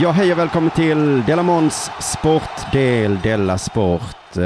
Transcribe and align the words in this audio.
Ja, 0.00 0.10
hej 0.10 0.32
och 0.32 0.38
välkommen 0.38 0.70
till 0.70 1.22
Della 1.26 1.42
Måns 1.42 1.90
sportdel 2.00 3.18
Della 3.22 3.58
Sport. 3.58 4.36
Eh, 4.36 4.44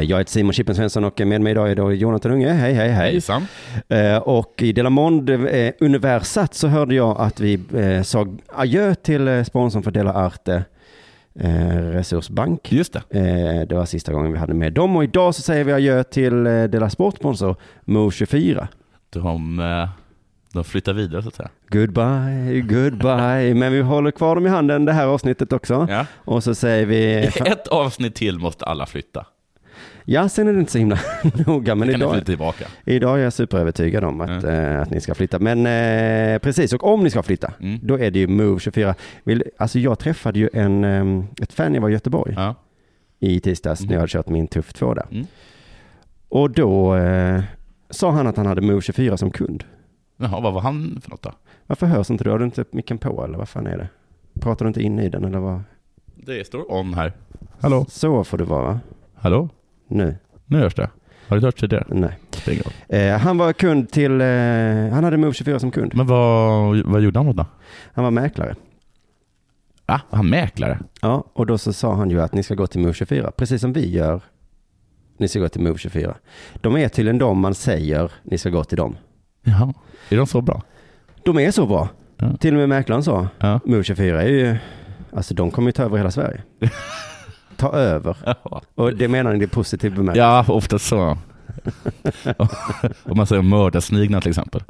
Jag 0.00 0.18
heter 0.18 0.30
Simon 0.30 0.52
Chippen 0.52 0.74
Svensson 0.74 1.04
och 1.04 1.20
med 1.26 1.40
mig 1.40 1.50
idag 1.50 1.70
är 1.70 1.76
då 1.76 1.92
Jonathan 1.92 2.32
Unge. 2.32 2.48
Hej, 2.52 2.74
hej, 2.74 2.88
hej. 2.88 3.10
Hejsan. 3.12 3.46
Eh, 3.88 4.16
Och 4.16 4.54
i 4.62 4.72
Delamond 4.72 5.30
eh, 5.30 5.72
Universat 5.80 6.54
så 6.54 6.68
hörde 6.68 6.94
jag 6.94 7.20
att 7.20 7.40
vi 7.40 7.60
sa 8.04 8.26
adjö 8.54 8.94
till 8.94 9.44
sponsorn 9.44 9.82
för 9.82 9.90
Dela 9.90 10.12
Arte 10.12 10.64
Resursbank. 11.92 12.72
Just 12.72 12.92
det. 12.92 13.02
Det 13.68 13.74
var 13.74 13.84
sista 13.84 14.12
gången 14.12 14.32
vi 14.32 14.38
hade 14.38 14.54
med 14.54 14.72
dem 14.72 14.96
och 14.96 15.04
idag 15.04 15.34
så 15.34 15.42
säger 15.42 15.64
vi 15.64 15.72
adjö 15.72 16.02
till 16.04 16.44
Dela 16.44 16.90
Sport-sponsor 16.90 17.56
Mo24. 17.84 18.66
De, 19.10 19.60
de 20.52 20.64
flyttar 20.64 20.92
vidare 20.92 21.22
så 21.22 21.28
att 21.28 21.34
säga. 21.34 21.50
Goodbye, 21.68 22.60
goodbye. 22.60 23.54
Men 23.54 23.72
vi 23.72 23.80
håller 23.80 24.10
kvar 24.10 24.34
dem 24.34 24.46
i 24.46 24.48
handen 24.48 24.84
det 24.84 24.92
här 24.92 25.06
avsnittet 25.06 25.52
också. 25.52 25.86
Ja. 25.90 26.06
Och 26.16 26.44
så 26.44 26.54
säger 26.54 26.86
vi... 26.86 27.14
Ett 27.46 27.68
avsnitt 27.68 28.14
till 28.14 28.38
måste 28.38 28.64
alla 28.64 28.86
flytta. 28.86 29.26
Ja, 30.04 30.28
sen 30.28 30.48
är 30.48 30.52
det 30.52 30.60
inte 30.60 30.72
så 30.72 30.78
himla 30.78 30.98
noga, 31.46 31.74
men 31.74 31.90
idag, 31.90 32.22
idag 32.84 33.18
är 33.18 33.22
jag 33.24 33.32
superövertygad 33.32 34.04
om 34.04 34.20
att, 34.20 34.44
Mm. 34.44 34.74
eh, 34.74 34.82
att 34.82 34.90
ni 34.90 35.00
ska 35.00 35.14
flytta. 35.14 35.38
Men 35.38 35.66
eh, 35.66 36.38
precis, 36.38 36.72
och 36.72 36.84
om 36.84 37.04
ni 37.04 37.10
ska 37.10 37.22
flytta, 37.22 37.52
Mm. 37.60 37.78
då 37.82 37.98
är 37.98 38.10
det 38.10 38.18
ju 38.18 38.26
Move24. 38.26 38.94
Vill, 39.24 39.44
alltså 39.58 39.78
jag 39.78 39.98
träffade 39.98 40.38
ju 40.38 40.48
en, 40.52 40.84
eh, 40.84 41.24
ett 41.42 41.52
fan 41.52 41.66
när 41.72 41.76
jag 41.76 41.82
var 41.82 41.88
i 41.88 41.92
Göteborg 41.92 42.34
Ja. 42.36 42.54
i 43.20 43.40
tisdags 43.40 43.80
när 43.80 43.86
Mm. 43.86 43.92
jag 43.94 44.00
hade 44.00 44.10
kört 44.12 44.28
min 44.28 44.46
Tuff 44.48 44.72
2 44.72 44.94
där. 44.94 45.06
Mm. 45.10 45.26
Och 46.28 46.50
då 46.50 46.96
eh, 46.96 47.42
sa 47.90 48.10
han 48.10 48.26
att 48.26 48.36
han 48.36 48.46
hade 48.46 48.60
Move24 48.60 49.16
som 49.16 49.30
kund. 49.30 49.64
Jaha, 50.22 50.40
vad 50.40 50.52
var 50.52 50.60
han 50.60 51.00
för 51.02 51.10
något 51.10 51.22
då? 51.22 51.32
Varför 51.66 51.86
hörs 51.86 52.10
inte 52.10 52.24
du? 52.24 52.30
Har 52.30 52.38
du 52.38 52.44
inte 52.44 52.64
micken 52.70 52.98
på 52.98 53.24
eller 53.24 53.38
vad 53.38 53.48
fan 53.48 53.66
är 53.66 53.78
det? 53.78 53.88
Pratar 54.40 54.64
du 54.64 54.68
inte 54.68 54.82
in 54.82 54.98
i 54.98 55.08
den 55.08 55.24
eller 55.24 55.38
vad? 55.38 55.62
Det 56.14 56.46
står 56.46 56.72
on 56.72 56.94
här. 56.94 57.12
Hallå? 57.60 57.86
Så 57.88 58.24
får 58.24 58.38
du 58.38 58.44
vara 58.44 58.62
va? 58.62 58.80
Hallå? 59.14 59.48
Nu? 59.88 60.16
Nu 60.46 60.58
hörs 60.58 60.74
det. 60.74 60.90
Har 61.28 61.36
du 61.36 61.46
hört 61.46 61.60
tidigare? 61.60 61.84
Nej. 61.88 62.18
Eh, 62.88 63.18
han 63.18 63.38
var 63.38 63.52
kund 63.52 63.90
till, 63.90 64.20
eh, 64.20 64.26
han 64.92 65.04
hade 65.04 65.16
Move24 65.16 65.58
som 65.58 65.70
kund. 65.70 65.92
Men 65.94 66.06
vad, 66.06 66.78
vad 66.84 67.00
gjorde 67.00 67.18
han 67.18 67.36
då? 67.36 67.46
Han 67.92 68.04
var 68.04 68.10
mäklare. 68.10 68.56
Ah, 69.86 70.00
han 70.10 70.28
mäklare? 70.30 70.78
Ja, 71.00 71.24
och 71.32 71.46
då 71.46 71.58
så 71.58 71.72
sa 71.72 71.94
han 71.94 72.10
ju 72.10 72.20
att 72.20 72.34
ni 72.34 72.42
ska 72.42 72.54
gå 72.54 72.66
till 72.66 72.86
Move24, 72.86 73.30
precis 73.30 73.60
som 73.60 73.72
vi 73.72 73.90
gör. 73.90 74.20
Ni 75.16 75.28
ska 75.28 75.40
gå 75.40 75.48
till 75.48 75.60
Move24. 75.60 76.14
De 76.60 76.76
är 76.76 76.88
tydligen 76.88 77.18
de 77.18 77.38
man 77.38 77.54
säger 77.54 78.12
ni 78.22 78.38
ska 78.38 78.50
gå 78.50 78.64
till 78.64 78.76
dem. 78.78 78.96
Jaha. 79.42 79.74
Är 80.08 80.16
de 80.16 80.26
så 80.26 80.40
bra? 80.40 80.62
De 81.24 81.38
är 81.38 81.50
så 81.50 81.66
bra. 81.66 81.88
Ja. 82.16 82.36
Till 82.36 82.54
och 82.54 82.58
med 82.60 82.68
mäklaren 82.68 83.02
sa, 83.02 83.28
Ja. 83.38 83.60
Move24 83.64 84.14
är 84.14 84.28
ju, 84.28 84.56
alltså 85.12 85.34
de 85.34 85.50
kommer 85.50 85.68
ju 85.68 85.72
ta 85.72 85.82
över 85.82 85.96
hela 85.96 86.10
Sverige. 86.10 86.42
ta 87.56 87.72
över. 87.72 88.16
Och 88.74 88.96
det 88.96 89.08
menar 89.08 89.32
ni 89.32 89.38
det 89.38 89.44
är 89.44 89.46
positiv 89.46 89.94
bemärkelse? 89.94 90.20
Ja, 90.20 90.44
ofta 90.48 90.78
så. 90.78 90.96
Om 93.04 93.16
man 93.16 93.26
säger 93.26 93.42
mördarsnigna 93.42 94.20
till 94.20 94.30
exempel. 94.30 94.62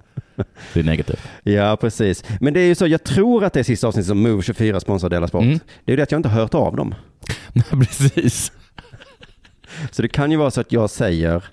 Det 0.72 0.80
är 0.80 0.84
negativt. 0.84 1.20
Ja, 1.42 1.76
precis. 1.80 2.24
Men 2.40 2.54
det 2.54 2.60
är 2.60 2.66
ju 2.66 2.74
så, 2.74 2.86
jag 2.86 3.04
tror 3.04 3.44
att 3.44 3.52
det 3.52 3.60
är 3.60 3.64
sista 3.64 3.86
avsnittet 3.88 4.08
som 4.08 4.26
Move24 4.26 4.78
sponsrar 4.78 5.10
Dela 5.10 5.28
Sport. 5.28 5.42
Mm. 5.42 5.58
Det 5.84 5.92
är 5.92 5.92
ju 5.92 5.96
det 5.96 6.02
att 6.02 6.10
jag 6.12 6.18
inte 6.18 6.28
har 6.28 6.40
hört 6.40 6.54
av 6.54 6.76
dem. 6.76 6.94
Nej, 7.52 7.64
precis. 7.70 8.52
Så 9.90 10.02
det 10.02 10.08
kan 10.08 10.30
ju 10.30 10.36
vara 10.36 10.50
så 10.50 10.60
att 10.60 10.72
jag 10.72 10.90
säger 10.90 11.44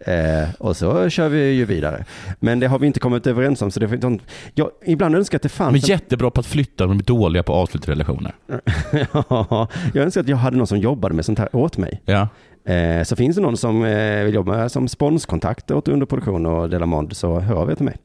eh, 0.00 0.48
och 0.58 0.76
så 0.76 1.08
kör 1.08 1.28
vi 1.28 1.50
ju 1.50 1.64
vidare. 1.64 2.04
Men 2.40 2.60
det 2.60 2.66
har 2.66 2.78
vi 2.78 2.86
inte 2.86 3.00
kommit 3.00 3.26
överens 3.26 3.62
om. 3.62 3.70
Så 3.70 3.80
det 3.80 4.18
jag 4.54 4.70
ibland 4.84 5.16
önskar 5.16 5.38
att 5.38 5.42
det 5.42 5.48
De 5.48 5.52
fanns... 5.52 5.84
är 5.84 5.88
jättebra 5.90 6.30
på 6.30 6.40
att 6.40 6.46
flytta, 6.46 6.86
men 6.86 6.98
de 6.98 7.02
är 7.02 7.06
dåliga 7.06 7.42
på 7.42 7.52
att 7.52 7.58
avsluta 7.58 7.90
relationer. 7.90 8.32
Ja, 9.14 9.68
jag 9.94 10.04
önskar 10.04 10.20
att 10.20 10.28
jag 10.28 10.36
hade 10.36 10.56
någon 10.56 10.66
som 10.66 10.78
jobbade 10.78 11.14
med 11.14 11.24
sånt 11.24 11.38
här 11.38 11.56
åt 11.56 11.78
mig. 11.78 12.02
Ja. 12.04 12.28
Eh, 12.72 13.02
så 13.02 13.16
finns 13.16 13.36
det 13.36 13.42
någon 13.42 13.56
som 13.56 13.84
eh, 13.84 14.24
vill 14.24 14.34
jobba 14.34 14.68
som 14.68 14.88
sponskontakt 14.88 15.70
åt 15.70 15.88
underproduktion 15.88 16.46
och 16.46 16.70
Delamond 16.70 17.16
så 17.16 17.40
hör 17.40 17.54
av 17.56 17.70
er 17.70 17.74
till 17.74 17.84
mig. 17.84 17.96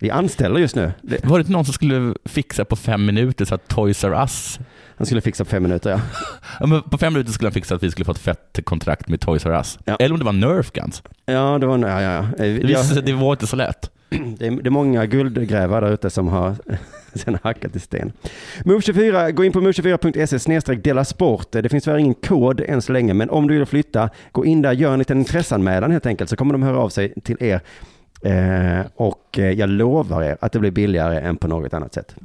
Vi 0.00 0.10
anställer 0.10 0.60
just 0.60 0.76
nu. 0.76 0.92
Det, 1.02 1.24
Var 1.24 1.38
det 1.38 1.48
någon 1.48 1.64
som 1.64 1.74
skulle 1.74 2.14
fixa 2.24 2.64
på 2.64 2.76
fem 2.76 3.06
minuter 3.06 3.44
så 3.44 3.54
att 3.54 3.68
Toys 3.68 4.04
R 4.04 4.12
Us 4.22 4.58
han 4.96 5.06
skulle 5.06 5.20
fixa 5.20 5.44
på 5.44 5.50
fem 5.50 5.62
minuter, 5.62 5.90
ja. 5.90 6.00
Ja, 6.60 6.66
men 6.66 6.82
på 6.82 6.98
fem 6.98 7.12
minuter 7.12 7.32
skulle 7.32 7.46
han 7.46 7.52
fixa 7.52 7.74
att 7.74 7.82
vi 7.82 7.90
skulle 7.90 8.04
få 8.04 8.12
ett 8.12 8.18
fett 8.18 8.58
kontrakt 8.64 9.08
med 9.08 9.20
Toys 9.20 9.46
R 9.46 9.50
Us. 9.52 9.78
Ja. 9.84 9.96
Eller 9.96 10.12
om 10.12 10.18
det 10.18 10.24
var 10.24 10.32
Nerf 10.32 10.72
Guns. 10.72 11.02
Ja, 11.26 11.58
det 11.58 11.66
var... 11.66 11.78
Ja, 11.78 12.02
ja, 12.02 12.26
Det, 12.38 12.76
att 12.76 13.06
det 13.06 13.12
var 13.12 13.32
inte 13.32 13.46
så 13.46 13.56
lätt. 13.56 13.90
Det 14.38 14.46
är, 14.46 14.50
det 14.50 14.68
är 14.68 14.70
många 14.70 15.06
guldgrävare 15.06 15.86
där 15.86 15.92
ute 15.92 16.10
som 16.10 16.28
har 16.28 16.56
sen 17.14 17.38
hackat 17.42 17.76
i 17.76 17.80
sten. 17.80 18.12
Move24, 18.64 19.30
gå 19.30 19.44
in 19.44 19.52
på 19.52 19.60
move24.se 19.60 20.38
snedstreck 20.38 20.84
dela 20.84 21.04
sport. 21.04 21.46
Det 21.50 21.68
finns 21.68 21.84
tyvärr 21.84 21.98
ingen 21.98 22.14
kod 22.14 22.60
än 22.60 22.82
så 22.82 22.92
länge, 22.92 23.14
men 23.14 23.30
om 23.30 23.48
du 23.48 23.54
vill 23.54 23.66
flytta, 23.66 24.10
gå 24.32 24.44
in 24.44 24.62
där, 24.62 24.72
gör 24.72 24.92
en 24.92 24.98
liten 24.98 25.18
intresseanmälan 25.18 25.90
helt 25.90 26.06
enkelt, 26.06 26.30
så 26.30 26.36
kommer 26.36 26.54
de 26.54 26.62
höra 26.62 26.78
av 26.78 26.88
sig 26.88 27.14
till 27.22 27.36
er. 27.40 27.60
Eh, 28.24 28.86
och 28.94 29.38
eh, 29.38 29.50
jag 29.50 29.68
lovar 29.70 30.22
er 30.22 30.36
att 30.40 30.52
det 30.52 30.58
blir 30.58 30.70
billigare 30.70 31.20
än 31.20 31.36
på 31.36 31.48
något 31.48 31.74
annat 31.74 31.94
sätt. 31.94 32.16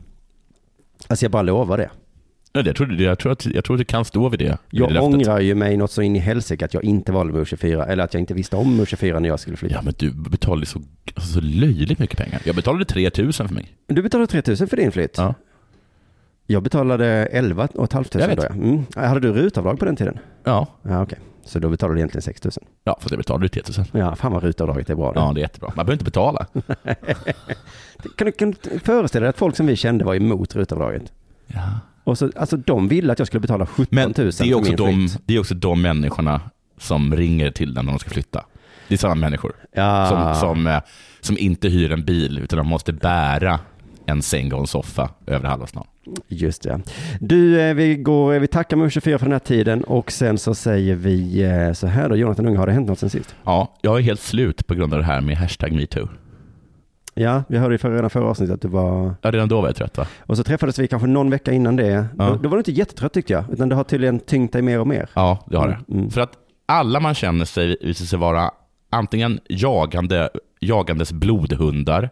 Alltså 1.08 1.26
jag 1.26 1.32
bara 1.32 1.42
lovar 1.42 1.78
det. 1.78 1.90
Ja, 2.54 2.62
jag, 2.62 2.76
tror, 2.76 3.02
jag, 3.02 3.20
tror 3.20 3.32
att, 3.32 3.46
jag 3.46 3.64
tror 3.64 3.76
att 3.76 3.80
det 3.80 3.86
kan 3.86 4.06
stå 4.06 4.30
vid 4.30 4.40
det. 4.40 4.58
vid 4.70 4.82
Jag 4.82 4.92
löftet. 4.92 5.04
ångrar 5.14 5.40
ju 5.40 5.56
mig 5.56 5.78
något 5.78 5.92
så 5.92 6.02
in 6.02 6.16
i 6.16 6.20
helsike 6.20 6.66
att 6.66 6.74
jag 6.74 6.84
inte 6.84 7.12
valde 7.12 7.34
Move24, 7.34 7.88
eller 7.88 8.04
att 8.04 8.14
jag 8.14 8.22
inte 8.22 8.34
visste 8.34 8.56
om 8.56 8.82
Move24 8.82 9.20
när 9.20 9.30
jag 9.30 9.40
skulle 9.40 9.58
flytta. 9.58 9.76
Ja, 9.76 9.82
men 9.82 9.94
du 9.98 10.12
betalade 10.30 10.66
så, 10.66 10.82
alltså, 11.16 11.34
så 11.34 11.42
löjligt 11.42 12.00
mycket 12.00 12.18
pengar. 12.18 12.42
Jag 12.46 12.56
betalade 12.56 12.86
3000 12.86 13.48
för 13.48 13.56
mig. 13.56 13.72
Du 13.88 14.02
betalade 14.02 14.28
3000 14.28 14.68
för 14.68 14.78
din 14.78 14.92
flytt. 14.92 15.18
Ja. 15.18 15.34
Jag 16.48 16.64
betalade 16.64 17.06
11 17.26 17.68
och 17.74 17.84
ett 17.84 17.94
halvt 17.94 18.12
tusen 18.12 18.30
Jag 18.30 18.38
då. 18.38 18.42
vet. 18.42 18.52
Ja. 18.56 18.56
Mm. 18.64 18.84
Hade 18.96 19.20
du 19.20 19.32
rutavdrag 19.34 19.80
på 19.80 19.86
den 19.86 19.96
tiden? 19.96 20.20
Ja, 20.44 20.68
Ja, 20.84 21.04
okej. 21.04 21.20
Så 21.50 21.60
då 21.60 21.70
betalade 21.70 21.96
du 21.96 22.00
egentligen 22.00 22.22
6 22.22 22.44
000. 22.44 22.52
ja 22.84 22.98
för 23.02 23.10
det 23.10 23.18
betalade 23.18 23.46
du 23.46 23.50
3000. 23.50 23.86
Ja, 23.92 24.16
fan 24.16 24.32
vad 24.32 24.44
rutavdraget 24.44 24.90
är 24.90 24.96
bra. 24.96 25.12
Ja, 25.16 25.32
det 25.36 25.40
är 25.40 25.42
jättebra. 25.42 25.68
Man 25.76 25.86
behöver 25.86 25.94
inte 25.94 26.06
betala. 26.06 26.46
Kan, 28.18 28.26
du, 28.26 28.32
kan 28.32 28.52
du 28.52 28.80
föreställa 28.80 29.24
dig 29.24 29.30
att 29.30 29.38
folk 29.38 29.56
som 29.56 29.66
vi 29.68 29.76
kände 29.76 30.06
var 30.06 30.16
emot 30.16 30.56
rutavdraget? 30.56 31.12
Ja. 31.48 31.80
Och 32.04 32.18
så, 32.18 32.32
alltså 32.36 32.58
de 32.58 32.88
ville 32.88 33.12
att 33.14 33.20
jag 33.20 33.28
skulle 33.28 33.42
betala 33.42 33.66
17 33.66 33.86
Men 33.92 34.14
000 34.18 34.32
det 34.40 34.50
är, 34.50 34.54
också 34.54 34.72
de, 34.76 35.08
flytt. 35.10 35.22
det 35.26 35.36
är 35.36 35.40
också 35.40 35.56
de 35.56 35.82
människorna 35.82 36.42
som 36.78 37.16
ringer 37.16 37.52
till 37.52 37.74
den 37.74 37.86
när 37.86 37.94
de 37.94 38.00
ska 38.00 38.10
flytta. 38.10 38.46
Det 38.88 38.96
är 38.96 38.98
samma 38.98 39.16
människor. 39.16 39.54
Ja, 39.72 40.08
som, 40.10 40.48
som, 40.50 40.68
eh, 40.68 40.82
som 41.22 41.38
inte 41.38 41.70
hyr 41.70 41.92
en 41.92 42.06
bil 42.06 42.40
utan 42.40 42.58
de 42.58 42.68
måste 42.68 42.94
bära 42.94 43.60
en 44.10 44.22
säng 44.22 44.54
och 44.54 44.60
en 44.60 44.68
soffa 44.68 45.10
över 45.28 45.50
halva 45.50 45.68
stan. 45.68 45.88
just 46.28 46.62
det. 46.62 46.82
Du, 47.20 47.62
eh, 47.62 47.74
vi, 47.74 47.96
går, 47.96 48.40
vi 48.40 48.48
tackar 48.48 48.78
Move24 48.78 49.18
för 49.18 49.26
den 49.26 49.32
här 49.32 49.40
tiden 49.40 49.84
och 49.84 50.12
sen 50.12 50.38
så 50.38 50.56
säger 50.56 50.96
vi 50.96 51.44
eh, 51.44 51.74
så 51.74 51.88
här 51.88 52.10
då, 52.10 52.16
Jonathan 52.16 52.48
Unge, 52.48 52.58
har 52.58 52.68
det 52.68 52.74
hänt 52.74 52.88
något 52.88 53.00
sen 53.00 53.10
sist? 53.10 53.36
Ja, 53.44 53.78
jag 53.82 53.98
är 53.98 54.02
helt 54.02 54.22
slut 54.22 54.68
på 54.68 54.76
grund 54.76 54.94
av 54.94 55.00
det 55.00 55.06
här 55.06 55.22
med 55.22 55.38
hashtag 55.38 55.72
metoo. 55.72 56.08
Ja, 57.14 57.44
vi 57.48 57.58
hörde 57.58 57.74
ju 57.74 57.78
för, 57.78 57.92
redan 57.92 58.10
förra 58.10 58.30
avsnittet 58.30 58.56
att 58.56 58.62
du 58.62 58.68
var... 58.68 59.16
Ja, 59.22 59.32
redan 59.32 59.50
då 59.50 59.62
var 59.62 59.68
jag 59.68 59.76
trött 59.76 59.98
va? 59.98 60.08
Och 60.20 60.38
så 60.38 60.44
träffades 60.44 60.80
vi 60.80 60.88
kanske 60.88 61.08
någon 61.08 61.30
vecka 61.30 61.52
innan 61.52 61.76
det. 61.76 62.06
Ja. 62.18 62.26
Då, 62.26 62.36
då 62.36 62.50
var 62.50 62.58
du 62.58 62.60
inte 62.60 62.72
jättetrött 62.72 63.14
tyckte 63.14 63.34
jag, 63.34 63.44
utan 63.52 63.70
det 63.70 63.76
har 63.76 63.84
tydligen 63.84 64.20
tyngt 64.20 64.54
dig 64.54 64.62
mer 64.62 64.80
och 64.80 64.88
mer. 64.88 65.10
Ja, 65.14 65.46
det 65.46 65.58
har 65.58 65.68
det. 65.68 65.74
Mm, 65.74 66.00
mm. 66.00 66.10
För 66.10 66.22
att 66.22 66.32
alla 66.66 67.00
man 67.00 67.16
känner 67.16 67.46
sig 67.46 67.78
visar 67.82 68.06
sig 68.06 68.20
vara 68.20 68.52
antingen 68.90 69.40
jagande, 69.50 70.30
jagandes 70.60 71.12
blodhundar, 71.12 72.10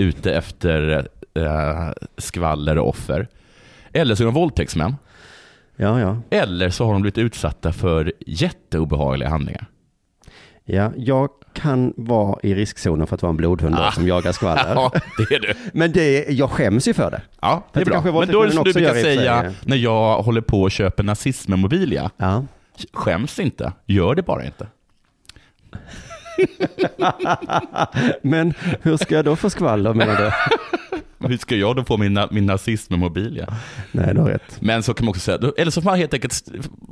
ute 0.00 0.34
efter 0.34 1.08
eh, 1.34 1.88
skvaller 2.18 2.78
och 2.78 2.88
offer, 2.88 3.28
eller 3.92 4.14
så 4.14 4.22
är 4.22 4.24
de 4.24 4.34
våldtäktsmän, 4.34 4.96
Ja, 5.76 6.00
ja. 6.00 6.16
eller 6.30 6.70
så 6.70 6.84
har 6.86 6.92
de 6.92 7.02
blivit 7.02 7.18
utsatta 7.18 7.72
för 7.72 8.12
jätteobehagliga 8.26 9.28
handlingar. 9.28 9.66
Ja, 10.64 10.92
jag 10.96 11.28
kan 11.52 11.94
vara 11.96 12.38
i 12.42 12.54
riskzonen 12.54 13.06
för 13.06 13.14
att 13.14 13.22
vara 13.22 13.30
en 13.30 13.36
blodhund 13.36 13.74
Ah. 13.78 13.92
som 13.92 14.06
jagar 14.08 14.32
skvaller. 14.32 14.64
Ja, 14.74 14.92
det 15.18 15.34
är 15.34 15.40
du. 15.40 15.54
Men 15.72 15.92
det, 15.92 16.28
jag 16.30 16.50
skäms 16.50 16.88
ju 16.88 16.94
för 16.94 17.10
det. 17.10 17.22
Ja, 17.40 17.66
det 17.72 17.80
är 17.80 17.84
det 17.84 17.90
bra. 17.90 17.94
kanske 18.02 18.18
Men 18.20 18.28
då 18.28 18.42
är 18.42 18.46
det 18.46 18.52
som 18.52 18.64
du 18.64 18.72
brukar 18.72 18.94
säga 18.94 19.54
när 19.64 19.76
jag 19.76 20.22
håller 20.22 20.40
på 20.40 20.62
och 20.62 20.70
köper 20.70 21.02
nazismmemobilia. 21.02 22.10
Ja. 22.16 22.44
Skäms 22.92 23.38
inte, 23.38 23.72
gör 23.86 24.14
det 24.14 24.22
bara 24.22 24.44
inte. 24.44 24.66
Men 28.22 28.54
hur 28.82 28.96
ska 28.96 29.14
jag 29.14 29.24
då 29.24 29.36
få 29.36 29.50
skvaller 29.50 29.94
menar 29.94 30.16
du? 30.16 30.30
Hur 31.28 31.36
ska 31.36 31.56
jag 31.56 31.76
då 31.76 31.84
få 31.84 31.96
min, 31.96 32.20
min 32.30 32.46
nazismmobil? 32.46 33.44
Ja? 33.48 33.54
Nej, 33.92 34.14
du 34.14 34.20
har 34.20 34.28
rätt. 34.28 34.56
Men 34.60 34.82
så 34.82 34.94
kan 34.94 35.04
man 35.04 35.10
också 35.10 35.20
säga, 35.20 35.38
eller 35.58 35.70
så 35.70 35.82
får 35.82 35.90
man 35.90 35.98
helt 35.98 36.14
enkelt 36.14 36.42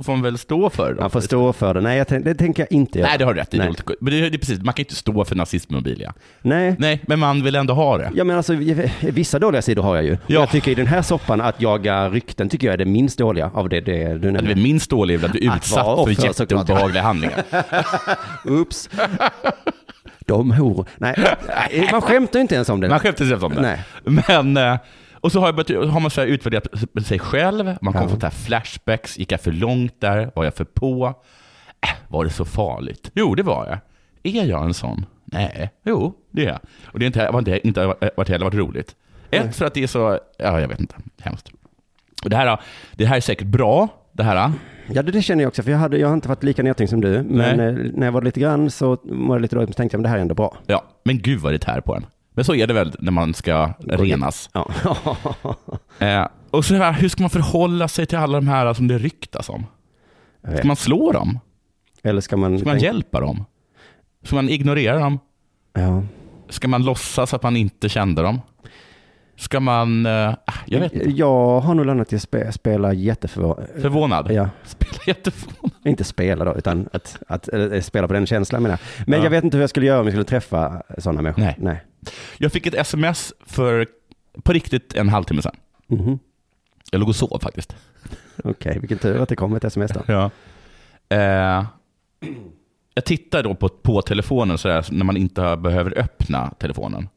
får 0.03 0.11
man 0.13 0.21
väl 0.21 0.37
stå 0.37 0.69
för 0.69 0.93
det. 0.93 1.01
Man 1.01 1.09
får 1.09 1.21
stå 1.21 1.53
för 1.53 1.73
det. 1.73 1.81
Nej, 1.81 1.97
jag 1.97 2.07
tänk, 2.07 2.25
det 2.25 2.35
tänker 2.35 2.63
jag 2.63 2.71
inte 2.71 2.99
göra. 2.99 3.09
Nej, 3.09 3.17
det 3.17 3.25
har 3.25 3.33
du 3.33 3.39
rätt 3.39 3.53
i. 3.53 3.57
Det 3.57 3.63
är 3.63 3.73
Men 3.99 4.11
det, 4.13 4.17
är- 4.19 4.29
det 4.29 4.35
är 4.35 4.39
precis, 4.39 4.61
man 4.61 4.73
kan 4.73 4.81
inte 4.83 4.95
stå 4.95 5.25
för 5.25 5.35
nazismmobil. 5.35 6.01
Ja. 6.05 6.13
Nej. 6.41 6.75
Nej, 6.79 7.01
men 7.07 7.19
man 7.19 7.43
vill 7.43 7.55
ändå 7.55 7.73
ha 7.73 7.97
det. 7.97 8.11
Ja 8.15 8.23
men 8.23 8.37
alltså 8.37 8.53
vissa 8.99 9.39
dåliga 9.39 9.61
sidor 9.61 9.83
har 9.83 9.95
jag 9.95 10.05
ju. 10.05 10.11
Och 10.13 10.19
Ja. 10.27 10.39
Jag 10.39 10.49
tycker 10.51 10.71
i 10.71 10.75
den 10.75 10.87
här 10.87 11.01
soppan 11.01 11.41
att 11.41 11.61
jaga 11.61 12.09
rykten 12.09 12.49
tycker 12.49 12.67
jag 12.67 12.73
är 12.73 12.77
det 12.77 12.85
minst 12.85 13.17
dåliga 13.17 13.51
av 13.53 13.69
det, 13.69 13.81
det 13.81 14.07
du 14.13 14.19
det 14.19 14.31
nämnde. 14.31 14.51
är 14.51 14.55
minst 14.55 14.89
dåligt 14.89 15.23
att 15.23 15.31
bli 15.31 15.47
Att 15.49 15.57
utsatt 15.57 15.85
för 16.17 16.25
jätteobehagliga 16.25 17.03
handlingar. 17.03 17.43
Oops. 18.45 18.89
De 20.29 20.51
horor. 20.51 20.85
Nej, 20.97 21.15
man 21.91 22.01
skämtar 22.01 22.39
ju 22.39 22.41
inte 22.41 22.55
ens 22.55 22.69
om 22.69 22.81
det. 22.81 22.89
Man 22.89 22.99
skämtar 22.99 23.25
sig 23.25 23.35
om 23.37 23.55
det. 23.55 23.61
Nej. 23.61 23.83
Men, 24.27 24.57
eh, 24.57 24.77
och 25.13 25.31
så 25.31 25.39
har, 25.39 25.63
jag 25.67 25.83
har 25.87 25.99
man 25.99 26.11
så 26.11 26.21
utvärderat 26.21 26.67
sig 27.05 27.19
själv, 27.19 27.65
man 27.81 27.93
kommer 27.93 28.17
Ja. 28.21 28.29
få 28.29 28.35
flashbacks, 28.45 29.17
gick 29.17 29.31
jag 29.31 29.41
för 29.41 29.51
långt 29.51 30.01
där, 30.01 30.31
var 30.35 30.43
jag 30.43 30.53
för 30.53 30.63
på? 30.63 31.13
Äh, 31.81 31.89
var 32.07 32.23
det 32.23 32.29
så 32.29 32.45
farligt? 32.45 33.11
Jo, 33.13 33.35
det 33.35 33.43
var 33.43 33.67
jag. 33.67 33.77
Är 34.35 34.45
jag 34.45 34.63
en 34.65 34.73
sån? 34.73 35.05
Nej, 35.25 35.69
jo, 35.83 36.13
det 36.31 36.45
är 36.45 36.49
jag. 36.49 36.59
Och 36.85 36.99
det 36.99 37.05
är 37.05 37.07
inte, 37.07 37.21
har 37.25 37.39
inte, 37.39 37.67
inte 37.67 37.85
varit 38.17 38.29
heller 38.29 38.45
varit 38.45 38.53
roligt. 38.55 38.95
Ett, 39.31 39.55
för 39.55 39.65
att 39.65 39.73
det 39.73 39.83
är 39.83 39.87
så, 39.87 40.19
ja 40.37 40.61
jag 40.61 40.67
vet 40.67 40.79
inte, 40.79 40.95
hemskt. 41.21 41.51
Och 42.23 42.29
det 42.29 42.35
här, 42.35 42.59
det 42.93 43.05
här 43.05 43.15
är 43.17 43.21
säkert 43.21 43.47
bra, 43.47 43.87
det 44.11 44.23
här. 44.23 44.51
Ja, 44.93 45.03
det, 45.03 45.11
det 45.11 45.21
känner 45.21 45.43
jag 45.43 45.47
också, 45.47 45.63
för 45.63 45.71
jag, 45.71 45.77
hade, 45.77 45.97
jag 45.97 46.07
har 46.07 46.13
inte 46.13 46.27
varit 46.27 46.43
lika 46.43 46.63
nedtänkt 46.63 46.89
som 46.89 47.01
du. 47.01 47.23
Men 47.23 47.57
Nej. 47.57 47.67
eh, 47.67 47.91
när 47.93 48.07
jag 48.07 48.11
var 48.11 48.21
lite 48.21 48.39
grann 48.39 48.71
så 48.71 48.97
var 49.03 49.35
det 49.35 49.41
lite 49.41 49.55
dåligt, 49.55 49.69
men 49.69 49.73
tänkte 49.73 49.95
jag, 49.95 49.99
men 49.99 50.03
det 50.03 50.09
här 50.09 50.17
är 50.17 50.21
ändå 50.21 50.35
bra. 50.35 50.57
Ja, 50.67 50.83
men 51.03 51.19
gud 51.19 51.39
vad 51.39 51.53
det 51.53 51.59
tär 51.59 51.81
på 51.81 51.95
en. 51.95 52.05
Men 52.33 52.45
så 52.45 52.55
är 52.55 52.67
det 52.67 52.73
väl 52.73 52.95
när 52.99 53.11
man 53.11 53.33
ska 53.33 53.73
renas. 53.79 54.49
Ja. 54.53 54.71
Eh, 55.99 56.27
och 56.51 56.65
så 56.65 56.75
här, 56.75 56.93
hur 56.93 57.09
ska 57.09 57.23
man 57.23 57.29
förhålla 57.29 57.87
sig 57.87 58.05
till 58.05 58.17
alla 58.17 58.37
de 58.37 58.47
här 58.47 58.73
som 58.73 58.87
det 58.87 58.97
ryktas 58.97 59.49
om? 59.49 59.65
Jag. 60.41 60.57
Ska 60.57 60.67
man 60.67 60.75
slå 60.75 61.11
dem? 61.11 61.39
Eller 62.03 62.21
ska 62.21 62.37
man... 62.37 62.59
Ska 62.59 62.69
man 62.69 62.79
hjälpa 62.79 63.19
dem? 63.19 63.45
Ska 64.23 64.35
man 64.35 64.49
ignorera 64.49 64.99
dem? 64.99 65.19
Ja. 65.73 66.03
Ska 66.49 66.67
man 66.67 66.83
låtsas 66.85 67.33
att 67.33 67.43
man 67.43 67.57
inte 67.57 67.89
kände 67.89 68.21
dem? 68.21 68.41
Ska 69.37 69.59
man, 69.59 70.05
eh, 70.05 70.33
jag 70.71 70.79
vet 70.79 70.93
inte, 70.93 71.09
Jag 71.09 71.59
har 71.59 71.73
nog 71.75 71.85
landat 71.85 72.13
i 72.13 72.15
att 72.15 72.21
spe, 72.21 72.51
spela 72.51 72.93
jätteförvånad. 72.93 73.67
förvånad? 73.81 74.31
Ja, 74.31 74.49
Spela 74.63 74.91
jätteförvånad. 75.07 75.71
inte 75.85 76.03
spela 76.03 76.45
då, 76.45 76.55
utan 76.55 76.89
att, 76.93 77.17
att, 77.27 77.53
eh, 77.53 77.81
spela 77.81 78.07
på 78.07 78.13
den 78.13 78.25
känslan 78.27 78.63
menar 78.63 78.79
jag. 78.97 79.07
Men 79.07 79.19
Ja. 79.19 79.25
jag 79.25 79.31
vet 79.31 79.43
inte 79.43 79.57
hur 79.57 79.61
jag 79.63 79.69
skulle 79.69 79.85
göra 79.85 79.99
om 79.99 80.05
jag 80.05 80.13
skulle 80.13 80.23
träffa 80.25 80.83
sådana 80.97 81.21
människor. 81.21 81.41
Nej. 81.41 81.55
Nej. 81.57 81.81
Jag 82.37 82.51
fick 82.51 82.65
ett 82.67 82.73
sms 82.75 83.33
för, 83.45 83.87
på 84.43 84.53
riktigt, 84.53 84.95
en 84.95 85.09
halvtimme 85.09 85.41
sedan. 85.41 85.55
Mhm. 85.87 86.19
Jag 86.91 86.99
låg 86.99 87.09
och 87.09 87.15
sov 87.15 87.39
faktiskt. 87.41 87.75
Okej, 88.43 88.77
vilken 88.79 88.97
tur 88.97 89.21
att 89.21 89.29
det 89.29 89.35
kom 89.35 89.55
ett 89.55 89.63
sms 89.63 89.91
då. 89.91 90.01
Ja. 90.07 90.29
Eh, 91.09 91.65
jag 92.93 93.05
tittar 93.05 93.43
då 93.43 93.55
på, 93.55 93.69
på 93.69 94.01
telefonen 94.01 94.57
sådär, 94.57 94.85
när 94.91 95.05
man 95.05 95.17
inte 95.17 95.57
behöver 95.57 95.99
öppna 95.99 96.53
telefonen. 96.59 97.09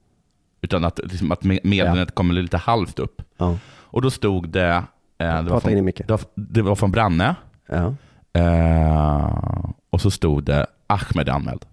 Utan 0.63 0.85
att, 0.85 1.01
liksom, 1.05 1.33
att 1.33 1.45
med- 1.45 1.61
meddelandet 1.65 2.15
kommer 2.15 2.35
lite 2.35 2.57
halvt 2.57 2.99
upp. 2.99 3.23
Ja. 3.37 3.59
Och 3.81 4.03
då 4.03 4.11
stod 4.11 4.49
det... 4.49 4.85
Eh, 5.19 5.43
det, 5.43 5.51
var 5.51 5.61
från, 5.61 5.85
det, 5.87 6.11
var, 6.11 6.21
det 6.35 6.63
var 6.63 6.75
från 6.75 6.93
Branne. 6.93 7.35
Ja. 7.69 7.95
Eh, 8.41 9.71
och 9.91 10.01
så 10.01 10.11
stod 10.11 10.45
det 10.45 10.67
Ahmed 10.87 11.29
är 11.29 11.33
anmäld. 11.33 11.65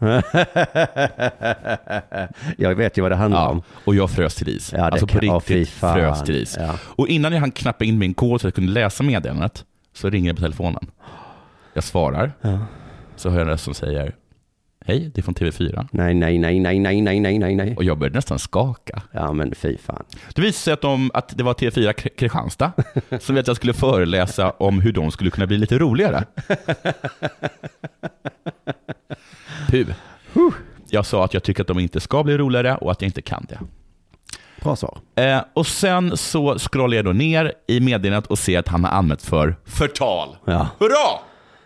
jag 2.56 2.74
vet 2.74 2.98
ju 2.98 3.02
vad 3.02 3.10
det 3.12 3.16
handlar 3.16 3.40
Ja, 3.40 3.48
om. 3.48 3.62
och 3.84 3.94
jag 3.94 4.10
frös 4.10 4.34
till 4.34 4.48
is. 4.48 4.72
Ja, 4.72 4.84
alltså 4.84 5.06
på 5.06 5.18
ja, 5.22 5.34
riktigt 5.34 5.68
fan. 5.68 5.94
frös 5.94 6.22
till 6.24 6.36
is. 6.36 6.56
Ja. 6.60 6.74
Och 6.82 7.08
innan 7.08 7.32
jag 7.32 7.40
hann 7.40 7.50
knappa 7.50 7.84
in 7.84 7.98
min 7.98 8.14
kod 8.14 8.40
så 8.40 8.46
jag 8.46 8.54
kunde 8.54 8.72
läsa 8.72 9.02
meddelandet 9.04 9.64
så 9.92 10.10
ringer 10.10 10.32
det 10.32 10.36
på 10.36 10.40
telefonen. 10.42 10.86
Jag 11.74 11.84
svarar, 11.84 12.32
Ja. 12.40 12.58
så 13.16 13.30
hör 13.30 13.36
jag 13.38 13.44
en 13.46 13.50
röst 13.50 13.64
som 13.64 13.74
säger 13.74 14.14
Hej, 14.88 15.10
det 15.14 15.20
är 15.20 15.22
från 15.22 15.34
TV4. 15.34 15.88
Nej, 15.92 16.14
nej, 16.14 16.38
nej, 16.38 16.60
nej, 16.60 16.78
nej, 16.78 17.00
nej, 17.00 17.20
nej, 17.20 17.38
nej, 17.38 17.54
nej. 17.54 17.76
Och 17.76 17.84
jag 17.84 17.98
började 17.98 18.14
nästan 18.16 18.38
skaka. 18.38 19.02
Ja, 19.12 19.32
men 19.32 19.54
fy 19.54 19.78
fan. 19.78 20.04
Det 20.34 20.42
visade 20.42 20.52
sig 20.62 20.72
att, 20.72 20.80
de, 20.80 21.10
att 21.14 21.36
det 21.38 21.42
var 21.44 21.54
TV4 21.54 21.92
K- 22.02 22.08
Kristianstad 22.18 22.72
som 23.20 23.34
vet 23.34 23.42
att 23.42 23.46
jag 23.46 23.56
skulle 23.56 23.72
föreläsa 23.72 24.50
om 24.50 24.80
hur 24.80 24.92
de 24.92 25.10
skulle 25.10 25.30
kunna 25.30 25.46
bli 25.46 25.58
lite 25.58 25.78
roligare. 25.78 26.24
Puh. 30.32 30.52
Jag 30.90 31.06
sa 31.06 31.24
att 31.24 31.34
jag 31.34 31.42
tycker 31.42 31.62
att 31.62 31.66
de 31.68 31.78
inte 31.78 32.00
ska 32.00 32.22
bli 32.24 32.38
roligare 32.38 32.76
och 32.76 32.90
att 32.92 33.02
jag 33.02 33.08
inte 33.08 33.22
kan 33.22 33.46
det. 33.48 33.58
Bra 34.62 34.76
svar. 34.76 34.98
Eh, 35.14 35.40
och 35.54 35.66
sen 35.66 36.16
så 36.16 36.58
scrollar 36.58 36.96
jag 36.96 37.04
då 37.04 37.12
ner 37.12 37.52
i 37.66 37.80
meddelandet 37.80 38.30
och 38.30 38.38
ser 38.38 38.58
att 38.58 38.68
han 38.68 38.84
har 38.84 38.90
anmält 38.90 39.22
för 39.22 39.56
förtal. 39.64 40.36
Ja. 40.44 40.68
Hurra! 40.78 41.20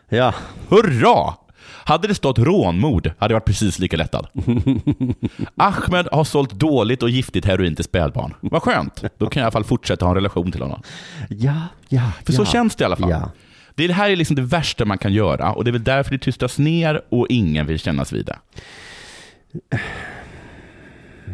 Ja, 0.09 0.35
Hurra! 0.69 1.35
Hade 1.84 2.08
det 2.08 2.14
stått 2.14 2.38
rånmord 2.38 3.11
hade 3.19 3.34
jag 3.34 3.37
varit 3.40 3.46
precis 3.46 3.79
lika 3.79 3.96
lättad. 3.96 4.26
Ahmed 5.56 6.08
har 6.12 6.25
sålt 6.25 6.52
dåligt 6.52 7.02
och 7.02 7.11
giftigt 7.11 7.46
heroin 7.46 7.75
till 7.76 7.84
spädbarn. 7.84 8.34
Vad 8.40 8.62
skönt. 8.62 9.05
Då 9.19 9.26
kan 9.26 9.40
jag 9.40 9.44
i 9.44 9.46
alla 9.46 9.50
fall 9.50 9.64
fortsätta 9.64 10.05
ha 10.05 10.11
en 10.11 10.14
relation 10.14 10.52
till 10.52 10.62
honom. 10.62 10.82
ja, 11.29 11.55
ja. 11.88 12.12
För 12.25 12.32
så 12.32 12.44
känns 12.44 12.76
det 12.76 12.82
i 12.82 12.84
alla 12.84 12.96
fall. 12.96 13.11
Ja. 13.11 13.31
Det, 13.75 13.93
här 13.93 14.11
är 14.11 14.17
liksom 14.17 14.37
det 14.37 14.43
värsta 14.43 14.84
man 14.84 14.99
kan 14.99 15.12
göra 15.12 15.52
och 15.52 15.64
det 15.64 15.70
är 15.70 15.73
väl 15.73 15.84
därför 15.84 16.11
det 16.11 16.19
tystas 16.19 16.58
ner 16.58 17.02
och 17.08 17.26
ingen 17.31 17.67
vill 17.67 17.79
kännas 17.79 18.12
vid 18.12 18.26
det. 18.26 18.38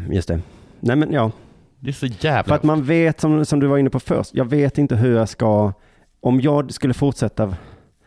Just 0.09 0.27
det. 0.27 0.41
Nej, 0.79 0.95
men 0.95 1.11
ja. 1.11 1.31
Det 1.79 1.89
är 1.89 1.93
så 1.93 1.99
För 1.99 2.25
jävla... 2.25 2.55
att 2.55 2.63
man 2.63 2.83
vet, 2.83 3.19
som, 3.19 3.45
som 3.45 3.59
du 3.59 3.67
var 3.67 3.77
inne 3.77 3.89
på 3.89 3.99
först, 3.99 4.31
jag 4.33 4.45
vet 4.45 4.77
inte 4.77 4.95
hur 4.95 5.15
jag 5.17 5.29
ska, 5.29 5.73
om 6.21 6.41
jag 6.41 6.73
skulle 6.73 6.93
fortsätta, 6.93 7.55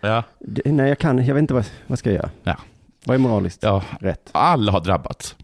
Ja, 0.03 0.23
det- 0.39 0.73
nej 0.73 0.89
jag 0.89 0.99
kan, 0.99 1.27
jag 1.27 1.35
vet 1.35 1.41
inte 1.43 1.55
vad, 1.55 1.65
vad 1.87 1.99
ska 1.99 2.11
jag 2.11 2.17
göra? 2.17 2.31
ja, 2.43 2.57
Vad 3.05 3.15
är 3.15 3.19
moraliskt 3.19 3.63
ja. 3.63 3.83
rätt? 4.01 4.31
Alla 4.33 4.73
har 4.73 4.81
drabbats. 4.81 5.37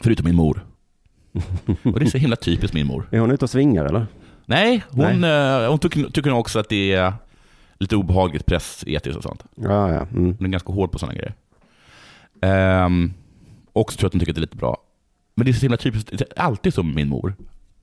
Förutom 0.00 0.24
min 0.24 0.36
mor. 0.36 0.64
Och 1.82 2.00
det 2.00 2.06
är 2.06 2.10
så 2.10 2.18
himla 2.18 2.36
typiskt 2.36 2.74
min 2.74 2.86
mor. 2.86 3.08
Är 3.10 3.18
hon 3.18 3.30
ute 3.30 3.44
och 3.44 3.50
svingar 3.50 3.84
eller? 3.84 4.06
Nej, 4.46 4.84
hon, 4.90 5.24
eh, 5.24 5.68
hon 5.70 5.78
tycker, 5.78 6.04
tycker 6.10 6.30
nog 6.30 6.40
också 6.40 6.58
att 6.58 6.68
det 6.68 6.92
är 6.92 7.12
lite 7.78 7.96
obehagligt 7.96 8.46
pressetiskt 8.46 9.16
och 9.16 9.22
sånt. 9.22 9.44
Ja, 9.54 9.92
ja. 9.92 10.00
Mm. 10.00 10.34
Hon 10.38 10.46
är 10.46 10.50
ganska 10.50 10.72
hård 10.72 10.92
på 10.92 10.98
sådana 10.98 11.14
grejer. 11.18 11.34
Um, 12.84 13.14
och 13.72 13.92
så 13.92 13.96
tror 13.98 14.04
jag 14.04 14.08
att 14.08 14.12
hon 14.12 14.20
tycker 14.20 14.32
att 14.32 14.36
det 14.36 14.38
är 14.38 14.48
lite 14.48 14.56
bra. 14.56 14.76
Men 15.34 15.44
det 15.44 15.50
är 15.50 15.52
så 15.52 15.60
himla 15.60 15.76
typiskt, 15.76 16.18
det 16.18 16.24
är 16.36 16.42
alltid 16.42 16.84
med 16.84 16.94
min 16.94 17.08
mor. 17.08 17.34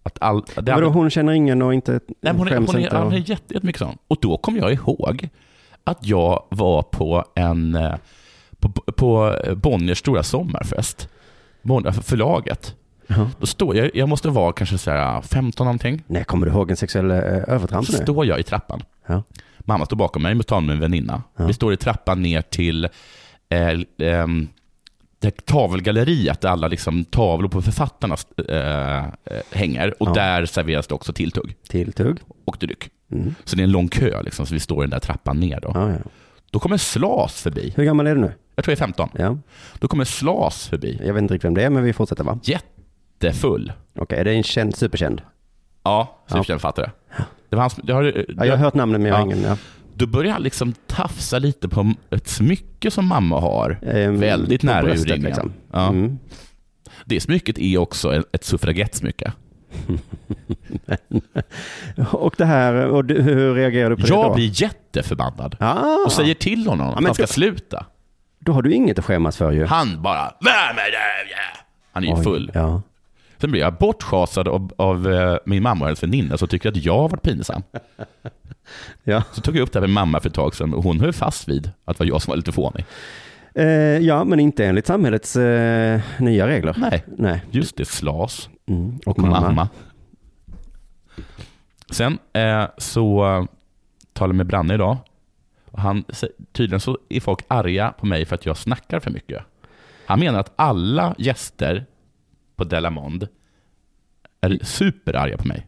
Att 0.03 0.17
all, 0.21 0.43
det 0.55 0.71
Vadå, 0.71 0.89
hon 0.89 1.09
känner 1.09 1.33
ingen 1.33 1.61
och 1.61 1.73
inte 1.73 1.99
nej, 2.21 2.33
hon 2.33 2.47
är, 2.47 2.57
hon 2.57 2.75
är, 2.75 2.91
hon 2.91 3.01
är 3.01 3.05
Och, 3.05 3.13
jätte, 3.13 3.53
jättemycket 3.53 3.79
sån. 3.79 3.97
Och 4.07 4.17
då 4.21 4.37
kom 4.37 4.57
jag 4.57 4.73
ihåg 4.73 5.29
att 5.83 6.07
jag 6.07 6.43
var 6.49 6.81
på 6.81 7.25
en 7.35 7.75
eh, 7.75 7.95
på, 8.59 8.69
på 8.71 9.35
Bonniers 9.55 9.97
stora 9.97 10.23
sommarfest. 10.23 11.09
Bonnier, 11.61 11.91
förlaget. 11.91 12.75
Ja. 13.07 13.29
Då 13.39 13.45
står 13.45 13.75
jag, 13.75 13.91
jag 13.93 14.09
måste 14.09 14.29
vara 14.29 14.53
kanske 14.53 14.77
så 14.77 14.91
här 14.91 15.21
15 15.21 15.65
någonting. 15.65 16.03
Nej, 16.07 16.23
kommer 16.23 16.45
du 16.45 16.51
ihåg 16.51 16.71
en 16.71 16.77
sexuell 16.77 17.11
eh, 17.11 17.17
övertramp 17.47 17.87
Så 17.87 17.91
nu? 17.97 18.03
står 18.03 18.25
jag 18.25 18.39
i 18.39 18.43
trappan. 18.43 18.83
Ja. 19.07 19.23
Mamma 19.59 19.85
står 19.85 19.97
bakom 19.97 20.21
mig, 20.23 20.35
måste 20.35 20.49
ta 20.49 20.59
med 20.59 20.73
en 20.73 20.79
väninna. 20.79 21.23
Ja. 21.37 21.45
Vi 21.45 21.53
står 21.53 21.73
i 21.73 21.77
trappan 21.77 22.21
ner 22.21 22.41
till 22.41 22.85
eh, 23.49 23.79
ehm, 23.97 24.47
det 25.19 25.45
tavelgalleriet 25.45 26.41
där 26.41 26.49
alla 26.49 26.67
liksom 26.67 27.05
tavlor 27.05 27.49
på 27.49 27.61
författarna 27.61 28.15
eh, 28.49 28.97
eh, 28.97 29.05
hänger. 29.51 30.03
Och 30.03 30.13
där 30.13 30.45
serveras 30.45 30.87
det 30.87 30.95
också 30.95 31.13
tilltugg 31.13 31.55
Tilltugg? 31.69 32.17
och 32.45 32.57
dryck. 32.59 32.89
Mm. 33.11 33.35
Så 33.43 33.55
det 33.55 33.61
är 33.61 33.63
en 33.63 33.71
lång 33.71 33.87
kö, 33.87 34.21
liksom, 34.23 34.45
så 34.45 34.53
vi 34.53 34.59
står 34.59 34.83
i 34.83 34.83
den 34.83 34.89
där 34.89 34.99
trappan 34.99 35.39
ner. 35.39 35.59
Då, 35.61 35.71
Ja, 35.73 35.89
ja. 35.89 35.97
då 36.51 36.59
kommer 36.59 36.77
Slas 36.77 37.41
förbi. 37.41 37.73
Hur 37.75 37.83
gammal 37.83 38.07
är 38.07 38.15
du 38.15 38.21
nu? 38.21 38.33
Jag 38.55 38.65
tror 38.65 38.71
jag 38.71 38.75
är 38.77 38.85
15. 38.85 39.09
Ja. 39.17 39.37
Då 39.79 39.87
kommer 39.87 40.05
Slas 40.05 40.67
förbi. 40.67 41.01
Jag 41.05 41.13
vet 41.13 41.21
inte 41.21 41.33
riktigt 41.33 41.45
vem 41.45 41.53
det 41.53 41.63
är, 41.63 41.69
men 41.69 41.83
vi 41.83 41.93
fortsätter 41.93 42.23
va? 42.23 42.39
Jättefull. 42.43 43.73
Okej, 43.99 44.19
är 44.19 44.23
det 44.25 44.31
en 44.33 44.43
känd, 44.43 44.75
superkänd? 44.75 45.21
Ja, 45.83 46.17
Ja. 46.27 46.31
superkänd 46.33 46.61
författare. 46.61 46.89
Det 47.49 47.55
var 47.55 47.61
hans, 47.63 47.75
det 47.83 47.93
har, 47.93 48.03
det, 48.03 48.25
Ja, 48.37 48.45
jag 48.45 48.51
har 48.53 48.57
hört 48.63 48.73
namnet, 48.73 49.01
men 49.01 49.09
jag 49.09 49.15
har 49.17 49.21
Ja. 49.21 49.25
ingen. 49.25 49.41
Ja. 49.43 49.57
Då 49.93 50.05
börjar 50.07 50.31
han 50.33 50.43
liksom 50.43 50.73
tafsa 50.87 51.39
lite 51.39 51.69
på 51.69 51.93
ett 52.09 52.27
smycke 52.27 52.91
som 52.91 53.05
mamma 53.05 53.39
har. 53.39 53.79
Ehm, 53.81 54.19
Väldigt 54.19 54.63
nära 54.63 54.83
urringningen. 54.89 55.21
liksom. 55.21 55.53
Ja. 55.71 55.87
Mm. 55.89 56.17
Det 57.05 57.19
smycket 57.21 57.59
är 57.59 57.77
också 57.77 58.15
ett- 58.15 58.25
ett 58.35 58.43
suffragettsmycke. 58.43 59.31
Och 62.11 62.33
det 62.37 62.45
här, 62.45 62.73
och 62.73 63.05
du, 63.05 63.21
hur 63.21 63.53
reagerar 63.55 63.89
du 63.89 63.95
på 63.95 64.01
det 64.01 64.07
Jag 64.07 64.35
blir 64.35 64.61
jätteförbannad 64.61 65.57
Ah, 65.59 65.95
och 66.05 66.11
säger 66.11 66.33
till 66.33 66.67
honom 66.67 66.89
att 66.89 67.03
han 67.03 67.13
ska 67.13 67.23
då- 67.23 67.27
sluta. 67.27 67.85
Då 68.39 68.51
har 68.51 68.61
du 68.61 68.73
inget 68.73 68.99
att 68.99 69.05
skämmas 69.05 69.37
för 69.37 69.51
ju. 69.51 69.65
Han 69.65 70.01
bara, 70.01 70.33
vem 70.39 70.77
är 70.77 70.91
det? 70.91 70.97
Han 71.91 72.03
är 72.03 72.07
ju 72.07 72.13
Oj, 72.13 72.23
full. 72.23 72.51
Ja. 72.53 72.81
Sen 73.37 73.51
blir 73.51 73.61
jag 73.61 73.73
bortschasad 73.73 74.47
av, 74.47 74.73
av 74.77 75.11
eh, 75.13 75.37
min 75.45 75.63
mamma 75.63 75.81
och 75.81 75.87
hennes 75.87 76.03
väninna 76.03 76.37
som 76.37 76.47
tycker 76.47 76.69
att 76.69 76.77
jag 76.77 76.97
har 76.97 77.09
varit 77.09 77.21
pinsam. 77.23 77.63
Ja. 79.03 79.23
Så 79.31 79.41
tog 79.41 79.55
jag 79.55 79.61
upp 79.63 79.71
det 79.71 79.79
här 79.79 79.87
med 79.87 79.93
mamma 79.93 80.19
för 80.19 80.29
ett 80.29 80.35
tag 80.35 80.55
sedan 80.55 80.73
och 80.73 80.83
hon 80.83 80.99
höll 80.99 81.13
fast 81.13 81.47
vid 81.49 81.71
att 81.85 81.97
det 81.97 82.03
var 82.03 82.09
jag 82.09 82.21
som 82.21 82.31
var 82.31 82.35
lite 82.37 82.51
fånig. 82.51 82.85
Eh, 83.55 83.65
ja, 83.97 84.23
men 84.23 84.39
inte 84.39 84.65
enligt 84.65 84.87
samhällets 84.87 85.35
eh, 85.35 85.99
nya 86.19 86.47
regler. 86.47 86.75
Nej, 86.77 87.03
Nej. 87.17 87.41
just 87.51 87.75
det, 87.77 87.85
slas. 87.85 88.49
Mm. 88.71 88.99
och 89.05 89.19
mamma. 89.19 89.69
Sen 91.89 92.19
eh, 92.33 92.65
så 92.77 93.25
eh, 93.25 93.45
talade 94.13 94.31
jag 94.31 94.35
med 94.35 94.47
Branne 94.47 94.73
idag. 94.73 94.97
Och 95.71 95.79
han, 95.79 96.03
tydligen 96.51 96.79
så 96.79 96.97
är 97.09 97.19
folk 97.19 97.45
arga 97.47 97.93
på 97.99 98.05
mig 98.05 98.25
för 98.25 98.35
att 98.35 98.45
jag 98.45 98.57
snackar 98.57 98.99
för 98.99 99.11
mycket. 99.11 99.43
Han 100.05 100.19
menar 100.19 100.39
att 100.39 100.53
alla 100.55 101.15
gäster 101.17 101.85
på 102.55 102.63
Delamond 102.63 103.27
är 104.41 104.59
superarga 104.63 105.37
på 105.37 105.47
mig. 105.47 105.67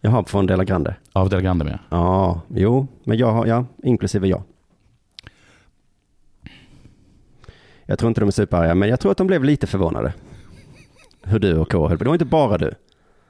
Jaha, 0.00 0.24
från 0.24 0.46
Dela 0.46 0.64
Grande. 0.64 0.96
Av 1.12 1.28
Delagrande 1.28 1.64
med. 1.64 1.78
Ja, 1.88 2.40
jo, 2.48 2.86
men 3.04 3.18
jag 3.18 3.32
har, 3.32 3.46
ja, 3.46 3.64
inklusive 3.82 4.28
jag. 4.28 4.42
Jag 7.86 7.98
tror 7.98 8.08
inte 8.08 8.20
de 8.20 8.26
är 8.26 8.30
superarga, 8.30 8.74
men 8.74 8.88
jag 8.88 9.00
tror 9.00 9.12
att 9.12 9.18
de 9.18 9.26
blev 9.26 9.44
lite 9.44 9.66
förvånade. 9.66 10.12
Hur 11.28 11.38
du 11.38 11.56
och 11.58 11.72
K 11.72 11.88
höll 11.88 11.98
på. 11.98 12.04
Det 12.04 12.08
var 12.10 12.14
inte 12.14 12.24
bara 12.24 12.58
du. 12.58 12.70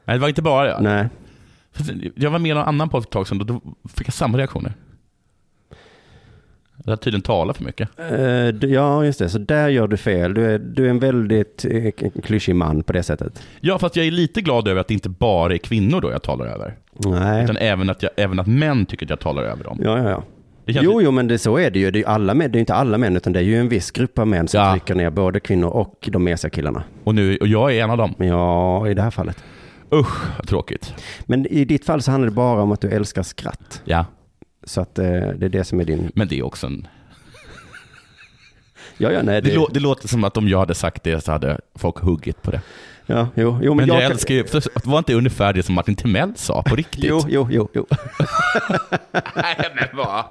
Nej, 0.04 0.16
det 0.16 0.20
var 0.20 0.28
inte 0.28 0.42
bara 0.42 0.68
jag. 0.68 0.82
Nej. 0.82 1.08
Jag 2.14 2.30
var 2.30 2.38
med 2.38 2.50
i 2.50 2.54
någon 2.54 2.62
annan 2.64 2.88
podd 2.88 3.02
för 3.02 3.06
ett 3.08 3.12
tag 3.12 3.28
sedan 3.28 3.40
och 3.40 3.46
då 3.46 3.60
fick 3.94 4.06
jag 4.08 4.14
samma 4.14 4.38
reaktioner. 4.38 4.72
Jag 6.84 6.92
har 6.92 6.96
tydligen 6.96 7.22
talat 7.22 7.56
för 7.56 7.64
mycket. 7.64 7.88
Du- 8.60 8.70
ja, 8.70 9.04
just 9.04 9.18
det. 9.18 9.28
Så 9.28 9.38
där 9.38 9.68
gör 9.68 9.88
du 9.88 9.96
fel. 9.96 10.34
Du 10.34 10.44
är, 10.54 10.58
du 10.58 10.86
är 10.86 10.90
en 10.90 10.98
väldigt 10.98 11.64
eh, 11.64 12.10
klyschig 12.22 12.54
man 12.54 12.82
på 12.82 12.92
det 12.92 13.02
sättet. 13.02 13.42
Ja, 13.60 13.78
fast 13.78 13.96
jag 13.96 14.06
är 14.06 14.10
lite 14.10 14.40
glad 14.40 14.68
över 14.68 14.80
att 14.80 14.88
det 14.88 14.94
inte 14.94 15.08
bara 15.08 15.54
är 15.54 15.58
kvinnor 15.58 16.00
då 16.00 16.10
jag 16.10 16.22
talar 16.22 16.46
över. 16.46 16.76
Nej. 16.92 17.44
Utan 17.44 17.56
även 17.56 17.90
att, 17.90 18.02
jag, 18.02 18.12
även 18.16 18.38
att 18.40 18.46
män 18.46 18.86
tycker 18.86 19.06
att 19.06 19.10
jag 19.10 19.20
talar 19.20 19.42
över 19.42 19.64
dem. 19.64 19.78
Ja, 19.82 19.98
ja, 20.02 20.10
ja. 20.10 20.22
Jo, 20.70 21.02
jo, 21.02 21.10
men 21.10 21.28
det, 21.28 21.38
så 21.38 21.56
är 21.58 21.70
det 21.70 21.78
ju. 21.78 21.90
Det 21.90 22.02
är, 22.02 22.06
alla 22.08 22.34
män, 22.34 22.52
det 22.52 22.58
är 22.58 22.60
inte 22.60 22.74
alla 22.74 22.98
män, 22.98 23.16
utan 23.16 23.32
det 23.32 23.38
är 23.38 23.42
ju 23.44 23.60
en 23.60 23.68
viss 23.68 23.90
grupp 23.90 24.18
av 24.18 24.26
män 24.26 24.48
som 24.48 24.60
Ja. 24.60 24.72
trycker 24.72 24.94
ner 24.94 25.10
både 25.10 25.40
kvinnor 25.40 25.68
och 25.68 26.08
de 26.12 26.24
mesiga 26.24 26.50
killarna. 26.50 26.82
Och, 27.04 27.14
nu, 27.14 27.36
och 27.36 27.46
jag 27.48 27.74
är 27.74 27.84
en 27.84 27.90
av 27.90 27.96
dem. 27.98 28.14
Ja, 28.18 28.88
i 28.88 28.94
det 28.94 29.02
här 29.02 29.10
fallet. 29.10 29.44
Usch, 29.92 30.46
tråkigt. 30.46 30.94
Men 31.26 31.46
i 31.46 31.64
ditt 31.64 31.84
fall 31.84 32.02
så 32.02 32.10
handlar 32.10 32.28
det 32.28 32.34
bara 32.34 32.62
om 32.62 32.72
att 32.72 32.80
du 32.80 32.88
älskar 32.90 33.22
skratt. 33.22 33.82
Ja, 33.84 34.04
Så 34.64 34.80
att 34.80 34.98
eh, 34.98 35.04
det 35.06 35.44
är 35.46 35.48
det 35.48 35.64
som 35.64 35.80
är 35.80 35.84
din... 35.84 36.12
men 36.14 36.28
det 36.28 36.38
är 36.38 36.42
också 36.42 36.66
en... 36.66 36.86
Ja, 38.98 39.12
ja, 39.12 39.22
nej, 39.22 39.42
Det, 39.42 39.48
det... 39.50 39.56
lå, 39.56 39.68
det 39.72 39.80
låter 39.80 40.08
som 40.08 40.24
att 40.24 40.36
om 40.36 40.48
jag 40.48 40.58
hade 40.58 40.74
sagt 40.74 41.02
det 41.02 41.24
så 41.24 41.32
hade 41.32 41.60
folk 41.74 41.98
huggit 41.98 42.42
på 42.42 42.50
det. 42.50 42.60
Ja, 43.06 43.28
jo, 43.34 43.58
jo, 43.62 43.74
men, 43.74 43.86
Men 43.86 43.96
jag, 43.96 44.04
jag... 44.04 44.10
älskar 44.10 44.34
ju... 44.34 44.44
Var 44.84 44.98
inte 44.98 45.14
ungefär 45.14 45.52
det 45.52 45.62
som 45.62 45.74
Martin 45.74 45.96
Timell 45.96 46.32
sa 46.36 46.62
på 46.62 46.76
riktigt? 46.76 47.04
Jo, 47.04 47.20
jo, 47.28 47.48
jo, 47.50 47.68
jo. 47.74 47.86
Nej, 49.34 49.56
men 49.74 49.88
vad? 49.96 50.24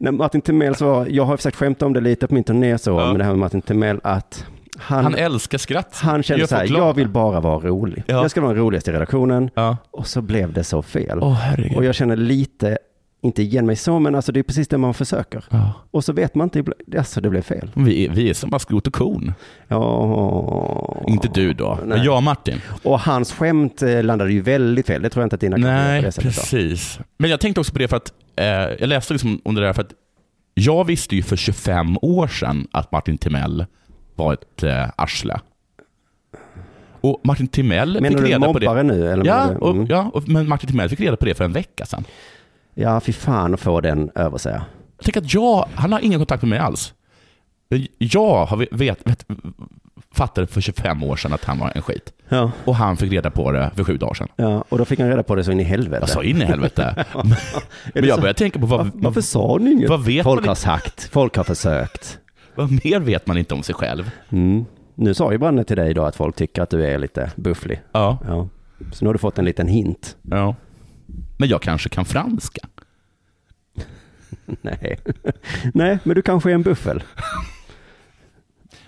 När 0.00 0.12
Martin 0.12 0.40
Timell 0.40 0.74
sa, 0.74 1.06
jag 1.08 1.24
har 1.24 1.36
försökt 1.36 1.56
skämta 1.56 1.86
om 1.86 1.92
det 1.92 2.00
lite 2.00 2.26
på 2.26 2.34
min 2.34 2.44
turné 2.44 2.78
så, 2.78 2.90
Ja. 2.90 3.06
med 3.06 3.20
det 3.20 3.24
här 3.24 3.30
med 3.32 3.38
Martin 3.38 3.62
Timell, 3.62 4.00
att 4.02 4.46
han, 4.78 4.96
Han 4.96 5.04
han, 5.04 5.14
älskar 5.14 5.58
skratt. 5.58 5.96
kände 6.02 6.22
Gör 6.40 6.46
så 6.46 6.56
här, 6.56 6.64
jag 6.76 6.94
vill 6.94 7.08
bara 7.08 7.40
vara 7.40 7.58
rolig. 7.58 8.02
Ja. 8.06 8.14
Jag 8.22 8.30
ska 8.30 8.40
vara 8.40 8.52
den 8.52 8.62
roligaste 8.62 8.90
i 8.90 8.94
redaktionen. 8.94 9.50
Ja. 9.54 9.76
Och 9.90 10.06
så 10.06 10.22
blev 10.22 10.52
det 10.52 10.64
så 10.64 10.82
fel. 10.82 11.22
Herregud. 11.22 11.76
Och 11.76 11.84
jag 11.84 11.94
känner 11.94 12.16
lite, 12.16 12.78
inte 13.24 13.42
igen 13.42 13.66
mig 13.66 13.76
så, 13.76 13.98
men 13.98 14.14
alltså 14.14 14.32
det 14.32 14.40
är 14.40 14.42
precis 14.42 14.68
det 14.68 14.78
man 14.78 14.94
försöker. 14.94 15.44
Ja. 15.50 15.72
Och 15.90 16.04
så 16.04 16.12
vet 16.12 16.34
man 16.34 16.46
inte, 16.54 16.64
alltså 16.98 17.20
det 17.20 17.30
blev 17.30 17.42
fel. 17.42 17.70
Vi, 17.74 18.08
vi 18.08 18.30
är 18.30 18.34
som 18.34 18.50
bara 18.50 18.58
skrot 18.58 18.86
och 18.86 18.92
korn. 18.92 19.34
Ja. 19.68 21.04
Inte 21.08 21.28
du 21.34 21.52
då, 21.52 21.74
Nej. 21.80 21.88
men 21.88 22.04
jag 22.04 22.16
och 22.16 22.22
Martin. 22.22 22.60
Och 22.82 23.00
hans 23.00 23.32
skämt 23.32 23.82
eh, 23.82 24.02
landade 24.02 24.32
ju 24.32 24.40
väldigt 24.40 24.86
fel. 24.86 25.02
Det 25.02 25.08
tror 25.10 25.22
jag 25.22 25.26
inte 25.26 25.34
att 25.34 25.40
dina 25.40 25.56
kollegor 25.56 25.72
på 25.76 25.82
Nej, 25.82 26.02
det 26.02 26.12
sättet 26.12 26.34
precis. 26.34 26.98
Men 27.18 27.30
jag 27.30 27.40
tänkte 27.40 27.60
också 27.60 27.72
på 27.72 27.78
det 27.78 27.88
för 27.88 27.96
att, 27.96 28.12
eh, 28.36 28.46
jag 28.46 28.86
läste 28.88 29.12
liksom 29.14 29.40
om 29.44 29.54
det 29.54 29.60
där 29.60 29.72
för 29.72 29.82
att 29.82 29.92
jag 30.54 30.84
visste 30.84 31.16
ju 31.16 31.22
för 31.22 31.36
25 31.36 31.98
år 32.02 32.26
sedan 32.26 32.66
att 32.70 32.92
Martin 32.92 33.18
Timell 33.18 33.66
var 34.14 34.32
ett 34.32 34.62
eh, 34.62 34.88
arsle. 34.96 35.40
Och 37.00 37.20
Martin 37.24 37.48
Timell 37.48 37.92
Menar 37.94 38.08
fick 38.08 38.18
du 38.18 38.24
reda 38.24 38.40
på 38.46 38.52
mobbare 38.52 38.76
det. 38.78 38.82
nu? 38.82 39.08
Eller 39.12 39.24
Ja, 39.24 39.36
menar 39.36 39.52
du- 39.54 39.60
och, 39.60 39.70
mm. 39.74 39.86
ja 39.86 40.10
och, 40.14 40.28
men 40.28 40.48
Martin 40.48 40.70
Timell 40.70 40.88
fick 40.88 41.00
reda 41.00 41.16
på 41.16 41.24
det 41.24 41.34
för 41.34 41.44
en 41.44 41.52
vecka 41.52 41.86
sedan. 41.86 42.04
Ja, 42.74 43.00
fy 43.00 43.12
fan 43.12 43.54
att 43.54 43.60
få 43.60 43.80
den 43.80 44.10
över 44.14 44.38
sig. 44.38 44.52
Jag 44.96 45.04
tänker 45.04 45.20
att 45.20 45.34
jag, 45.34 45.68
han 45.74 45.92
har 45.92 46.00
ingen 46.00 46.20
kontakt 46.20 46.42
med 46.42 46.48
mig 46.50 46.58
alls. 46.58 46.94
Jag 47.98 48.44
har 48.46 48.56
vet, 48.76 48.98
vet, 49.06 49.26
fattade 50.12 50.46
för 50.46 50.60
25 50.60 51.02
år 51.02 51.16
sedan 51.16 51.32
att 51.32 51.44
han 51.44 51.58
var 51.58 51.72
en 51.74 51.82
skit. 51.82 52.12
Ja, 52.28 52.50
Och 52.64 52.76
han 52.76 52.96
fick 52.96 53.12
reda 53.12 53.30
på 53.30 53.52
det 53.52 53.70
för 53.76 53.84
sju 53.84 53.96
dagar 53.96 54.14
sedan. 54.14 54.28
ja, 54.36 54.64
och 54.68 54.78
då 54.78 54.84
fick 54.84 55.00
han 55.00 55.08
reda 55.08 55.22
på 55.22 55.34
det 55.34 55.44
så 55.44 55.52
in 55.52 55.60
i 55.60 55.62
helvete. 55.62 56.02
Jag 56.02 56.08
sa 56.08 56.22
in 56.22 56.42
i 56.42 56.44
helvete. 56.44 57.04
Men 57.14 57.36
men 57.94 58.04
jag 58.04 58.20
började 58.20 58.38
tänka 58.38 58.58
på 58.58 58.66
vad, 58.66 58.90
Varför, 58.94 59.20
sa 59.20 59.56
ni 59.60 59.70
inget? 59.72 59.90
vad 59.90 60.04
vet 60.04 60.24
Folk 60.24 60.40
man 60.40 60.48
har 60.48 60.54
sagt, 60.54 61.02
folk 61.12 61.36
har 61.36 61.44
försökt. 61.44 62.18
Vad 62.54 62.70
mer 62.84 63.00
vet 63.00 63.26
man 63.26 63.38
inte 63.38 63.54
om 63.54 63.62
sig 63.62 63.74
själv? 63.74 64.10
Mm. 64.30 64.64
Nu 64.94 65.14
sa 65.14 65.32
ju 65.32 65.38
Branne 65.38 65.64
till 65.64 65.76
dig 65.76 65.90
idag 65.90 66.06
att 66.06 66.16
folk 66.16 66.36
tycker 66.36 66.62
att 66.62 66.70
du 66.70 66.86
är 66.86 66.98
lite 66.98 67.30
bufflig. 67.36 67.80
Ja, 67.92 68.18
Ja. 68.26 68.48
Så 68.92 69.04
nu 69.04 69.08
har 69.08 69.12
du 69.12 69.18
fått 69.18 69.38
en 69.38 69.44
liten 69.44 69.68
hint. 69.68 70.16
ja. 70.22 70.54
Men 71.36 71.48
jag 71.48 71.62
kanske 71.62 71.88
kan 71.88 72.04
franska. 72.04 72.68
Nej. 74.60 74.98
Nej, 75.74 75.98
men 76.04 76.14
du 76.16 76.22
kanske 76.22 76.50
är 76.50 76.54
en 76.54 76.62
buffel. 76.62 77.02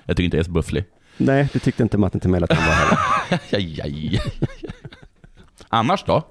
Jag 0.09 0.17
tycker 0.17 0.25
inte 0.25 0.37
jag 0.37 0.43
är 0.43 0.45
så 0.45 0.51
bufflig. 0.51 0.85
Nej, 1.17 1.49
det 1.53 1.59
tyckte 1.59 1.83
inte 1.83 1.99
Martin 1.99 2.21
Timell 2.21 2.45
att 2.45 2.53
han 2.53 2.67
var 2.67 2.75
heller. 2.75 4.21
Annars 5.69 6.05
då? 6.05 6.23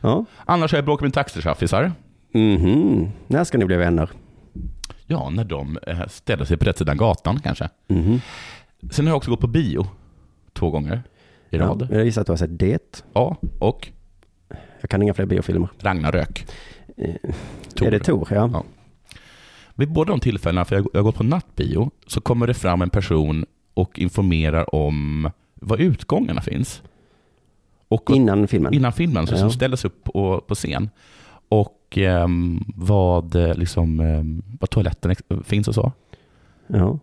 Ja. 0.00 0.24
Annars 0.44 0.72
har 0.72 0.76
jag 0.78 0.84
bråkat 0.84 1.02
med 1.02 1.14
taxichaffisar. 1.14 1.92
Mhm. 2.32 3.08
När 3.26 3.44
ska 3.44 3.58
ni 3.58 3.64
bli 3.64 3.76
vänner? 3.76 4.10
Ja, 5.06 5.30
när 5.30 5.44
de 5.44 5.78
eh, 5.86 6.06
ställer 6.08 6.44
sig 6.44 6.56
på 6.56 6.64
rätt 6.64 6.78
sidan 6.78 6.96
gatan 6.96 7.40
kanske. 7.40 7.68
Mhm. 7.88 8.20
Sen 8.90 9.06
har 9.06 9.10
jag 9.10 9.16
också 9.16 9.30
gått 9.30 9.40
på 9.40 9.46
bio 9.46 9.86
två 10.52 10.70
gånger 10.70 11.02
i 11.50 11.56
Ja, 11.56 11.64
rad. 11.66 11.88
jag 11.90 12.04
gissar 12.04 12.20
att 12.20 12.26
du 12.26 12.32
har 12.32 12.36
sett 12.36 12.58
Det. 12.58 13.04
Ja, 13.12 13.36
och 13.58 13.88
Jag 14.80 14.90
kan 14.90 15.02
inga 15.02 15.14
fler 15.14 15.26
biofilmer. 15.26 15.68
Ragnarök. 15.78 16.46
Eh, 16.96 17.14
Tor. 17.74 17.86
Är 17.86 17.90
det 17.90 17.98
Tor? 18.00 18.28
Ja. 18.30 18.50
Ja. 18.52 18.64
Vid 19.74 19.92
båda 19.92 20.10
de 20.10 20.20
tillfällena, 20.20 20.64
för 20.64 20.76
jag 20.76 20.86
jag 20.92 20.98
har 21.00 21.04
gått 21.04 21.14
på 21.16 21.22
nattbio, 21.24 21.90
så 22.06 22.20
kommer 22.20 22.46
det 22.46 22.54
fram 22.54 22.82
en 22.82 22.90
person 22.90 23.44
och 23.74 23.98
informerar 23.98 24.74
om 24.74 25.30
var 25.54 25.76
utgångarna 25.78 26.40
finns. 26.40 26.82
Och 27.88 28.10
Innan 28.10 28.48
filmen? 28.48 28.74
innan 28.74 28.92
filmen, 28.92 29.26
så 29.26 29.34
Ja. 29.34 29.38
som 29.38 29.50
ställs 29.50 29.84
upp 29.84 30.04
på, 30.04 30.40
på 30.46 30.54
scen. 30.54 30.90
Och 31.48 31.98
ehm, 31.98 32.64
vad, 32.76 33.34
eh, 33.34 33.54
liksom, 33.54 34.00
ehm, 34.00 34.42
vad 34.60 34.70
toaletten 34.70 35.14
finns 35.44 35.68
och 35.68 35.74
så. 35.74 35.92
Ja. 36.66 36.98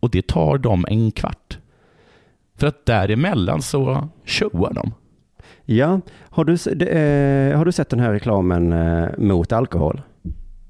Och 0.00 0.10
det 0.10 0.26
tar 0.26 0.58
dem 0.58 0.84
en 0.88 1.10
kvart. 1.10 1.58
För 2.56 2.66
att 2.66 2.86
däremellan 2.86 3.62
så 3.62 4.08
showar 4.24 4.72
de. 4.72 4.92
Ja, 5.70 6.00
har 6.22 6.44
du, 6.44 6.52
eh, 6.86 7.58
har 7.58 7.64
du 7.64 7.72
sett 7.72 7.88
den 7.88 8.00
här 8.00 8.12
reklamen 8.12 8.72
eh, 8.72 9.08
mot 9.18 9.52
alkohol? 9.52 10.02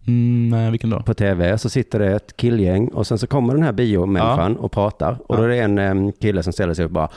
Mm, 0.06 0.48
nej, 0.48 0.70
vilken 0.70 0.90
då? 0.90 1.02
På 1.02 1.14
tv 1.14 1.58
så 1.58 1.68
sitter 1.68 1.98
det 1.98 2.06
ett 2.06 2.36
killgäng 2.36 2.88
och 2.88 3.06
sen 3.06 3.18
så 3.18 3.26
kommer 3.26 3.54
den 3.54 3.62
här 3.62 3.72
biomänniskan 3.72 4.56
och 4.56 4.72
pratar 4.72 5.18
och 5.26 5.36
då 5.36 5.42
är 5.42 5.48
det 5.48 5.58
en 5.58 5.78
eh, 5.78 6.12
kille 6.20 6.42
som 6.42 6.52
ställer 6.52 6.74
sig 6.74 6.84
upp 6.84 6.90
och 6.90 6.94
bara 6.94 7.08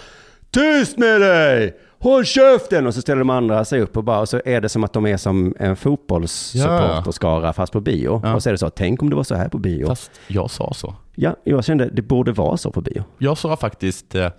Tyst 0.52 0.98
med 0.98 1.22
dig! 1.22 1.78
Håll 2.00 2.26
käften! 2.26 2.88
Och 2.88 2.94
så 2.94 3.02
ställer 3.02 3.20
de 3.20 3.30
andra 3.30 3.66
sig 3.66 3.82
upp 3.82 3.98
och 3.98 4.04
bara, 4.04 4.20
och 4.20 4.30
så 4.30 4.42
är 4.46 4.62
det 4.62 4.70
som 4.70 4.84
att 4.84 4.94
de 4.94 5.06
är 5.06 5.18
som 5.18 5.56
en 5.60 5.76
fotbollssupporterskara 5.76 7.54
fast 7.54 7.74
på 7.74 7.82
bio. 7.82 8.22
Ja. 8.24 8.36
Och 8.36 8.44
så 8.44 8.50
är 8.50 8.52
det 8.52 8.58
så, 8.58 8.70
tänk 8.70 9.02
om 9.02 9.10
det 9.10 9.16
var 9.16 9.24
så 9.24 9.36
här 9.36 9.50
på 9.50 9.58
bio. 9.58 9.88
Fast 9.88 10.12
jag 10.28 10.52
sa 10.52 10.74
så. 10.74 10.96
Ja, 11.16 11.36
jag 11.44 11.66
kände 11.66 11.90
det 11.90 12.02
borde 12.02 12.32
vara 12.32 12.58
så 12.58 12.72
på 12.72 12.82
bio. 12.82 13.04
Jag 13.18 13.38
sa 13.38 13.58
faktiskt 13.58 14.16
eh, 14.16 14.30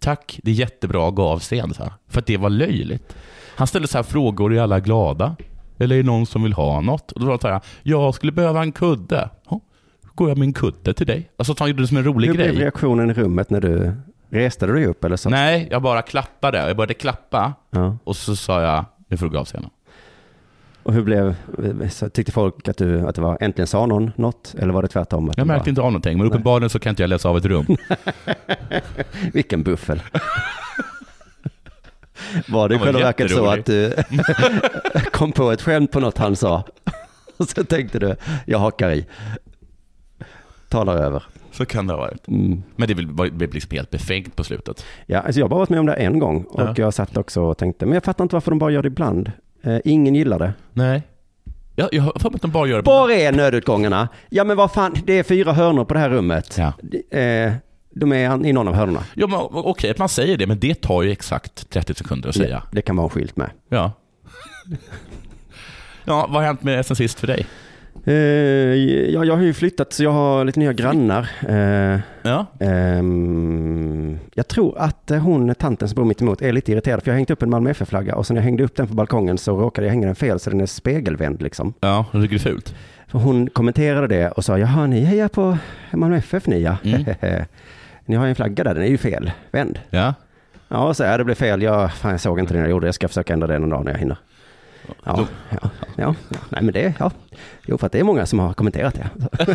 tack, 0.00 0.40
det 0.42 0.50
är 0.50 0.54
jättebra, 0.54 1.10
gav 1.10 1.38
sen, 1.38 1.74
så 1.74 1.82
här, 1.82 1.92
för 2.08 2.18
att 2.20 2.26
det 2.26 2.36
var 2.36 2.50
löjligt. 2.50 3.16
Han 3.56 3.66
ställde 3.66 3.88
så 3.88 3.98
här 3.98 4.02
frågor, 4.02 4.54
är 4.54 4.60
alla 4.60 4.80
glada? 4.80 5.36
Eller 5.78 5.96
är 5.96 6.02
det 6.02 6.06
någon 6.06 6.26
som 6.26 6.42
vill 6.42 6.52
ha 6.52 6.80
något? 6.80 7.12
Och 7.12 7.20
då 7.20 7.26
var 7.26 7.32
det 7.34 7.40
så 7.40 7.48
här, 7.48 7.60
jag 7.82 8.14
skulle 8.14 8.32
behöva 8.32 8.62
en 8.62 8.72
kudde. 8.72 9.30
Ja, 9.50 9.60
går 10.14 10.28
jag 10.28 10.38
med 10.38 10.46
en 10.46 10.52
kudde 10.52 10.94
till 10.94 11.06
dig? 11.06 11.30
Alltså 11.36 11.54
han 11.58 11.68
gjorde 11.68 11.82
det 11.82 11.86
som 11.86 11.96
en 11.96 12.04
rolig 12.04 12.26
Hur 12.28 12.34
blev 12.34 12.46
grej. 12.46 12.62
reaktionen 12.62 13.10
i 13.10 13.14
rummet 13.14 13.50
när 13.50 13.60
du 13.60 13.92
reste 14.30 14.66
du 14.66 14.72
dig 14.72 14.86
upp 14.86 15.04
eller 15.04 15.16
så? 15.16 15.30
Nej, 15.30 15.68
jag 15.70 15.82
bara 15.82 16.02
klappade. 16.02 16.58
Jag 16.68 16.76
började 16.76 16.94
klappa 16.94 17.52
Ja. 17.70 17.96
och 18.04 18.16
så 18.16 18.36
sa 18.36 18.62
jag, 18.62 18.84
nu 19.08 19.16
får 19.16 19.26
du 19.26 19.32
gå 19.32 19.38
av 19.38 19.44
scenen. 19.44 19.70
Och 20.88 20.94
hur 20.94 21.02
blev, 21.02 21.36
tyckte 22.12 22.32
folk 22.32 22.68
att, 22.68 22.76
du, 22.76 23.00
att 23.00 23.14
det 23.14 23.20
var 23.20 23.38
äntligen 23.40 23.66
sa 23.66 23.86
någon 23.86 24.10
något? 24.16 24.54
Eller 24.58 24.72
var 24.72 24.82
det 24.82 24.88
tvärtom? 24.88 25.30
Att 25.30 25.38
Jag 25.38 25.46
märkte 25.46 25.70
inte 25.70 25.82
av 25.82 25.92
någonting, 25.92 26.18
men 26.18 26.26
uppenbarligen 26.26 26.70
så 26.70 26.78
kan 26.78 26.90
inte 26.90 27.02
jag 27.02 27.08
läsa 27.08 27.28
av 27.28 27.36
ett 27.36 27.44
rum. 27.44 27.66
Var, 27.66 27.76
vilken 29.32 29.62
buffel. 29.62 30.02
var 32.48 32.68
det 32.68 32.74
i 32.74 32.78
var 32.78 32.84
själva 32.84 33.00
verket 33.00 33.30
så 33.30 33.46
att 33.46 33.66
du 33.66 33.94
kom 35.12 35.32
på 35.32 35.50
ett 35.50 35.62
skämt 35.62 35.92
på 35.92 36.00
något 36.00 36.18
han 36.18 36.36
sa? 36.36 36.64
Och 37.36 37.48
så 37.48 37.64
tänkte 37.64 37.98
du, 37.98 38.16
jag 38.46 38.58
hakar 38.58 38.90
i. 38.90 39.06
Talar 40.68 40.96
över. 40.96 41.22
Så 41.52 41.66
kan 41.66 41.86
det 41.86 41.92
ha 41.92 42.00
varit. 42.00 42.28
Mm. 42.28 42.62
Men 42.76 42.88
det 42.88 42.94
blev 43.30 43.54
liksom 43.54 43.76
helt 43.76 43.90
befängt 43.90 44.36
på 44.36 44.44
slutet. 44.44 44.84
Ja, 45.06 45.20
alltså 45.20 45.40
jag 45.40 45.44
har 45.44 45.50
bara 45.50 45.58
varit 45.58 45.70
med 45.70 45.80
om 45.80 45.86
det 45.86 45.94
en 45.94 46.18
gång 46.18 46.44
och 46.44 46.60
Ja. 46.60 46.74
jag 46.76 46.94
satt 46.94 47.16
också 47.16 47.42
och 47.42 47.58
tänkte, 47.58 47.86
men 47.86 47.94
jag 47.94 48.04
fattar 48.04 48.24
inte 48.24 48.36
varför 48.36 48.50
de 48.50 48.58
bara 48.58 48.70
gör 48.70 48.82
det 48.82 48.86
ibland. 48.86 49.32
Eh, 49.62 49.78
ingen 49.84 50.14
gillar 50.14 50.38
det. 50.38 50.52
Nej. 50.72 51.02
Jag, 51.76 51.88
jag 51.92 52.02
har 52.02 52.12
för 52.18 52.30
mig 52.30 52.36
att 52.36 52.42
de 52.42 52.50
bara 52.50 52.68
gör 52.68 52.82
det 52.82 52.90
Var 52.90 53.10
är 53.10 53.32
nödutgångarna? 53.32 54.08
Ja 54.28 54.44
men 54.44 54.56
vad 54.56 54.72
fan, 54.72 54.94
det 55.04 55.12
är 55.12 55.22
fyra 55.22 55.52
hörnor 55.52 55.84
på 55.84 55.94
det 55.94 56.00
här 56.00 56.10
rummet. 56.10 56.58
Ja. 56.58 56.72
Eh, 57.18 57.52
De 57.90 58.12
är 58.12 58.46
i 58.46 58.52
någon 58.52 58.68
av 58.68 58.74
hörnorna. 58.74 59.04
Ja, 59.14 59.26
men 59.26 59.38
okej 59.50 59.90
att 59.90 59.98
man 59.98 60.08
säger 60.08 60.36
det, 60.36 60.46
men 60.46 60.58
det 60.58 60.74
tar 60.74 61.02
ju 61.02 61.10
exakt 61.10 61.70
30 61.70 61.94
sekunder 61.94 62.28
att 62.28 62.34
säga. 62.34 62.62
Det, 62.70 62.76
det 62.76 62.82
kan 62.82 62.96
vara 62.96 63.04
en 63.04 63.10
skylt 63.10 63.36
med. 63.36 63.50
Ja. 63.68 63.92
Ja, 66.04 66.26
vad 66.30 66.40
har 66.42 66.46
hänt 66.46 66.62
med 66.62 66.86
sen 66.86 66.96
sist 66.96 67.20
för 67.20 67.26
dig? 67.26 67.46
Eh, 68.08 68.14
ja, 69.12 69.24
jag 69.24 69.36
har 69.36 69.42
ju 69.42 69.52
flyttat 69.54 69.92
så 69.92 70.04
jag 70.04 70.10
har 70.12 70.44
lite 70.44 70.60
nya 70.60 70.72
grannar. 70.72 71.30
Eh, 71.48 72.00
Ja. 72.22 72.46
ehm, 72.60 74.18
jag 74.34 74.48
tror 74.48 74.78
att 74.78 75.10
eh, 75.10 75.18
hon, 75.18 75.54
tanten 75.54 75.88
som 75.88 75.96
bor 75.96 76.04
mitt 76.04 76.22
emot, 76.22 76.42
är 76.42 76.52
lite 76.52 76.72
irriterad 76.72 77.02
för 77.02 77.08
jag 77.10 77.14
har 77.14 77.18
hängt 77.18 77.30
upp 77.30 77.42
en 77.42 77.50
Malmö 77.50 77.70
FF-flagga 77.70 78.14
och 78.14 78.26
sen 78.26 78.34
när 78.34 78.40
jag 78.40 78.44
hängde 78.44 78.64
upp 78.64 78.76
den 78.76 78.86
på 78.86 78.94
balkongen 78.94 79.38
så 79.38 79.56
råkade 79.60 79.86
jag 79.86 79.92
hänga 79.92 80.06
den 80.06 80.14
fel 80.16 80.38
så 80.40 80.50
den 80.50 80.60
är 80.60 80.66
spegelvänd 80.66 81.42
liksom. 81.42 81.72
Ja, 81.80 82.06
jag 82.12 82.22
tycker 82.22 82.34
det 82.34 82.40
är 82.40 82.52
fult. 82.52 82.74
Hon 83.12 83.50
kommenterade 83.50 84.06
det 84.06 84.30
och 84.30 84.44
sa, 84.44 84.58
jaha 84.58 84.86
ni 84.86 85.00
hejar 85.00 85.28
på 85.28 85.58
Malmö 85.92 86.16
FF 86.16 86.46
ni 86.46 86.62
ja. 86.62 86.76
Mm. 86.84 87.04
ni 88.04 88.16
har 88.16 88.24
ju 88.24 88.28
en 88.30 88.34
flagga 88.36 88.64
där, 88.64 88.74
den 88.74 88.82
är 88.82 88.88
ju 88.88 88.98
fel, 88.98 89.30
vänd. 89.50 89.80
Ja. 89.90 90.14
Ja, 90.68 90.94
så 90.94 91.04
är 91.04 91.18
det 91.18 91.24
blev 91.24 91.34
fel. 91.34 91.62
Jag, 91.62 91.92
fan, 91.92 92.10
jag 92.10 92.20
såg 92.20 92.38
inte 92.38 92.52
det 92.54 92.58
när 92.58 92.64
jag 92.66 92.70
gjorde 92.70 92.84
det. 92.84 92.88
Jag 92.88 92.94
ska 92.94 93.08
försöka 93.08 93.32
ändra 93.32 93.46
det 93.46 93.58
någon 93.58 93.70
dag 93.70 93.84
när 93.84 93.92
jag 93.92 93.98
hinner. 93.98 94.16
Ja, 95.04 95.26
ja, 95.50 95.58
ja, 95.62 95.70
ja. 95.96 96.14
Nej 96.48 96.62
men 96.62 96.72
det, 96.74 96.94
ja. 96.98 97.10
Jo, 97.66 97.78
för 97.78 97.86
att 97.86 97.92
det 97.92 97.98
är 98.00 98.04
många 98.04 98.26
som 98.26 98.38
har 98.38 98.52
kommenterat 98.52 98.94
det. 98.94 99.10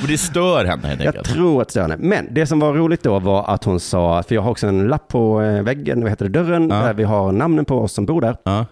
Men 0.00 0.06
det 0.08 0.18
stör 0.18 0.64
henne 0.64 0.88
helt 0.88 1.00
Jag 1.04 1.16
enkelt. 1.16 1.34
tror 1.34 1.62
att 1.62 1.68
det 1.68 1.72
stör 1.72 1.82
henne. 1.82 1.96
Men 1.98 2.34
det 2.34 2.46
som 2.46 2.60
var 2.60 2.72
roligt 2.74 3.02
då 3.02 3.18
var 3.18 3.44
att 3.54 3.64
hon 3.64 3.80
sa, 3.80 4.22
för 4.22 4.34
jag 4.34 4.42
har 4.42 4.50
också 4.50 4.66
en 4.66 4.86
lapp 4.88 5.08
på 5.08 5.42
eh, 5.42 5.62
väggen, 5.62 6.00
vad 6.00 6.10
heter 6.10 6.28
det, 6.28 6.30
dörren, 6.42 6.68
Ja. 6.70 6.76
där 6.76 6.94
vi 6.94 7.04
har 7.04 7.32
namnen 7.32 7.64
på 7.64 7.78
oss 7.80 7.92
som 7.92 8.06
bor 8.06 8.20
där. 8.20 8.36
Ja. 8.44 8.66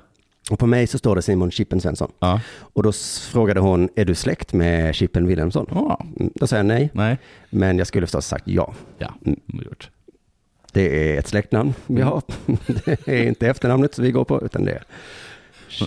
Och 0.50 0.58
på 0.58 0.66
mig 0.66 0.86
så 0.86 0.98
står 0.98 1.16
det 1.16 1.22
Simon 1.22 1.50
Chippen 1.50 1.80
Svensson. 1.80 2.10
Ja. 2.18 2.40
Och 2.58 2.82
då 2.82 2.92
frågade 3.32 3.60
hon, 3.60 3.88
är 3.96 4.04
du 4.04 4.14
släkt 4.14 4.52
med 4.52 4.94
Chippen 4.94 5.26
Wilhelmsson? 5.26 5.66
Ja. 5.70 6.00
Mm, 6.20 6.32
Då 6.34 6.46
sa 6.46 6.56
jag 6.56 6.66
nej, 6.66 6.90
Nej. 6.94 7.18
men 7.50 7.78
jag 7.78 7.86
skulle 7.86 8.06
förstås 8.06 8.26
sagt 8.26 8.44
ja. 8.48 8.72
Ja, 8.98 9.14
Mm. 9.26 9.38
gjort. 9.48 9.90
Det 10.72 11.14
är 11.14 11.18
ett 11.18 11.28
släktnamn 11.28 11.74
vi 11.86 12.02
har. 12.02 12.22
Det 12.84 13.08
är 13.08 13.26
inte 13.26 13.48
efternamnet 13.48 13.98
vi 13.98 14.10
går 14.10 14.24
på, 14.24 14.42
utan 14.44 14.64
det 14.64 14.72
är 14.72 14.82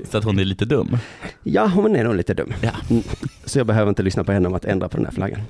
Så 0.06 0.18
att 0.18 0.24
hon 0.24 0.40
är 0.40 0.46
lite 0.46 0.66
dum. 0.66 0.98
Ja, 1.44 1.66
hon 1.66 1.96
är 1.96 2.04
nog 2.04 2.16
lite 2.16 2.34
dum. 2.34 2.54
Ja. 2.62 2.72
Mm. 2.90 3.04
Så 3.46 3.60
jag 3.60 3.68
behöver 3.68 3.90
inte 3.90 4.04
lyssna 4.04 4.24
på 4.24 4.32
henne 4.32 4.48
om 4.48 4.54
att 4.54 4.66
ändra 4.66 4.90
på 4.90 4.98
den 4.98 5.06
här 5.06 5.14
flaggan. 5.14 5.42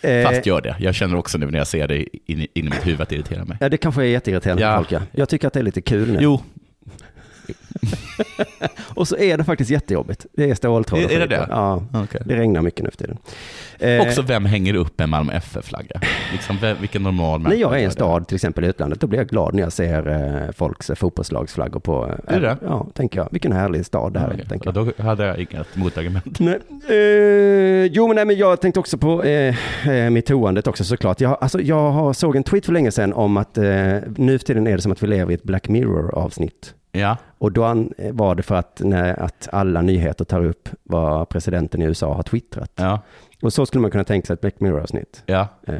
Eh, 0.00 0.22
Fast 0.28 0.46
gör 0.46 0.60
det. 0.60 0.76
Jag 0.80 0.94
känner 0.94 1.16
också 1.16 1.38
nu 1.38 1.50
när 1.50 1.58
jag 1.58 1.66
ser 1.66 1.88
det 1.88 1.98
in, 2.32 2.40
in 2.40 2.46
i 2.54 2.62
mitt 2.62 2.86
huvud 2.86 3.00
att 3.00 3.08
det 3.08 3.14
irriterar 3.14 3.44
mig. 3.44 3.56
Ja, 3.60 3.68
det 3.68 3.76
kanske 3.76 4.02
är 4.02 4.06
jätteirriterande 4.06 4.62
Ja. 4.62 4.70
för 4.70 4.76
folk. 4.76 4.92
Ja. 4.92 5.00
Jag 5.12 5.28
tycker 5.28 5.46
att 5.46 5.52
det 5.52 5.60
är 5.60 5.64
lite 5.64 5.80
kul 5.80 6.12
nu. 6.12 6.18
Jo, 6.20 6.42
Och 8.94 9.08
så 9.08 9.16
är 9.16 9.38
det 9.38 9.44
faktiskt 9.44 9.70
jättejobbigt. 9.70 10.26
Det 10.32 10.50
är 10.50 10.54
ståltråd. 10.54 11.00
Är- 11.00 11.10
är 11.10 11.18
det 11.20 11.26
det? 11.26 11.46
Ja, 11.50 11.82
okej. 11.94 12.22
det 12.24 12.36
regnar 12.36 12.62
mycket 12.62 12.84
nu 12.84 12.90
för 12.90 12.96
tiden. 12.98 13.18
Eh, 13.78 14.00
Också 14.00 14.22
vem 14.22 14.44
hänger 14.46 14.74
upp 14.74 15.00
en 15.00 15.10
Malmö 15.10 15.32
FF-flagga? 15.32 16.00
Liksom, 16.32 16.58
vem, 16.60 16.76
vilken 16.80 17.02
normal 17.02 17.40
när 17.40 17.48
människa 17.48 17.60
jag 17.60 17.74
är 17.74 17.78
i 17.78 17.84
en 17.84 17.90
stad, 17.90 18.28
till 18.28 18.34
exempel 18.34 18.64
i 18.64 18.66
utlandet, 18.66 19.00
då 19.00 19.06
blir 19.06 19.18
jag 19.18 19.28
glad 19.28 19.54
när 19.54 19.62
jag 19.62 19.72
ser 19.72 20.08
eh, 20.46 20.52
folks 20.52 20.90
eh, 20.90 20.96
fotbollslagsflaggor 20.96 21.80
på. 21.80 22.14
Eh, 22.28 22.36
Är 22.36 22.40
det? 22.40 22.56
Ja, 22.62 22.86
tänker 22.94 23.18
jag. 23.18 23.28
Vilken 23.32 23.52
härlig 23.52 23.86
stad 23.86 24.12
det 24.12 24.18
här 24.20 24.28
är. 24.28 24.32
Okej. 24.34 24.46
Tänker 24.48 24.72
Ja, 24.74 24.80
jag. 24.86 24.92
då 24.96 25.02
hade 25.02 25.26
jag 25.26 25.38
inget 25.38 25.76
motargument. 25.76 26.38
Nej. 26.40 26.58
Eh, 26.88 27.84
jo, 27.92 28.06
men, 28.06 28.16
nej, 28.16 28.24
men 28.24 28.36
jag 28.36 28.60
tänkte 28.60 28.80
också 28.80 28.98
på 28.98 29.22
eh, 29.24 29.54
metoo-andet 30.10 30.66
också 30.66 30.84
såklart. 30.84 31.20
Jag, 31.20 31.36
alltså, 31.40 31.60
jag 31.60 31.90
har, 31.90 32.12
såg 32.12 32.36
en 32.36 32.42
tweet 32.42 32.66
för 32.66 32.72
länge 32.72 32.90
sedan 32.92 33.12
om 33.12 33.36
att 33.36 33.58
eh, 33.58 33.64
nu 34.16 34.38
för 34.38 34.46
tiden 34.46 34.66
är 34.66 34.76
det 34.76 34.82
som 34.82 34.92
att 34.92 35.02
vi 35.02 35.06
lever 35.06 35.30
i 35.32 35.34
ett 35.34 35.42
Black 35.42 35.68
Mirror-avsnitt. 35.68 36.74
Ja, 36.92 37.16
Och 37.38 37.52
då 37.52 37.86
var 38.12 38.34
det 38.34 38.42
för 38.42 38.54
att, 38.54 38.80
när, 38.84 39.22
att 39.22 39.48
alla 39.52 39.82
nyheter 39.82 40.24
tar 40.24 40.44
upp 40.44 40.68
vad 40.82 41.28
presidenten 41.28 41.82
i 41.82 41.84
USA 41.84 42.14
har 42.14 42.22
twittrat. 42.22 42.72
ja, 42.74 43.00
Och 43.42 43.52
så 43.52 43.66
skulle 43.66 43.82
man 43.82 43.90
kunna 43.90 44.04
tänka 44.04 44.26
sig 44.26 44.34
ett 44.34 44.40
Black 44.40 44.60
Mirror-avsnitt. 44.60 45.22
ja. 45.26 45.48
Eh, 45.66 45.74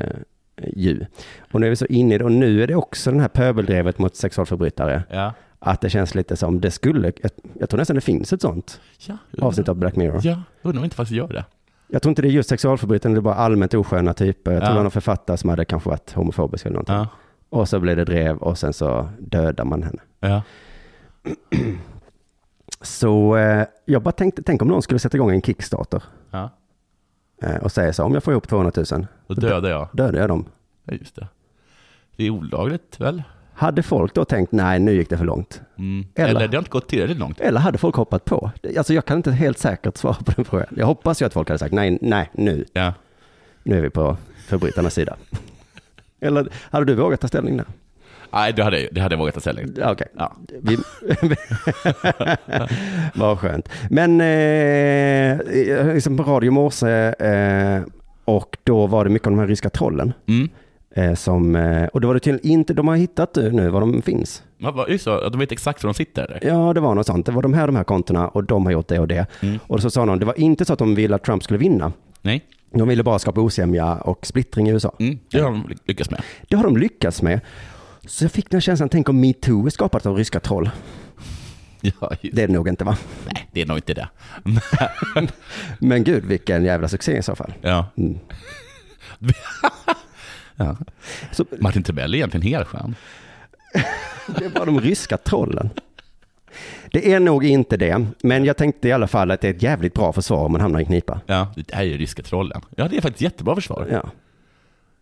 ju. 0.76 1.06
Och 1.52 1.60
nu 1.60 1.66
är 1.66 1.70
vi 1.70 1.76
så 1.76 1.86
inne 1.86 2.14
i 2.14 2.18
det. 2.18 2.24
Och 2.24 2.32
nu 2.32 2.62
är 2.62 2.66
det 2.66 2.74
också 2.74 3.10
den 3.10 3.20
här 3.20 3.28
pöbeldrevet 3.28 3.98
mot 3.98 4.16
sexualförbrytare. 4.16 5.02
ja. 5.10 5.32
Att 5.62 5.80
det 5.80 5.90
känns 5.90 6.14
lite 6.14 6.36
som, 6.36 6.60
det 6.60 6.70
skulle, 6.70 7.12
jag, 7.22 7.30
jag 7.60 7.68
tror 7.68 7.78
nästan 7.78 7.94
det 7.94 8.00
finns 8.00 8.32
ett 8.32 8.40
sånt 8.42 8.80
ja. 9.06 9.16
avsnitt 9.40 9.68
av 9.68 9.76
Black 9.76 9.96
Mirror. 9.96 10.20
Ja, 10.22 10.42
undrar 10.62 10.78
om 10.80 10.84
inte 10.84 10.96
faktiskt 10.96 11.16
gör 11.16 11.28
det. 11.28 11.44
Jag 11.88 12.02
tror 12.02 12.10
inte 12.10 12.22
det 12.22 12.28
är 12.28 12.32
just 12.32 12.48
sexualförbrytare, 12.48 13.12
det 13.12 13.18
är 13.18 13.20
bara 13.20 13.34
allmänt 13.34 13.74
osköna 13.74 14.14
typer. 14.14 14.52
Jag 14.52 14.60
tror 14.60 14.66
Ja. 14.68 14.70
det 14.72 14.76
var 14.76 14.82
någon 14.82 14.90
författare 14.90 15.36
som 15.36 15.50
hade 15.50 15.64
kanske 15.64 15.88
varit 15.88 16.12
homofobisk 16.12 16.66
eller 16.66 16.74
någonting. 16.74 16.94
Ja, 16.94 17.08
Och 17.48 17.68
så 17.68 17.80
blev 17.80 17.96
det 17.96 18.04
drev 18.04 18.36
och 18.36 18.58
sen 18.58 18.72
så 18.72 19.08
dödar 19.18 19.64
man 19.64 19.82
henne. 19.82 19.98
ja. 20.20 20.42
Så 22.82 23.36
eh, 23.36 23.66
jag 23.84 24.02
bara 24.02 24.12
tänkte, 24.12 24.42
tänk 24.42 24.62
om 24.62 24.68
någon 24.68 24.82
skulle 24.82 24.98
sätta 24.98 25.16
igång 25.16 25.30
en 25.30 25.42
Kickstarter 25.42 26.02
ja. 26.30 26.50
eh, 27.42 27.56
och 27.56 27.72
säga 27.72 27.92
så, 27.92 28.04
om 28.04 28.14
jag 28.14 28.22
får 28.24 28.32
ihop 28.32 28.48
200 28.48 28.72
000, 28.92 29.06
Då 29.26 29.34
dödar 29.34 29.70
jag. 29.70 29.88
dödar 29.92 30.20
jag 30.20 30.28
dem. 30.28 30.44
Ja, 30.84 30.94
just 30.94 31.16
det. 31.16 31.28
Det 32.16 32.24
är 32.24 32.30
olagligt 32.30 33.00
väl? 33.00 33.22
Hade 33.54 33.82
folk 33.82 34.14
då 34.14 34.24
tänkt, 34.24 34.52
nej 34.52 34.78
nu 34.78 34.92
gick 34.92 35.10
det 35.10 35.18
för 35.18 35.24
långt? 35.24 35.60
Mm. 35.78 36.06
Eller- 36.14 36.28
Eller 36.30 36.48
det 36.48 36.56
har 36.56 36.60
inte 36.60 36.70
gått 36.70 36.88
tillräckligt 36.88 37.18
långt. 37.18 37.40
Eller 37.40 37.60
hade 37.60 37.78
folk 37.78 37.94
hoppat 37.94 38.24
på? 38.24 38.50
Alltså 38.78 38.94
jag 38.94 39.04
kan 39.04 39.16
inte 39.16 39.32
helt 39.32 39.58
säkert 39.58 39.96
svara 39.96 40.14
på 40.14 40.32
den 40.36 40.44
frågan. 40.44 40.66
Jag 40.76 40.86
hoppas 40.86 41.22
ju 41.22 41.26
att 41.26 41.32
folk 41.32 41.48
hade 41.48 41.58
sagt, 41.58 41.74
nej, 41.74 41.98
nej, 42.00 42.30
nu, 42.34 42.64
Ja. 42.72 42.94
nu 43.62 43.78
är 43.78 43.82
vi 43.82 43.90
på 43.90 44.16
förbrytarnas 44.46 44.94
sida. 44.94 45.16
Eller 46.20 46.48
hade 46.70 46.84
du 46.84 46.94
vågat 46.94 47.20
ta 47.20 47.28
ställning 47.28 47.56
där? 47.56 47.66
Nej, 48.32 48.52
det 48.52 48.62
hade, 48.64 48.88
det 48.92 49.00
hade 49.00 49.12
jag 49.14 49.18
vågat 49.18 49.34
ta 49.34 49.40
ställning. 49.40 49.66
Okej. 49.84 50.06
Ja. 50.16 50.36
Vi... 50.62 50.78
Vad 53.14 53.38
skönt. 53.38 53.68
Men 53.90 54.20
eh, 54.20 55.94
liksom 55.94 56.16
på 56.16 56.22
radio 56.22 56.50
morse 56.50 57.14
eh, 57.18 57.82
och 58.24 58.56
då 58.64 58.86
var 58.86 59.04
det 59.04 59.10
mycket 59.10 59.26
om 59.28 59.32
de 59.34 59.40
här 59.40 59.46
ryska 59.48 59.70
trollen. 59.70 60.12
Mm. 60.28 60.48
Eh, 60.94 61.14
som, 61.14 61.56
eh, 61.56 61.86
och 61.86 62.00
då 62.00 62.08
var 62.08 62.14
det 62.14 62.20
tydligen 62.20 62.52
inte, 62.52 62.74
de 62.74 62.88
har 62.88 62.96
hittat 62.96 63.36
nu 63.36 63.68
var 63.68 63.80
de 63.80 64.02
finns. 64.02 64.42
Ja, 64.58 64.86
Just 64.88 65.04
så, 65.04 65.28
de 65.28 65.38
vet 65.40 65.52
exakt 65.52 65.84
var 65.84 65.88
de 65.88 65.94
sitter 65.94 66.24
eller? 66.24 66.40
Ja, 66.46 66.72
det 66.72 66.80
var 66.80 66.94
något 66.94 67.06
sånt. 67.06 67.26
Det 67.26 67.32
var 67.32 67.42
de 67.42 67.54
här, 67.54 67.66
de 67.66 67.76
här 67.76 67.84
kontona 67.84 68.28
och 68.28 68.44
de 68.44 68.64
har 68.66 68.72
gjort 68.72 68.88
det 68.88 68.98
och 68.98 69.08
det. 69.08 69.26
Mm. 69.42 69.58
Och 69.66 69.82
så 69.82 69.90
sa 69.90 70.04
någon, 70.04 70.18
det 70.18 70.26
var 70.26 70.40
inte 70.40 70.64
så 70.64 70.72
att 70.72 70.78
de 70.78 70.94
ville 70.94 71.14
att 71.14 71.24
Trump 71.24 71.42
skulle 71.42 71.58
vinna. 71.58 71.92
Nej, 72.22 72.44
De 72.74 72.88
ville 72.88 73.02
bara 73.02 73.18
skapa 73.18 73.40
osämja 73.40 73.94
och 73.94 74.26
splittring 74.26 74.68
i 74.68 74.72
USA. 74.72 74.92
mm. 74.98 75.18
det 75.30 75.40
har 75.40 75.50
de 75.50 75.64
lyckats 75.84 76.10
med. 76.10 76.22
Det 76.48 76.56
har 76.56 76.64
de 76.64 76.76
lyckats 76.76 77.22
med. 77.22 77.40
Så 78.06 78.24
jag 78.24 78.32
fick 78.32 78.50
den 78.50 78.60
känslan, 78.60 78.88
tänk 78.88 79.08
om 79.08 79.20
metoo 79.20 79.66
är 79.66 79.70
skapat 79.70 80.06
av 80.06 80.16
ryska 80.16 80.40
troll. 80.40 80.70
Ja. 81.80 82.12
Det 82.22 82.42
är 82.42 82.46
det 82.46 82.52
nog 82.52 82.68
inte 82.68 82.84
va? 82.84 82.96
Nej, 83.26 83.48
det 83.52 83.62
är 83.62 83.66
nog 83.66 83.78
inte 83.78 83.94
det. 83.94 84.08
Men 85.78 86.04
gud, 86.04 86.24
vilken 86.24 86.64
jävla 86.64 86.88
succé 86.88 87.16
i 87.16 87.22
så 87.22 87.34
fall. 87.34 87.52
Ja. 87.60 87.86
Mm. 87.96 88.18
ja. 90.56 90.76
Så 91.32 91.44
Martin 91.58 91.82
Timell 91.82 92.14
är 92.14 92.18
egentligen 92.18 92.46
helt 92.46 92.68
skön. 92.68 92.94
det 94.38 94.48
var 94.48 94.66
de 94.66 94.80
ryska 94.80 95.16
trollen. 95.16 95.70
Det 96.92 97.12
är 97.12 97.20
nog 97.20 97.44
inte 97.44 97.76
det, 97.76 98.06
men 98.22 98.44
jag 98.44 98.56
tänkte 98.56 98.88
i 98.88 98.92
alla 98.92 99.08
fall 99.08 99.30
att 99.30 99.40
det 99.40 99.48
är 99.48 99.54
ett 99.54 99.62
jävligt 99.62 99.94
bra 99.94 100.12
försvar 100.12 100.44
om 100.44 100.52
man 100.52 100.60
hamnar 100.60 100.80
i 100.80 100.84
knipa. 100.84 101.20
Ja, 101.26 101.52
det 101.56 101.74
här 101.74 101.82
är 101.82 101.86
ju 101.86 101.98
ryska 101.98 102.22
trollen. 102.22 102.60
Ja, 102.76 102.88
det 102.88 102.96
är 102.96 103.00
faktiskt 103.00 103.22
jättebra 103.22 103.54
försvar. 103.54 103.88
Ja. 103.90 104.10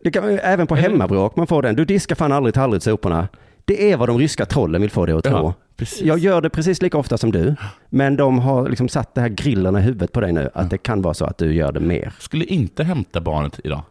Det 0.03 0.11
kan, 0.11 0.39
även 0.39 0.67
på 0.67 0.75
hemmabråk 0.77 1.37
man 1.37 1.47
får 1.47 1.63
den. 1.63 1.77
Du 1.77 1.85
diskar 1.85 2.17
fan 2.17 2.33
aldrig 2.33 2.55
tallrikssoporna. 2.55 3.29
Det 3.65 3.93
är 3.93 3.97
vad 3.97 4.09
de 4.09 4.19
ryska 4.19 4.47
trollen 4.47 4.81
vill 4.81 4.91
få 4.91 5.07
dig 5.07 5.15
att 5.15 5.25
tro. 5.25 5.55
Ja. 5.77 5.87
Jag 6.03 6.19
gör 6.19 6.41
det 6.41 6.51
precis 6.51 6.83
lika 6.83 6.99
ofta 6.99 7.19
som 7.19 7.33
du, 7.33 7.55
men 7.89 8.17
de 8.17 8.39
har 8.39 8.69
liksom 8.69 8.89
satt 8.89 9.15
det 9.15 9.21
här 9.21 9.29
grillerna 9.29 9.79
i 9.79 9.83
huvudet 9.83 10.13
på 10.13 10.21
dig 10.21 10.33
nu, 10.33 10.51
att 10.55 10.71
det 10.71 10.79
kan 10.79 11.03
vara 11.03 11.15
så 11.15 11.25
att 11.25 11.39
du 11.39 11.55
gör 11.55 11.73
det 11.73 11.81
mer. 11.81 12.13
Skulle 12.19 12.45
inte 12.45 12.85
hämta 12.85 13.21
barnet 13.21 13.61
idag. 13.65 13.83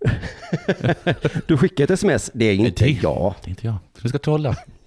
Du 1.46 1.56
skickar 1.56 1.84
ett 1.84 1.90
sms, 1.90 2.30
det 2.34 2.44
är 2.44 2.54
inte 2.54 2.84
det- 2.84 2.90
jag. 2.90 3.34
Det 3.42 3.48
är 3.48 3.50
inte 3.50 3.66
jag. 3.66 3.76
Du 4.02 4.08
ska 4.08 4.18
trolla. 4.18 4.56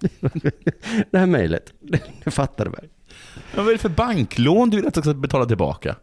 Det 1.10 1.18
här 1.18 1.26
mejlet, 1.26 1.72
det, 1.80 2.00
det 2.24 2.30
fattar 2.30 2.64
du 2.64 2.70
väl? 2.70 2.84
Vad 3.56 3.68
är 3.68 3.72
det 3.72 3.78
för 3.78 3.88
banklån 3.88 4.70
du 4.70 4.76
vill 4.76 4.86
att 4.86 4.96
jag 4.96 5.04
ska 5.04 5.14
betala 5.14 5.46
tillbaka? 5.46 5.96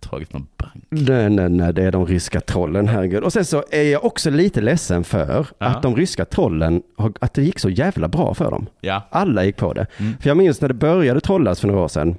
Tagit 0.00 0.32
någon 0.32 0.46
bank. 0.56 0.84
Nej, 0.90 1.30
nej, 1.30 1.48
nej, 1.48 1.72
det 1.72 1.82
är 1.84 1.92
de 1.92 2.06
ryska 2.06 2.40
trollen, 2.40 2.88
herregud. 2.88 3.22
Och 3.24 3.32
sen 3.32 3.44
så 3.44 3.64
är 3.70 3.82
jag 3.82 4.04
också 4.04 4.30
lite 4.30 4.60
ledsen 4.60 5.04
för 5.04 5.46
Ja. 5.58 5.66
att 5.66 5.82
de 5.82 5.96
ryska 5.96 6.24
trollen, 6.24 6.82
att 7.20 7.34
det 7.34 7.42
gick 7.42 7.58
så 7.58 7.70
jävla 7.70 8.08
bra 8.08 8.34
för 8.34 8.50
dem. 8.50 8.66
Ja. 8.80 9.02
Alla 9.10 9.44
gick 9.44 9.56
på 9.56 9.72
det. 9.72 9.86
Mm. 9.98 10.12
För 10.20 10.28
jag 10.30 10.36
minns 10.36 10.60
när 10.60 10.68
det 10.68 10.74
började 10.74 11.20
trollas 11.20 11.60
för 11.60 11.68
några 11.68 11.80
år 11.80 11.88
sedan, 11.88 12.16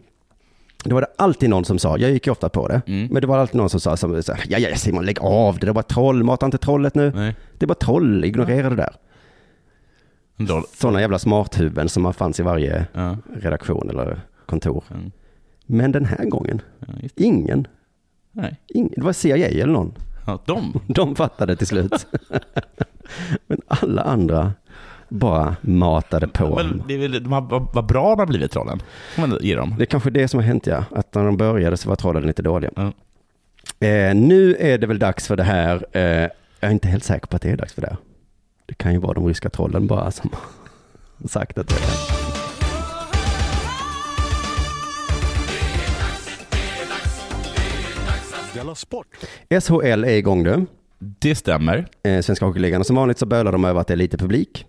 då 0.83 0.93
var 0.95 1.01
det 1.01 1.07
alltid 1.17 1.49
någon 1.49 1.65
som 1.65 1.79
sa, 1.79 1.97
jag 1.97 2.11
gick 2.11 2.25
ju 2.27 2.31
ofta 2.31 2.49
på 2.49 2.67
det, 2.67 2.81
Mm. 2.87 3.07
men 3.11 3.21
det 3.21 3.27
var 3.27 3.37
alltid 3.37 3.55
någon 3.55 3.69
som 3.69 3.79
sa, 3.79 3.97
som, 3.97 4.21
ja, 4.47 4.57
ja 4.57 4.75
Simon 4.75 5.05
lägg 5.05 5.19
av 5.21 5.53
det, 5.59 5.65
det 5.65 5.69
är 5.71 5.73
bara 5.73 5.83
troll, 5.83 6.23
mata 6.23 6.45
inte 6.45 6.57
trollet 6.57 6.95
nu. 6.95 7.11
Nej. 7.15 7.35
Det 7.57 7.65
är 7.65 7.67
bara 7.67 7.73
troll, 7.75 8.25
ignorera 8.25 8.69
det 8.69 8.75
där. 8.75 8.93
Sådana 10.77 11.01
jävla 11.01 11.19
smarthuvuden 11.19 11.89
som 11.89 12.03
man 12.03 12.13
fanns 12.13 12.39
i 12.39 12.43
varje 12.43 12.85
Ja. 12.93 13.17
redaktion 13.35 13.89
eller 13.89 14.19
kontor. 14.45 14.83
Mm. 14.91 15.11
Men 15.71 15.91
den 15.91 16.05
här 16.05 16.25
gången, 16.25 16.61
ja 16.79 16.93
ingen, 17.15 17.67
Nej. 18.31 18.59
ingen, 18.67 18.93
det 18.95 19.01
var 19.01 19.13
CIA 19.13 19.47
eller 19.47 19.73
någon. 19.73 19.93
Ja, 20.27 20.39
de. 20.45 20.81
De 20.93 21.15
fattade 21.15 21.55
till 21.55 21.67
slut. 21.67 22.07
Men 23.47 23.61
alla 23.67 24.01
andra 24.01 24.53
bara 25.09 25.55
matade 25.61 26.27
på. 26.27 26.55
Men 26.55 26.83
det 26.87 26.93
är 26.93 26.97
väl, 26.97 27.23
de 27.23 27.31
har, 27.33 27.41
vad, 27.41 27.67
vad 27.73 27.85
bra 27.85 28.09
de 28.09 28.19
har 28.19 28.25
blivit 28.25 28.51
trollen. 28.51 28.81
Man 29.17 29.37
ge 29.41 29.55
dem. 29.55 29.75
Det 29.77 29.83
är 29.83 29.85
kanske 29.85 30.09
det 30.09 30.27
som 30.27 30.39
har 30.39 30.47
hänt 30.47 30.67
ja, 30.67 30.85
att 30.91 31.15
när 31.15 31.25
de 31.25 31.37
började 31.37 31.77
så 31.77 31.89
var 31.89 31.95
trollen 31.95 32.23
lite 32.23 32.41
dåliga. 32.41 32.71
Ja. 32.75 32.91
Eh, 33.87 34.15
nu 34.15 34.55
är 34.59 34.77
det 34.77 34.87
väl 34.87 34.99
dags 34.99 35.27
för 35.27 35.35
det 35.35 35.43
här. 35.43 35.85
Eh, 35.91 36.01
jag 36.59 36.69
är 36.69 36.71
inte 36.71 36.87
helt 36.87 37.03
säker 37.03 37.27
på 37.27 37.35
att 37.35 37.41
det 37.41 37.49
är 37.49 37.57
dags 37.57 37.73
för 37.73 37.81
det. 37.81 37.87
här. 37.87 37.97
Det 38.65 38.73
kan 38.73 38.93
ju 38.93 38.99
vara 38.99 39.13
de 39.13 39.27
ryska 39.27 39.49
trollen 39.49 39.87
bara 39.87 40.11
som 40.11 40.29
sagt 41.29 41.57
att 41.57 41.67
det 41.67 41.75
är 41.75 41.79
det. 41.79 42.20
Della 48.53 48.75
Sport! 48.75 49.07
SHL 49.61 50.03
är 50.03 50.07
igång 50.17 50.43
nu. 50.43 50.65
Det 50.99 51.35
stämmer. 51.35 51.87
Eh, 52.03 52.21
Svenska 52.21 52.45
Hockeyligan. 52.45 52.79
Och 52.81 52.85
som 52.87 52.95
vanligt 52.95 53.17
så 53.17 53.25
bölar 53.25 53.51
de 53.51 53.65
över 53.65 53.81
att 53.81 53.87
det 53.87 53.93
är 53.93 53.97
lite 53.97 54.17
publik. 54.17 54.65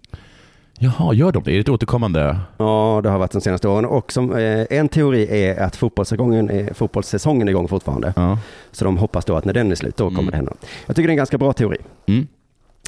Jaha, 0.78 1.14
gör 1.14 1.32
de 1.32 1.42
det? 1.42 1.50
Är 1.50 1.54
det 1.54 1.60
ett 1.60 1.68
återkommande? 1.68 2.38
Ja, 2.58 3.00
det 3.02 3.08
har 3.08 3.18
varit 3.18 3.30
de 3.32 3.40
senaste 3.40 3.68
åren. 3.68 3.84
Och 3.84 4.12
som, 4.12 4.36
eh, 4.36 4.66
en 4.70 4.88
teori 4.88 5.44
är 5.44 5.60
att 5.62 5.76
fotbollssäsongen 5.76 6.50
är, 6.50 6.74
fotbollssäsongen 6.74 7.48
är 7.48 7.52
igång 7.52 7.68
fortfarande. 7.68 8.12
Ja. 8.16 8.38
Så 8.72 8.84
de 8.84 8.96
hoppas 8.98 9.24
då 9.24 9.36
att 9.36 9.44
när 9.44 9.52
den 9.52 9.70
är 9.70 9.74
slut, 9.74 9.96
då 9.96 10.04
kommer 10.04 10.20
Mm. 10.20 10.30
det 10.30 10.36
hända. 10.36 10.52
Jag 10.86 10.96
tycker 10.96 11.06
det 11.06 11.10
är 11.10 11.12
en 11.12 11.16
ganska 11.16 11.38
bra 11.38 11.52
teori. 11.52 11.78
Mm. 12.06 12.26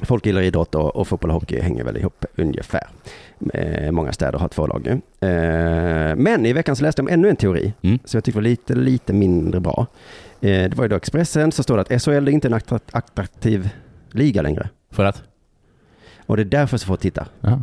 Folk 0.02 0.26
gillar 0.26 0.42
idrott 0.42 0.74
och, 0.74 0.96
och 0.96 1.08
fotboll 1.08 1.30
och 1.30 1.34
hockey 1.40 1.60
hänger 1.60 1.84
väl 1.84 1.96
ihop 1.96 2.24
ungefär. 2.36 2.86
Eh, 3.54 3.90
många 3.90 4.12
städer 4.12 4.38
har 4.38 4.48
två 4.48 4.66
lag. 4.66 4.86
Eh, 4.88 6.16
men 6.16 6.46
i 6.46 6.52
veckan 6.52 6.76
så 6.76 6.82
läste 6.82 7.00
jag 7.02 7.06
om 7.08 7.12
ännu 7.12 7.28
en 7.28 7.36
teori, 7.36 7.72
Mm. 7.82 7.98
så 8.04 8.16
jag 8.16 8.24
tyckte 8.24 8.38
var 8.38 8.42
lite, 8.42 8.74
lite 8.74 9.12
mindre 9.12 9.60
bra. 9.60 9.86
Eh, 10.40 10.48
det 10.70 10.74
var 10.74 10.84
ju 10.84 10.88
då 10.88 10.96
Expressen, 10.96 11.52
så 11.52 11.62
står 11.62 11.76
det 11.76 11.82
att 11.82 12.02
SHL 12.02 12.10
är 12.10 12.28
inte 12.28 12.48
en 12.48 12.54
attra- 12.54 12.80
attraktiv 12.92 13.68
liga 14.10 14.42
längre. 14.42 14.68
För 14.90 15.04
att? 15.04 15.22
Och 16.26 16.36
det 16.36 16.42
är 16.42 16.44
därför 16.44 16.76
så 16.76 16.86
får 16.86 16.96
titta. 16.96 17.26
Ja. 17.40 17.62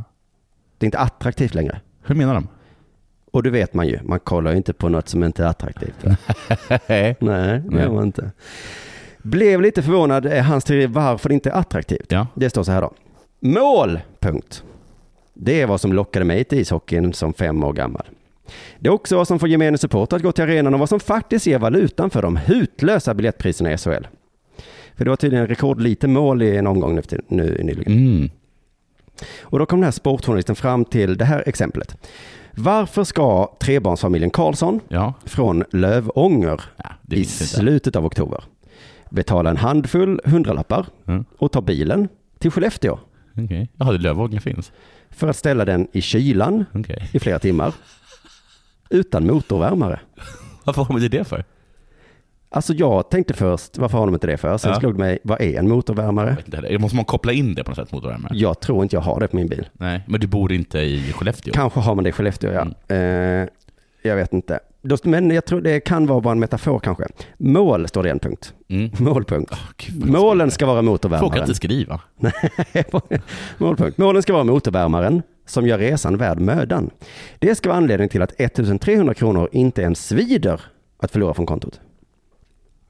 Det 0.77 0.83
är 0.83 0.87
inte 0.87 0.99
attraktivt 0.99 1.53
längre. 1.53 1.81
Hur 2.05 2.15
menar 2.15 2.33
de? 2.33 2.47
Och 3.31 3.43
det 3.43 3.49
vet 3.49 3.73
man 3.73 3.87
ju, 3.87 3.99
man 4.03 4.19
kollar 4.19 4.51
ju 4.51 4.57
inte 4.57 4.73
på 4.73 4.89
något 4.89 5.09
som 5.09 5.23
inte 5.23 5.43
är 5.43 5.47
attraktivt. 5.47 6.03
Nej, 6.87 7.15
det 7.19 7.25
Nej. 7.25 7.61
gör 7.71 7.89
man 7.91 8.03
inte. 8.05 8.31
Blev 9.23 9.61
lite 9.61 9.83
förvånad, 9.83 10.25
eh, 10.25 10.43
hans 10.43 10.63
teori 10.63 10.85
varför 10.85 11.29
det 11.29 11.35
inte 11.35 11.49
är 11.49 11.53
attraktivt. 11.53 12.11
Ja. 12.11 12.27
Det 12.35 12.49
står 12.49 12.63
så 12.63 12.71
här 12.71 12.81
då. 12.81 12.93
Mål! 13.39 13.99
Punkt. 14.19 14.63
Det 15.33 15.61
är 15.61 15.67
vad 15.67 15.81
som 15.81 15.93
lockade 15.93 16.25
mig 16.25 16.43
till 16.43 16.59
ishockeyn 16.59 17.13
som 17.13 17.33
fem 17.33 17.63
år 17.63 17.73
gammal. 17.73 18.05
Det 18.79 18.87
är 18.89 18.93
också 18.93 19.15
vad 19.17 19.27
som 19.27 19.39
får 19.39 19.49
gemene 19.49 19.77
supporter 19.77 20.15
att 20.17 20.23
gå 20.23 20.31
till 20.31 20.43
arenan 20.43 20.73
och 20.73 20.79
vad 20.79 20.89
som 20.89 20.99
faktiskt 20.99 21.47
ger 21.47 21.59
valutan 21.59 22.09
för 22.09 22.21
de 22.21 22.37
hutlösa 22.37 23.13
biljettpriserna 23.13 23.73
i 23.73 23.77
SHL. 23.77 24.07
För 24.95 25.05
det 25.05 25.09
var 25.09 25.15
tydligen 25.15 25.47
rekordlite 25.47 26.07
mål 26.07 26.41
i 26.41 26.57
en 26.57 26.67
omgång 26.67 26.95
nu, 26.95 27.01
nu 27.27 27.61
nyligen. 27.63 27.93
Mm. 27.93 28.29
Och 29.41 29.59
då 29.59 29.65
kom 29.65 29.79
den 29.79 29.83
här 29.83 29.91
sportjournalisten 29.91 30.55
fram 30.55 30.85
till 30.85 31.17
det 31.17 31.25
här 31.25 31.43
exemplet. 31.45 31.97
Varför 32.55 33.03
ska 33.03 33.55
trebarnsfamiljen 33.59 34.29
Karlsson 34.29 34.79
Ja. 34.87 35.13
från 35.25 35.63
Lövånger 35.71 36.61
ja 36.77 36.89
i 37.15 37.25
slutet 37.25 37.95
av 37.95 38.05
oktober 38.05 38.43
betala 39.11 39.49
en 39.49 39.57
handfull 39.57 40.19
hundralappar 40.25 40.85
Mm. 41.07 41.25
och 41.37 41.51
ta 41.51 41.61
bilen 41.61 42.09
till 42.39 42.51
Skellefteå 42.51 42.99
Okej. 43.37 43.69
Jaha, 43.77 43.91
det 43.91 43.97
Lövånger 43.97 44.39
finns. 44.39 44.71
för 45.09 45.27
att 45.27 45.35
ställa 45.35 45.65
den 45.65 45.87
i 45.91 46.01
kylan 46.01 46.65
Okej. 46.73 47.09
i 47.13 47.19
flera 47.19 47.39
timmar 47.39 47.73
utan 48.89 49.25
motorvärmare. 49.27 49.99
Varför 50.63 50.83
har 50.83 50.99
de 50.99 51.07
det 51.07 51.23
för? 51.27 51.43
Alltså 52.53 52.73
jag 52.73 53.09
tänkte 53.09 53.33
först, 53.33 53.77
varför 53.77 53.97
har 53.97 54.05
de 54.05 54.13
inte 54.15 54.27
det 54.27 54.37
för? 54.37 54.57
Sen 54.57 54.71
Ja. 54.71 54.79
slog 54.79 54.93
det 54.93 54.99
mig, 54.99 55.19
vad 55.23 55.41
är 55.41 55.59
en 55.59 55.69
motorvärmare? 55.69 56.37
Inte. 56.45 56.77
Måste 56.79 56.95
man 56.95 57.05
koppla 57.05 57.31
in 57.33 57.55
det 57.55 57.63
på 57.63 57.71
något 57.71 57.77
sätt 57.77 57.91
mot 57.91 58.03
värme? 58.05 58.27
Jag 58.31 58.59
tror 58.59 58.83
inte 58.83 58.95
jag 58.95 59.01
har 59.01 59.19
det 59.19 59.27
på 59.27 59.35
min 59.35 59.47
bil. 59.47 59.67
Nej, 59.73 60.01
men 60.07 60.19
du 60.19 60.27
bor 60.27 60.51
inte 60.51 60.79
i 60.79 61.13
Skellefteå? 61.13 61.53
Kanske 61.53 61.79
har 61.79 61.95
man 61.95 62.03
det 62.03 62.09
i 62.09 62.13
Skellefteå, 62.13 62.51
ja. 62.53 62.67
Mm. 62.87 63.41
Eh, 63.43 63.47
jag 64.01 64.15
vet 64.15 64.33
inte. 64.33 64.59
Men 65.03 65.31
jag 65.31 65.45
tror 65.45 65.61
det 65.61 65.79
kan 65.79 66.05
vara 66.07 66.21
bara 66.21 66.31
en 66.31 66.39
metafor 66.39 66.79
kanske. 66.79 67.03
Mål 67.37 67.87
står 67.87 68.03
det 68.03 68.09
en 68.09 68.19
punkt. 68.19 68.53
Mm. 68.69 68.91
Målpunkt. 68.99 69.53
Gud, 69.77 69.95
vad 70.05 70.09
Målen 70.21 70.51
ska 70.51 70.65
vara 70.65 70.75
Folk 70.75 70.85
kan 70.85 70.91
motorvärmaren. 70.91 71.41
inte 71.43 71.55
skriva. 71.55 72.01
Målpunkt. 73.57 73.97
Målen 73.97 74.21
ska 74.21 74.33
vara 74.33 74.43
motorvärmaren 74.43 75.21
som 75.45 75.67
gör 75.67 75.77
resan 75.77 76.17
värd 76.17 76.39
mödan. 76.39 76.89
Det 77.39 77.55
ska 77.55 77.69
vara 77.69 77.77
anledning 77.77 78.09
till 78.09 78.21
att 78.21 78.33
1300 78.41 79.13
kronor 79.13 79.49
inte 79.51 79.81
ens 79.81 80.07
svider 80.07 80.61
att 80.99 81.11
förlora 81.11 81.33
från 81.33 81.45
kontot. 81.45 81.79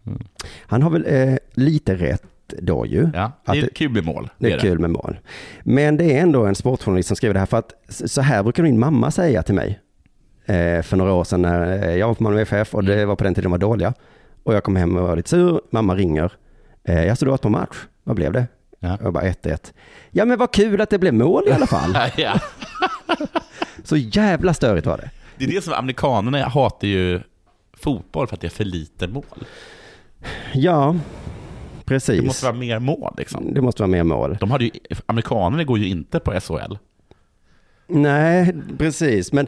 Mm. 0.07 0.19
Han 0.65 0.81
har 0.81 0.89
väl 0.89 1.05
eh, 1.07 1.35
lite 1.53 1.95
rätt 1.95 2.23
då 2.59 2.85
ju. 2.85 3.09
Ja, 3.13 3.31
det 3.45 3.51
är 3.51 3.61
det- 3.61 3.73
kul 3.73 3.91
med 3.91 4.05
mål. 4.05 4.29
Det 4.37 4.51
är 4.51 4.59
kul 4.59 4.79
med 4.79 4.89
mål. 4.89 5.19
Men 5.63 5.97
det 5.97 6.17
är 6.17 6.21
ändå 6.21 6.45
en 6.45 6.55
sportjournalist 6.55 7.07
som 7.07 7.15
skriver 7.15 7.33
det 7.33 7.39
här 7.39 7.45
för 7.45 7.57
att 7.57 7.73
så 7.89 8.21
här 8.21 8.43
brukar 8.43 8.63
min 8.63 8.79
mamma 8.79 9.11
säga 9.11 9.43
till 9.43 9.55
mig 9.55 9.79
för 10.83 10.95
några 10.95 11.13
år 11.13 11.23
sedan 11.23 11.41
när 11.41 11.89
eh, 11.89 11.95
jag 11.95 12.07
var 12.07 12.15
på 12.15 12.23
Malmö 12.23 12.41
FF 12.41 12.75
och 12.75 12.83
det 12.83 13.05
var 13.05 13.15
på 13.15 13.23
den 13.23 13.33
tiden 13.33 13.43
de 13.43 13.51
var 13.51 13.69
dåliga. 13.69 13.93
Och 14.43 14.53
jag 14.55 14.63
kom 14.63 14.75
hem 14.75 14.97
och 14.97 15.07
var 15.07 15.15
lite 15.15 15.29
sur. 15.29 15.61
Mamma 15.69 15.95
ringer. 15.95 16.31
Eh, 16.83 17.05
jag 17.05 17.17
stod 17.17 17.29
åt 17.29 17.41
på 17.41 17.49
match. 17.49 17.77
Vad 18.03 18.15
blev 18.15 18.33
det? 18.33 18.47
Ja. 18.79 18.97
Jag 19.01 19.13
bara 19.13 19.23
1-1. 19.23 19.73
Ja 20.11 20.25
men 20.25 20.37
vad 20.39 20.51
kul 20.51 20.81
att 20.81 20.89
det 20.89 20.99
blev 20.99 21.13
mål 21.13 21.43
i 21.47 21.51
alla 21.51 21.67
fall. 21.67 21.97
ja. 22.17 22.39
Så 23.83 23.97
jävla 23.97 24.53
störigt 24.53 24.87
var 24.87 24.97
det. 24.97 25.09
Det 25.37 25.45
är 25.45 25.49
det 25.49 25.61
som 25.61 25.73
amerikanerna 25.73 26.47
hatar 26.47 26.87
ju 26.87 27.19
fotboll 27.73 28.27
för 28.27 28.35
att 28.35 28.41
det 28.41 28.47
är 28.47 28.51
för 28.51 28.63
lite 28.63 29.07
mål. 29.07 29.23
Ja, 30.53 30.95
precis. 31.85 32.19
Det 32.19 32.25
måste 32.25 32.45
vara 32.45 32.55
mer 32.55 32.79
mål 32.79 33.13
liksom. 33.17 33.53
Det 33.53 33.61
måste 33.61 33.81
vara 33.81 33.91
mer 33.91 34.03
mål. 34.03 34.37
De 34.39 34.51
hade 34.51 34.63
ju, 34.63 34.71
amerikanerna 35.05 35.63
går 35.63 35.79
ju 35.79 35.87
inte 35.87 36.19
på 36.19 36.39
SHL. 36.39 36.75
Nej, 37.87 38.55
precis. 38.77 39.33
Men, 39.33 39.47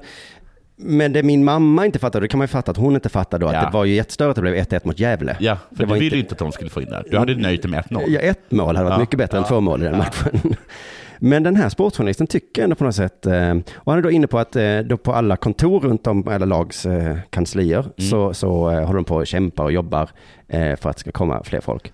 men 0.75 1.13
det 1.13 1.23
min 1.23 1.43
mamma 1.43 1.85
inte 1.85 1.99
fattade, 1.99 2.23
det 2.23 2.27
kan 2.29 2.37
man 2.37 2.43
ju 2.43 2.47
fatta 2.49 2.71
att 2.71 2.77
hon 2.77 2.95
inte 2.95 3.09
fattade 3.09 3.45
då, 3.45 3.51
Ja. 3.53 3.57
att 3.59 3.71
det 3.71 3.77
var 3.77 3.85
ju 3.85 3.93
jättestörigt 3.95 4.29
att 4.29 4.35
det 4.35 4.41
blev 4.41 4.55
1-1 4.55 4.85
mot 4.85 4.99
Gävle. 4.99 5.37
Ja, 5.39 5.57
för 5.69 5.75
Det 5.77 5.85
du 5.85 5.93
ville 5.93 6.05
inte- 6.05 6.15
ju 6.15 6.21
inte 6.21 6.31
att 6.33 6.39
de 6.39 6.51
skulle 6.51 6.69
få 6.69 6.81
in 6.81 6.89
det. 6.89 7.03
Du 7.11 7.17
hade 7.17 7.35
nöjt 7.35 7.61
dig 7.61 7.71
med 7.71 7.79
1-0. 7.79 8.03
Ja, 8.07 8.19
ett 8.19 8.51
mål 8.51 8.75
hade 8.75 8.83
varit 8.89 8.95
Ja. 8.95 8.99
mycket 8.99 9.17
bättre 9.17 9.37
än 9.37 9.43
Ja. 9.43 9.49
två 9.49 9.61
mål 9.61 9.81
i 9.81 9.85
den 9.85 9.97
matchen. 9.97 10.55
Men 11.19 11.43
den 11.43 11.55
här 11.55 11.69
sportjournalisten 11.69 12.27
tycker 12.27 12.63
ändå 12.63 12.75
på 12.75 12.83
något 12.83 12.95
sätt, 12.95 13.25
eh, 13.25 13.55
och 13.75 13.91
han 13.91 13.97
är 13.97 14.01
då 14.01 14.11
inne 14.11 14.27
på 14.27 14.39
att 14.39 14.55
eh, 14.55 14.79
då 14.79 14.97
på 14.97 15.13
alla 15.13 15.35
kontor 15.35 15.79
runt 15.79 16.07
om 16.07 16.27
alla 16.27 16.45
lags 16.45 16.85
eh, 16.85 17.17
kanslier 17.29 17.79
Mm. 17.79 18.09
så, 18.09 18.33
så 18.33 18.49
håller 18.69 18.93
de 18.93 19.03
på 19.05 19.19
att 19.19 19.27
kämpa 19.27 19.63
och 19.63 19.71
jobbar 19.71 20.09
för 20.51 20.89
att 20.89 20.95
det 20.95 20.99
ska 20.99 21.11
komma 21.11 21.43
fler 21.43 21.61
folk. 21.61 21.93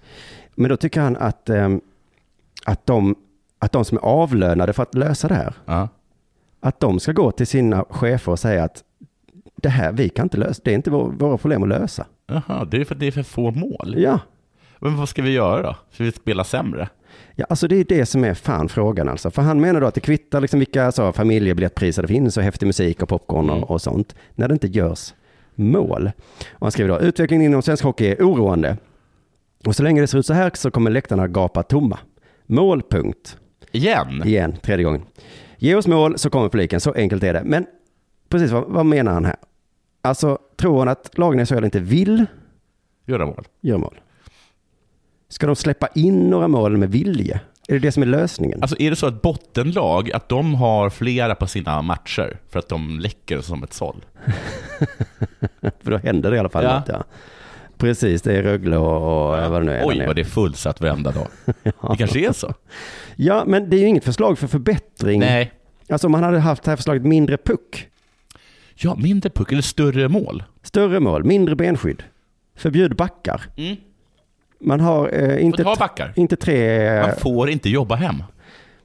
Men 0.56 0.70
då 0.70 0.78
tycker 0.78 1.02
han 1.02 1.18
att, 1.18 1.50
att, 2.66 2.86
de, 2.86 3.16
att 3.60 3.72
de 3.72 3.86
som 3.86 3.98
är 3.98 4.02
avlönade 4.02 4.74
för 4.74 4.84
att 4.84 4.96
lösa 4.96 5.28
det 5.28 5.36
här, 5.36 5.54
Ja. 5.66 5.88
Att 6.60 6.80
de 6.80 7.00
ska 7.00 7.12
gå 7.12 7.32
till 7.32 7.48
sina 7.48 7.86
chefer 7.90 8.32
och 8.32 8.40
säga 8.40 8.64
att 8.64 8.84
det 9.56 9.70
här, 9.70 9.92
vi 9.92 10.10
kan 10.10 10.26
inte 10.26 10.38
lösa, 10.38 10.62
det 10.66 10.72
är 10.72 10.76
inte 10.76 10.92
vår, 10.92 11.12
våra 11.12 11.38
problem 11.38 11.64
att 11.64 11.70
lösa. 11.70 12.06
Jaha, 12.28 12.66
det 12.66 12.78
är 12.82 12.86
för 12.86 12.96
att 12.96 13.00
det 13.00 13.08
är 13.08 13.12
för 13.12 13.24
få 13.24 13.52
mål. 13.52 13.96
Ja, 13.98 14.20
Men 14.80 14.98
vad 14.98 15.10
ska 15.10 15.22
vi 15.22 15.32
göra 15.32 15.62
då? 15.62 15.76
Ska 15.92 16.04
vi 16.04 16.12
spela 16.12 16.44
sämre? 16.44 16.90
Ja, 17.36 17.46
alltså 17.50 17.68
det 17.68 17.76
är 17.76 17.84
det 17.84 18.06
som 18.06 18.24
är 18.24 18.34
fan 18.34 18.70
frågan 18.70 19.10
alltså. 19.10 19.32
För 19.32 19.42
han 19.42 19.62
menar 19.62 19.82
då 19.82 19.88
att 19.88 19.94
det 19.94 20.02
kvittar 20.02 20.42
liksom 20.42 20.60
vilka 20.60 20.92
så, 20.92 21.14
familjebiljettpriser 21.14 22.02
det 22.02 22.08
finns 22.08 22.38
och 22.38 22.44
häftig 22.44 22.66
musik 22.66 23.02
och 23.02 23.10
popcorn 23.10 23.50
och, 23.50 23.56
Mm. 23.58 23.64
och 23.70 23.82
sånt. 23.82 24.16
När 24.36 24.48
det 24.48 24.54
inte 24.54 24.68
görs 24.68 25.14
mål. 25.56 26.12
Och 26.52 26.62
han 26.66 26.72
skriver 26.72 26.90
då, 26.90 27.00
utvecklingen 27.00 27.46
inom 27.46 27.62
svensk 27.62 27.84
hockey 27.84 28.08
är 28.08 28.16
oroande. 28.24 28.78
Och 29.66 29.76
så 29.76 29.84
länge 29.84 30.02
det 30.02 30.08
ser 30.08 30.18
ut 30.18 30.26
så 30.26 30.34
här 30.34 30.52
så 30.54 30.72
kommer 30.72 30.92
läktarna 30.92 31.28
gapa 31.28 31.64
tomma. 31.64 32.00
Mål, 32.46 32.82
punkt. 32.90 33.38
Igen? 33.72 34.24
Igen, 34.26 34.56
tredje 34.62 34.84
gången. 34.84 35.02
Ge 35.60 35.76
oss 35.76 35.88
mål 35.88 36.18
så 36.18 36.30
kommer 36.30 36.50
publiken, 36.50 36.82
så 36.82 36.94
enkelt 36.94 37.24
är 37.24 37.34
det. 37.34 37.42
Men 37.46 37.66
precis, 38.30 38.52
vad, 38.52 38.64
vad 38.68 38.86
menar 38.86 39.12
han 39.12 39.26
här? 39.26 39.36
Alltså, 40.02 40.38
tror 40.58 40.80
han 40.80 40.88
att 40.88 41.18
lagen 41.18 41.40
i 41.40 41.46
SHL 41.46 41.64
inte 41.66 41.80
vill 41.80 42.26
Göra 43.06 43.26
mål? 43.26 43.48
göra 43.62 43.78
mål? 43.78 44.00
Ska 45.30 45.48
de 45.48 45.56
släppa 45.56 45.88
in 45.96 46.30
några 46.30 46.48
mål 46.48 46.78
med 46.78 46.92
vilje? 46.92 47.42
Är 47.68 47.74
det 47.74 47.80
det 47.80 47.92
som 47.92 48.04
är 48.04 48.08
lösningen? 48.08 48.62
Alltså 48.62 48.76
är 48.80 48.90
det 48.90 48.96
så 48.96 49.08
att 49.08 49.22
bottenlag, 49.22 50.12
att 50.12 50.30
de 50.30 50.56
har 50.56 50.90
flera 50.90 51.36
på 51.36 51.48
sina 51.48 51.82
matcher 51.82 52.40
för 52.50 52.60
att 52.60 52.70
de 52.70 53.00
läcker 53.00 53.42
som 53.42 53.64
ett 53.64 53.74
såll? 53.74 54.06
För 55.84 55.92
då 55.92 55.98
händer 55.98 56.32
det 56.32 56.36
i 56.36 56.40
alla 56.40 56.50
fall 56.50 56.64
Ja. 56.64 56.80
något. 56.80 56.88
Ja. 56.88 57.04
Precis, 57.80 58.22
det 58.22 58.38
är 58.38 58.44
Rögle 58.44 58.78
och, 58.78 58.96
och 58.96 59.52
vad 59.52 59.62
det 59.62 59.66
nu 59.66 59.72
är. 59.72 59.88
Oj, 59.88 60.04
vad 60.08 60.16
det 60.16 60.22
är 60.22 60.26
fullsatt 60.26 60.82
varenda 60.82 61.12
dag. 61.12 61.28
Det 61.64 61.98
kanske 61.98 62.20
är 62.20 62.32
så? 62.32 62.54
Ja, 63.16 63.44
men 63.48 63.70
det 63.70 63.78
är 63.78 63.80
ju 63.80 63.88
inget 63.88 64.04
förslag 64.04 64.40
för 64.40 64.48
förbättring. 64.48 65.20
Nej. 65.20 65.52
Alltså 65.90 66.08
om 66.08 66.12
man 66.12 66.24
hade 66.24 66.40
haft 66.40 66.64
det 66.64 66.72
här 66.72 66.76
förslaget 66.76 67.04
mindre 67.04 67.38
puck, 67.38 67.88
Ja, 68.76 68.96
mindre 68.96 69.30
puck 69.30 69.52
eller 69.52 69.62
större 69.62 70.08
mål. 70.10 70.44
större 70.64 71.00
mål, 71.00 71.24
mindre 71.24 71.56
benskydd, 71.56 72.04
förbjud 72.56 72.96
backar. 72.96 73.42
Mm. 73.58 73.76
Man 74.60 74.80
har 74.80 75.10
eh, 75.14 75.44
inte, 75.46 75.64
ta 75.64 75.76
backar. 75.76 76.14
inte 76.16 76.36
tre... 76.36 77.02
Man 77.02 77.16
får 77.20 77.50
inte 77.50 77.70
jobba 77.70 77.96
hem. 77.96 78.24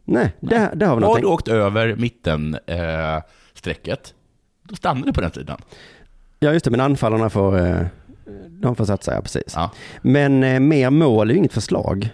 Nej, 0.04 0.32
där, 0.40 0.58
där 0.58 0.66
har 0.66 0.74
vi 0.76 0.86
Har 0.86 1.00
någonting. 1.00 1.22
du 1.22 1.28
åkt 1.28 1.48
över 1.48 1.96
mitten 1.96 2.58
eh, 2.66 3.22
strecket, 3.54 4.14
då 4.62 4.74
stannar 4.76 5.06
du 5.06 5.12
på 5.12 5.20
den 5.20 5.32
sidan. 5.32 5.60
Ja, 6.40 6.52
just 6.52 6.64
det, 6.64 6.70
men 6.70 6.80
anfallarna 6.80 7.30
får, 7.30 7.58
eh, 7.66 7.80
de 8.48 8.76
får 8.76 8.84
satsa, 8.84 9.14
ja 9.14 9.20
precis. 9.20 9.52
Ja. 9.56 9.70
Men 10.02 10.42
eh, 10.44 10.60
mer 10.60 10.90
mål 10.90 11.30
är 11.30 11.34
ju 11.34 11.38
inget 11.38 11.52
förslag 11.52 12.08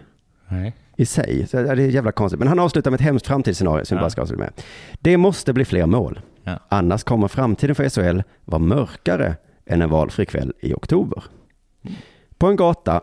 Nej. 0.48 0.76
i 0.96 1.06
sig. 1.06 1.46
Så 1.46 1.56
det 1.62 1.70
är 1.70 1.76
jävla 1.76 2.12
konstigt. 2.12 2.38
Men 2.38 2.48
han 2.48 2.58
avslutar 2.58 2.90
med 2.90 3.00
ett 3.00 3.04
hemskt 3.04 3.26
framtidsscenario 3.26 3.84
som 3.84 3.96
Ja. 3.96 4.02
bara 4.02 4.10
ska 4.10 4.22
avsluta 4.22 4.42
med. 4.42 4.52
Det 5.00 5.16
måste 5.16 5.52
bli 5.52 5.64
fler 5.64 5.86
mål. 5.86 6.20
Ja. 6.44 6.58
Annars 6.68 7.04
kommer 7.04 7.28
framtiden 7.28 7.74
för 7.76 7.88
SHL 7.88 8.20
vara 8.44 8.62
mörkare 8.62 9.34
än 9.66 9.82
en 9.82 9.90
valfri 9.90 10.26
kväll 10.26 10.52
i 10.60 10.74
oktober. 10.74 11.22
På 12.38 12.46
en 12.46 12.56
gata 12.56 13.00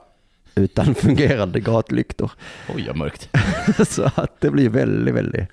utan 0.55 0.95
fungerande 0.95 1.59
gatlyktor. 1.59 2.31
Oj, 2.75 2.83
vad 2.87 2.97
mörkt. 2.97 3.29
Så 3.87 4.03
att 4.15 4.41
det 4.41 4.49
blir 4.49 4.69
väldigt, 4.69 5.15
väldigt 5.15 5.47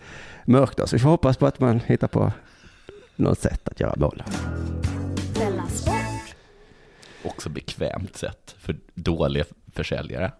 mörkt. 0.45 0.77
Då. 0.77 0.87
Så 0.87 0.97
vi 0.97 1.01
får 1.01 1.09
hoppas 1.09 1.37
på 1.37 1.47
att 1.47 1.61
man 1.61 1.81
hittar 1.87 2.09
på 2.09 2.33
något 3.17 3.39
sätt 3.39 3.69
att 3.69 3.81
göra 3.81 3.95
mål. 3.97 4.23
Också 7.25 7.49
bekvämt 7.49 8.17
sätt 8.17 8.55
för 8.59 8.77
dåliga 8.95 9.45
försäljare. 9.73 10.33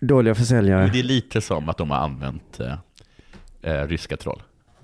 Dåliga 0.00 0.34
försäljare. 0.34 0.90
Det 0.92 0.98
är 0.98 1.02
lite 1.02 1.40
som 1.40 1.68
att 1.68 1.76
de 1.78 1.90
har 1.90 1.98
använt 1.98 2.60
eh, 2.60 2.74
eh, 3.62 3.86
ryska 3.88 4.16
troll. 4.16 4.42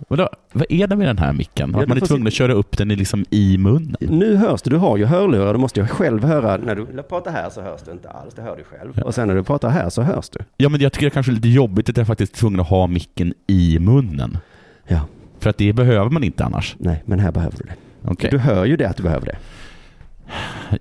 Vadå? 0.08 0.28
Vad 0.52 0.66
är 0.68 0.86
det 0.86 0.96
med 0.96 1.06
den 1.08 1.18
här 1.18 1.32
micken? 1.32 1.70
Ja, 1.74 1.82
Att 1.82 1.88
man 1.88 1.96
du 1.98 2.02
är 2.02 2.06
tvungen 2.06 2.26
att 2.26 2.32
köra 2.32 2.52
upp 2.52 2.78
den 2.78 2.90
i, 2.90 2.96
liksom 2.96 3.24
i 3.30 3.58
munnen? 3.58 3.96
Nu 4.00 4.36
hörs 4.36 4.62
det, 4.62 4.70
du 4.70 4.76
har 4.76 4.96
ju 4.96 5.04
hörlurar, 5.04 5.52
du 5.52 5.58
måste 5.58 5.80
ju 5.80 5.86
själv 5.86 6.24
höra. 6.24 6.56
När 6.56 6.74
du 6.74 7.02
pratar 7.02 7.30
här 7.32 7.50
så 7.50 7.62
hörs 7.62 7.80
det 7.82 7.92
inte 7.92 8.10
alls, 8.10 8.34
det 8.34 8.42
hör 8.42 8.56
du 8.56 8.64
själv. 8.64 8.98
Och 8.98 9.14
sen 9.14 9.28
när 9.28 9.34
du 9.34 9.42
pratar 9.44 9.68
här 9.68 9.90
så 9.90 10.02
hörs 10.02 10.28
du. 10.28 10.38
Ja, 10.56 10.68
men 10.68 10.80
jag 10.80 10.92
tycker 10.92 11.06
det 11.06 11.10
kanske 11.10 11.32
är 11.32 11.34
lite 11.34 11.48
jobbigt 11.48 11.88
att 11.88 11.96
jag 11.96 12.06
faktiskt 12.06 12.32
är 12.32 12.36
tvungen 12.38 12.60
att 12.60 12.68
ha 12.68 12.86
micken 12.86 13.34
i 13.46 13.78
munnen. 13.78 14.38
Ja, 14.86 15.00
För 15.38 15.50
att 15.50 15.58
det 15.58 15.72
behöver 15.72 16.10
man 16.10 16.24
inte 16.24 16.44
annars. 16.44 16.76
nej, 16.78 17.02
men 17.06 17.18
här 17.20 17.32
behöver 17.32 17.56
du 17.58 17.64
det. 17.64 17.74
Okej. 18.10 18.30
Du 18.30 18.38
hör 18.38 18.64
ju 18.64 18.76
det 18.76 18.88
att 18.88 18.96
du 18.96 19.02
behöver 19.02 19.26
det. 19.26 19.38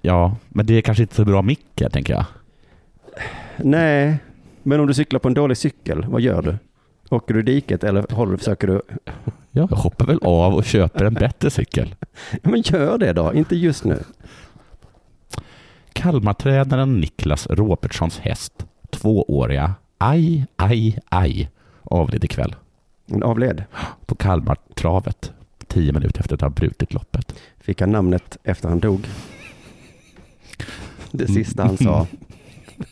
Ja, 0.02 0.36
men 0.50 0.66
det 0.66 0.74
är 0.74 0.82
kanske 0.82 1.04
inte 1.04 1.16
så 1.16 1.26
bra 1.26 1.42
mick 1.42 1.82
här, 1.82 1.90
tänker 1.90 2.14
jag. 2.14 2.26
Nej, 3.58 4.18
men 4.64 4.80
om 4.80 4.88
du 4.88 4.94
cyklar 4.94 5.20
på 5.20 5.28
en 5.28 5.34
dålig 5.34 5.58
cykel, 5.58 6.06
vad 6.08 6.22
gör 6.22 6.42
du? 6.42 6.58
Åker 7.10 7.34
du 7.34 7.40
i 7.40 7.44
diket 7.44 7.84
eller 7.84 8.06
håller, 8.16 8.38
försöker 8.38 8.68
du? 8.68 8.82
Jag 9.52 9.68
hoppar 9.68 10.06
väl 10.06 10.20
av 10.22 10.54
och 10.54 10.66
köper 10.66 11.06
en 11.06 11.14
bättre 11.14 11.50
cykel. 11.50 11.96
Ja, 12.32 12.50
men 12.50 12.62
gör 12.62 12.98
det 12.98 13.14
då, 13.14 13.34
inte 13.34 13.56
just 13.56 13.84
nu. 13.84 14.04
Kalmartränaren 15.94 17.00
Niklas 17.00 17.48
Robertsons 17.48 18.20
häst, 18.20 18.66
tvååriga 18.90 19.74
Aj, 19.98 20.46
aj, 20.56 21.00
aj, 21.10 21.50
avled 21.84 22.24
ikväll 22.24 22.56
En 23.06 23.24
avled. 23.24 23.64
på 24.06 24.16
Kalmartravet, 24.16 25.32
tio 25.68 25.94
minuter 25.94 26.20
efter 26.20 26.36
att 26.36 26.42
ha 26.42 26.50
brutit 26.50 26.94
loppet. 26.94 27.34
Fick 27.60 27.82
han 27.82 27.92
namnet 27.92 28.38
efter 28.44 28.70
han 28.70 28.80
dog? 28.80 29.08
Det 31.12 31.28
sista 31.28 31.64
han 31.66 31.78
sa 31.78 32.08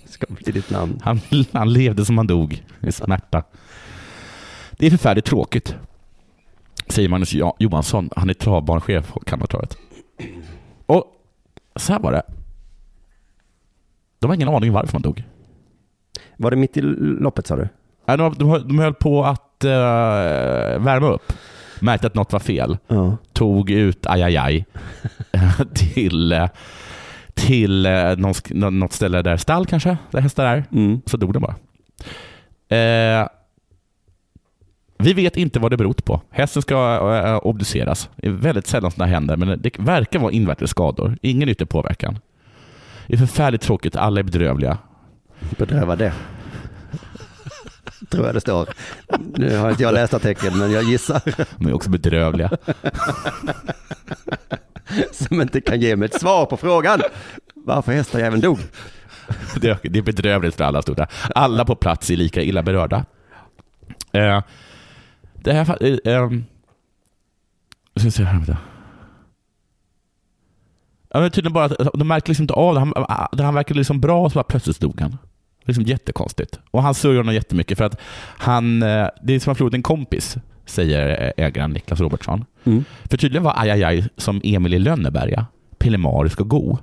ska 0.06 0.26
bli 0.30 0.52
ditt 0.52 0.70
namn. 0.70 1.00
Han, 1.04 1.20
han 1.52 1.74
levde 1.74 2.06
som 2.06 2.18
han 2.18 2.28
dog, 2.28 2.64
i 2.82 2.92
smärta. 2.92 3.44
Det 4.72 4.86
är 4.86 4.90
förfärligt 4.92 5.26
tråkigt, 5.26 5.76
säger 6.88 7.10
Magnus 7.10 7.34
Jo- 7.34 7.56
Johansson. 7.60 8.10
Han 8.16 8.30
är 8.30 8.34
travbanechef 8.34 9.14
på 9.14 9.20
Kalmartravet. 9.20 9.78
Och 10.86 11.06
så 11.76 11.94
här 11.94 12.00
var 12.00 12.12
det. 12.12 12.24
De 14.20 14.28
har 14.28 14.36
ingen 14.36 14.50
aning 14.50 14.72
varför 14.72 14.92
han 14.94 15.02
dog. 15.02 15.24
Var 16.38 16.52
det 16.52 16.58
mitt 16.58 16.78
i 16.78 16.82
loppet 16.82 17.48
sa 17.48 17.56
du? 17.56 17.68
Nej, 18.06 18.18
De, 18.18 18.34
de, 18.34 18.68
de 18.68 18.80
höll 18.80 18.94
på 18.94 19.26
att 19.26 19.64
eh, 19.64 19.70
värma 20.80 21.08
upp. 21.08 21.34
Märkte 21.80 22.08
att 22.08 22.16
något 22.16 22.34
var 22.34 22.40
fel. 22.40 22.78
Ja. 22.88 23.18
Tog 23.34 23.70
ut 23.70 24.06
ajajaj 24.06 24.66
till, 25.76 26.32
eh, 26.32 26.48
till 27.36 27.86
eh, 27.86 28.16
någon, 28.18 28.80
något 28.80 28.94
ställe 28.94 29.22
där 29.22 29.38
stall 29.38 29.66
kanske, 29.66 29.98
där 30.12 30.22
hästar 30.22 30.46
är. 30.46 30.64
Mm. 30.72 31.02
Så 31.06 31.18
dog 31.18 31.34
den 31.34 31.42
bara. 31.42 31.56
Eh, 32.78 33.28
vi 34.98 35.14
vet 35.14 35.38
inte 35.38 35.60
vad 35.60 35.72
det 35.72 35.78
berott 35.78 36.06
på. 36.06 36.22
Hästen 36.30 36.62
ska 36.62 36.76
eh, 37.26 37.48
obduceras. 37.48 38.10
Det 38.16 38.28
är 38.28 38.32
väldigt 38.32 38.68
sällan 38.68 38.92
sådana 38.92 39.12
händer, 39.12 39.38
men 39.38 39.62
det 39.62 39.80
verkar 39.80 40.20
vara 40.20 40.32
invärtes 40.32 40.70
skador. 40.70 41.18
Ingen 41.22 41.50
yttre 41.50 41.66
påverkan. 41.66 42.20
Det 43.08 43.14
är 43.14 43.18
förfärligt 43.18 43.62
tråkigt, 43.62 43.96
alla 43.96 44.20
är 44.20 44.24
bedrövliga. 44.24 44.78
Bedröva 45.58 45.96
det. 45.96 46.14
Tror 48.10 48.26
jag 48.26 48.36
det 48.36 48.42
står. 48.42 48.70
Nu 49.38 49.58
har 49.58 49.70
inte 49.70 49.84
jag 49.84 49.94
läst 49.94 50.14
artikeln, 50.14 50.58
men 50.58 50.72
jag 50.72 50.84
gissar. 50.84 51.22
De 51.58 51.68
är 51.68 51.74
också 51.74 51.90
bedrövliga. 51.90 52.52
Som 55.12 55.42
inte 55.42 55.62
kan 55.62 55.80
ge 55.80 55.96
mig 55.96 56.06
ett 56.06 56.20
svar 56.22 56.46
på 56.46 56.58
frågan. 56.58 57.02
Varför 57.56 57.92
hästajäveln 57.92 58.42
dog. 58.42 58.60
Det 59.62 59.70
är, 59.70 59.80
det 59.90 60.00
är 60.00 60.04
bedrövligt 60.04 60.56
för 60.56 60.64
alla 60.64 60.82
stora. 60.82 61.08
Alla 61.36 61.66
på 61.66 61.76
plats 61.76 62.10
är 62.10 62.16
lika 62.16 62.42
illa 62.42 62.64
berörda. 62.64 63.06
Eh, 64.12 64.44
det 65.34 65.54
här... 65.54 65.84
Eh, 65.84 66.32
jag 67.94 68.02
ska 68.02 68.12
se 68.12 68.24
här, 68.24 68.34
vänta. 68.34 68.58
Ja, 71.10 71.20
men 71.20 71.32
tydligen 71.32 71.54
bara 71.54 71.66
att 71.66 71.94
de 71.94 72.08
märkte 72.08 72.32
liksom 72.32 72.44
inte 72.44 72.54
av 72.54 72.74
det. 72.74 72.80
Han, 72.80 72.94
ah, 72.96 73.28
han 73.38 73.54
verkade 73.54 73.78
liksom 73.78 74.02
bra, 74.02 74.30
så 74.30 74.34
bara 74.34 74.44
plötsligt 74.44 74.80
dog 74.80 75.02
han. 75.02 75.18
Liksom 75.62 75.84
jättekonstigt. 75.84 76.60
Och 76.72 76.84
han 76.84 76.94
sörjer 76.94 77.18
honom 77.18 77.34
jättemycket 77.34 77.78
för 77.78 77.86
att 77.86 78.02
han... 78.38 78.84
Eh, 78.84 79.08
det 79.24 79.34
är 79.34 79.40
som 79.40 79.42
att 79.42 79.46
han 79.46 79.56
förlorat 79.56 79.74
en 79.74 79.84
kompis, 79.84 80.38
säger 80.66 81.34
ägaren 81.38 81.72
Niklas 81.72 82.00
Robertsson. 82.00 82.46
Mm. 82.64 82.84
För 83.04 83.18
tydligen 83.18 83.44
var 83.44 83.54
Ajajaj 83.60 84.08
som 84.18 84.42
Emil 84.44 84.74
i 84.74 84.80
Lönneberga 84.80 85.46
pillemarisk 85.78 86.42
och 86.42 86.50
god. 86.50 86.78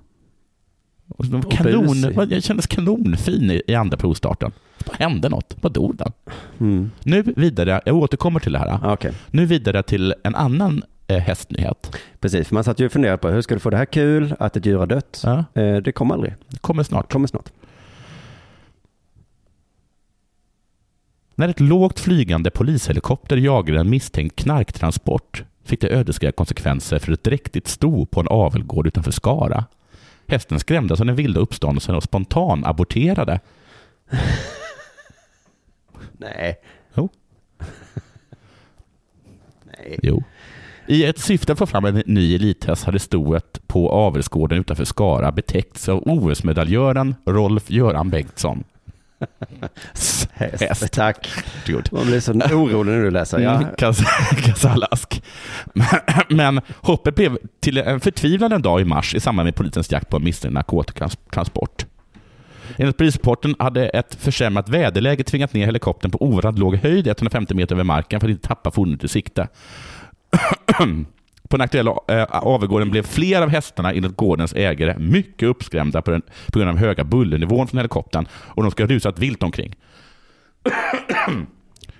Och 1.08 1.52
kanon, 1.52 2.28
jag 2.30 2.42
kändes 2.42 2.66
kanonfin 2.66 3.50
i, 3.50 3.62
i 3.66 3.74
andra 3.74 3.96
provstarten. 3.96 4.52
Vad 4.86 4.96
hände 4.96 5.28
något? 5.28 5.56
Vad 5.60 5.72
dog 5.72 5.96
den? 5.96 6.12
Mm. 6.60 6.90
Nu 7.04 7.22
vidare, 7.36 7.80
jag 7.86 7.96
återkommer 7.96 8.40
till 8.40 8.52
det 8.52 8.58
här. 8.58 8.78
Ja, 8.82 8.92
Okej, 8.92 9.12
Nu 9.30 9.46
vidare 9.46 9.82
till 9.82 10.14
en 10.24 10.34
annan 10.34 10.82
eh, 11.06 11.18
hästnyhet. 11.18 11.96
precis. 12.20 12.48
För 12.48 12.54
man 12.54 12.64
satt 12.64 12.80
ju 12.80 12.86
och 12.86 12.92
funderade 12.92 13.18
på 13.18 13.28
hur 13.28 13.42
ska 13.42 13.54
du 13.54 13.60
få 13.60 13.70
det 13.70 13.76
här 13.76 13.84
kul, 13.84 14.34
att 14.38 14.56
ett 14.56 14.66
djur 14.66 14.78
har 14.78 14.86
dött. 14.86 15.20
Ja, 15.24 15.44
Eh, 15.54 15.76
Det 15.76 15.92
kommer 15.92 16.14
aldrig. 16.14 16.34
det 16.48 16.58
kommer 16.58 16.82
snart. 16.82 17.12
kommer 17.12 17.26
snart. 17.28 17.50
När 21.34 21.48
ett 21.48 21.60
lågt 21.60 22.00
flygande 22.00 22.50
polishelikopter 22.50 23.36
jagade 23.36 23.80
en 23.80 23.90
misstänkt 23.90 24.36
knarktransport 24.36 25.44
fick 25.64 25.80
det 25.80 25.88
ödesdigra 25.88 26.32
konsekvenser 26.32 26.98
för 26.98 27.12
ett 27.12 27.24
dräktigt 27.24 27.68
sto 27.68 28.06
på 28.06 28.20
en 28.20 28.28
avelgård 28.28 28.86
utanför 28.86 29.10
Skara. 29.10 29.64
Hästen 30.26 30.60
skrämdes 30.60 31.00
av 31.00 31.06
den 31.06 31.16
vilda 31.16 31.40
uppståndelsen 31.40 31.94
och 31.94 32.02
spontan 32.02 32.64
aborterade. 32.64 33.40
Nej. 36.18 36.56
Jo. 36.94 37.08
Nej. 39.64 39.98
Jo. 40.02 40.22
I 40.86 41.04
ett 41.04 41.18
syfte 41.18 41.52
att 41.52 41.58
få 41.58 41.66
fram 41.66 41.84
en 41.84 42.02
ny 42.06 42.34
elithäst 42.34 42.84
hade 42.84 42.98
stoet 42.98 43.60
på 43.66 43.90
avelsgården 43.90 44.58
utanför 44.58 44.84
Skara 44.84 45.32
betäckts 45.32 45.88
av 45.88 46.02
OS-medaljören 46.08 47.14
Rolf 47.24 47.70
Göran 47.70 48.10
Bengtsson. 48.10 48.64
Häst. 50.32 50.60
Häst. 50.60 50.92
Tack. 50.92 51.28
Varsågod. 51.66 51.88
Man 51.92 52.06
blir 52.06 52.20
så 52.20 52.32
orolig 52.32 52.92
när 52.92 53.02
du 53.02 53.10
läser. 53.10 53.38
Ja. 53.38 53.54
Mm. 53.54 53.68
Men, 55.74 55.86
men 56.28 56.60
hoppet 56.80 57.14
blev 57.14 57.38
till 57.60 57.78
en 57.78 58.00
förtvivlande 58.00 58.58
dag 58.58 58.80
i 58.80 58.84
mars 58.84 59.14
i 59.14 59.20
samband 59.20 59.46
med 59.46 59.54
polisens 59.54 59.92
jakt 59.92 60.08
på 60.08 60.16
en 60.16 60.24
misstänkt 60.24 60.54
narkotikatransport. 60.54 61.86
Enligt 62.76 62.96
polisrapporten 62.96 63.54
hade 63.58 63.88
ett 63.88 64.14
försämrat 64.14 64.68
väderläge 64.68 65.24
tvingat 65.24 65.52
ner 65.54 65.66
helikoptern 65.66 66.10
på 66.10 66.22
oerhört 66.22 66.58
låg 66.58 66.76
höjd, 66.76 67.06
150 67.06 67.54
meter 67.54 67.74
över 67.74 67.84
marken, 67.84 68.20
för 68.20 68.26
att 68.26 68.30
inte 68.30 68.48
tappa 68.48 68.70
fordonet 68.70 69.04
ur 69.04 69.08
sikte. 69.08 69.48
På 71.52 71.56
den 71.56 71.64
aktuella 71.64 71.90
äh, 72.08 72.24
avegården 72.30 72.90
blev 72.90 73.02
flera 73.02 73.44
av 73.44 73.48
hästarna 73.48 73.92
enligt 73.92 74.16
gårdens 74.16 74.54
ägare 74.54 74.98
mycket 74.98 75.48
uppskrämda 75.48 76.02
på, 76.02 76.10
den, 76.10 76.22
på 76.52 76.58
grund 76.58 76.70
av 76.70 76.76
höga 76.76 77.04
bullernivån 77.04 77.66
från 77.66 77.78
helikoptern 77.78 78.26
och 78.32 78.62
de 78.62 78.70
ska 78.70 78.82
ha 78.82 78.88
rusat 78.88 79.18
vilt 79.18 79.42
omkring. 79.42 79.74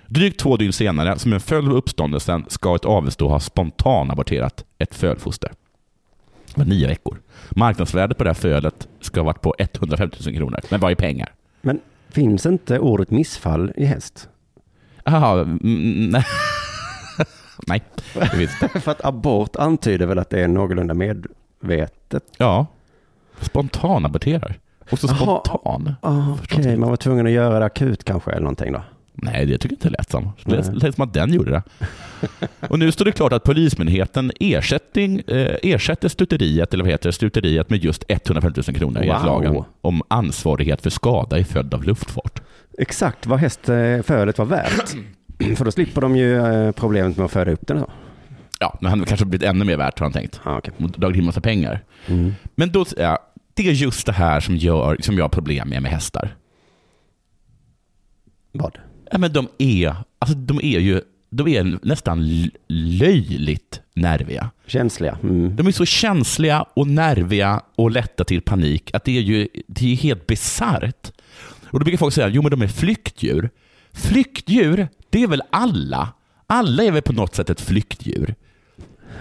Drygt 0.07 0.39
två 0.39 0.57
dygn 0.57 0.73
senare, 0.73 1.19
som 1.19 1.33
en 1.33 1.39
följd 1.39 1.67
av 1.67 1.75
uppståndelsen, 1.75 2.45
ska 2.47 2.75
ett 2.75 2.85
avelssto 2.85 3.27
ha 3.27 3.39
spontanaborterat 3.39 4.65
ett 4.77 4.95
fölfoster. 4.95 5.51
Det 6.55 6.57
var 6.57 6.65
nio 6.65 6.87
veckor. 6.87 7.21
Marknadsvärdet 7.49 8.17
på 8.17 8.23
det 8.23 8.29
här 8.29 8.35
fölet 8.35 8.87
ska 8.99 9.19
ha 9.19 9.25
varit 9.25 9.41
på 9.41 9.55
150 9.57 10.17
000 10.25 10.35
kronor. 10.35 10.59
Men 10.69 10.79
vad 10.79 10.91
är 10.91 10.95
pengar? 10.95 11.33
Men 11.61 11.79
finns 12.09 12.45
inte 12.45 12.79
ordet 12.79 13.11
missfall 13.11 13.71
i 13.75 13.85
häst? 13.85 14.29
Jaha, 15.03 15.41
mm, 15.41 16.09
nej. 16.09 16.25
nej, 17.67 17.83
det 18.13 18.27
finns 18.29 18.63
inte. 18.63 18.79
För 18.79 18.91
att 18.91 19.05
abort 19.05 19.55
antyder 19.55 20.05
väl 20.05 20.19
att 20.19 20.29
det 20.29 20.41
är 20.41 20.47
någorlunda 20.47 20.93
medvetet. 20.93 22.23
Ja, 22.37 22.65
spontanaborterar. 23.41 24.55
Och 24.91 24.99
så 24.99 25.07
spontan. 25.07 25.95
Ah, 26.01 26.21
Okej, 26.43 26.77
man 26.77 26.89
var 26.89 26.97
tvungen 26.97 27.25
att 27.25 27.31
göra 27.31 27.59
det 27.59 27.65
akut 27.65 28.03
kanske 28.03 28.31
eller 28.31 28.41
någonting 28.41 28.71
då. 28.73 28.81
Nej, 29.15 29.45
det 29.45 29.57
tycker 29.57 29.67
jag 29.75 29.77
inte 29.77 29.89
lät 29.89 30.11
som. 30.11 30.31
Det 30.45 30.73
lät, 30.83 30.95
som 30.95 31.03
att 31.03 31.13
den 31.13 31.33
gjorde 31.33 31.51
det. 31.51 31.63
Och 32.69 32.79
nu 32.79 32.91
står 32.91 33.05
det 33.05 33.11
klart 33.11 33.33
att 33.33 33.43
Polismyndigheten 33.43 34.31
ersättning, 34.39 35.19
eh, 35.27 35.55
ersätter 35.63 36.09
stuteriet, 36.09 36.73
eller 36.73 36.83
vad 36.83 36.91
heter 36.91 37.09
det, 37.09 37.13
stuteriet 37.13 37.69
med 37.69 37.83
just 37.83 38.03
150 38.07 38.61
000 38.67 38.75
kronor 38.77 38.97
enligt 39.01 39.13
Wow. 39.15 39.25
lagen 39.25 39.63
om 39.81 40.01
ansvarighet 40.07 40.81
för 40.81 40.89
skada 40.89 41.37
i 41.39 41.43
följd 41.43 41.73
av 41.73 41.83
luftfart. 41.83 42.41
Exakt 42.77 43.25
vad 43.25 43.39
hästfölet 43.39 44.37
var 44.37 44.45
värt. 44.45 44.95
För 45.55 45.65
då 45.65 45.71
slipper 45.71 46.01
de 46.01 46.15
ju 46.15 46.37
eh, 46.37 46.71
problemet 46.71 47.17
med 47.17 47.25
att 47.25 47.31
föda 47.31 47.51
upp 47.51 47.67
den. 47.67 47.79
Så. 47.79 47.89
Ja, 48.59 48.77
men 48.81 48.89
han 48.89 49.05
kanske 49.05 49.25
blivit 49.25 49.47
ännu 49.47 49.65
mer 49.65 49.77
värt 49.77 49.99
har 49.99 50.05
han 50.05 50.13
tänkt. 50.13 50.41
Ah, 50.43 50.57
okay. 50.57 50.73
Och 50.77 50.89
dragit 50.89 51.17
in 51.17 51.25
massa 51.25 51.41
pengar. 51.41 51.83
mm. 52.07 52.33
Men 52.55 52.71
då, 52.71 52.85
ja, 52.97 53.17
det 53.53 53.67
är 53.67 53.71
just 53.71 54.05
det 54.05 54.11
här 54.11 54.39
som, 54.39 54.57
gör, 54.57 54.97
som 54.99 55.17
jag 55.17 55.23
har 55.23 55.29
problem 55.29 55.69
med 55.69 55.81
med 55.81 55.91
hästar. 55.91 56.35
Vad? 58.51 58.77
Ja, 59.11 59.17
men 59.17 59.33
de 59.33 59.47
är, 59.57 59.95
alltså, 60.19 60.37
de 60.37 60.59
är 60.63 60.79
ju 60.79 61.01
de 61.35 61.47
är 61.47 61.79
nästan 61.81 62.49
löjligt 62.67 63.81
nerviga. 63.93 64.49
Känsliga. 64.67 65.17
Mm. 65.23 65.55
De 65.55 65.67
är 65.67 65.71
så 65.71 65.85
känsliga 65.85 66.61
och 66.61 66.87
nerviga 66.87 67.61
och 67.75 67.91
lätta 67.91 68.23
till 68.23 68.41
panik 68.41 68.93
att 68.93 69.03
det 69.03 69.17
är 69.17 69.21
ju 69.21 69.47
det 69.67 69.91
är 69.91 69.95
helt 69.95 70.27
bisarrt. 70.27 71.11
Och 71.69 71.79
då 71.79 71.83
brukar 71.83 71.97
folk 71.97 72.13
säga, 72.13 72.27
jo 72.27 72.41
men 72.41 72.51
de 72.51 72.61
är 72.61 72.67
flyktdjur. 72.67 73.49
Flyktdjur, 73.93 74.87
det 75.13 75.23
är 75.23 75.27
väl 75.27 75.41
alla? 75.49 76.07
Alla 76.47 76.83
är 76.83 76.91
väl 76.91 77.01
på 77.01 77.13
något 77.13 77.35
sätt 77.35 77.49
ett 77.49 77.61
flyktdjur? 77.61 78.35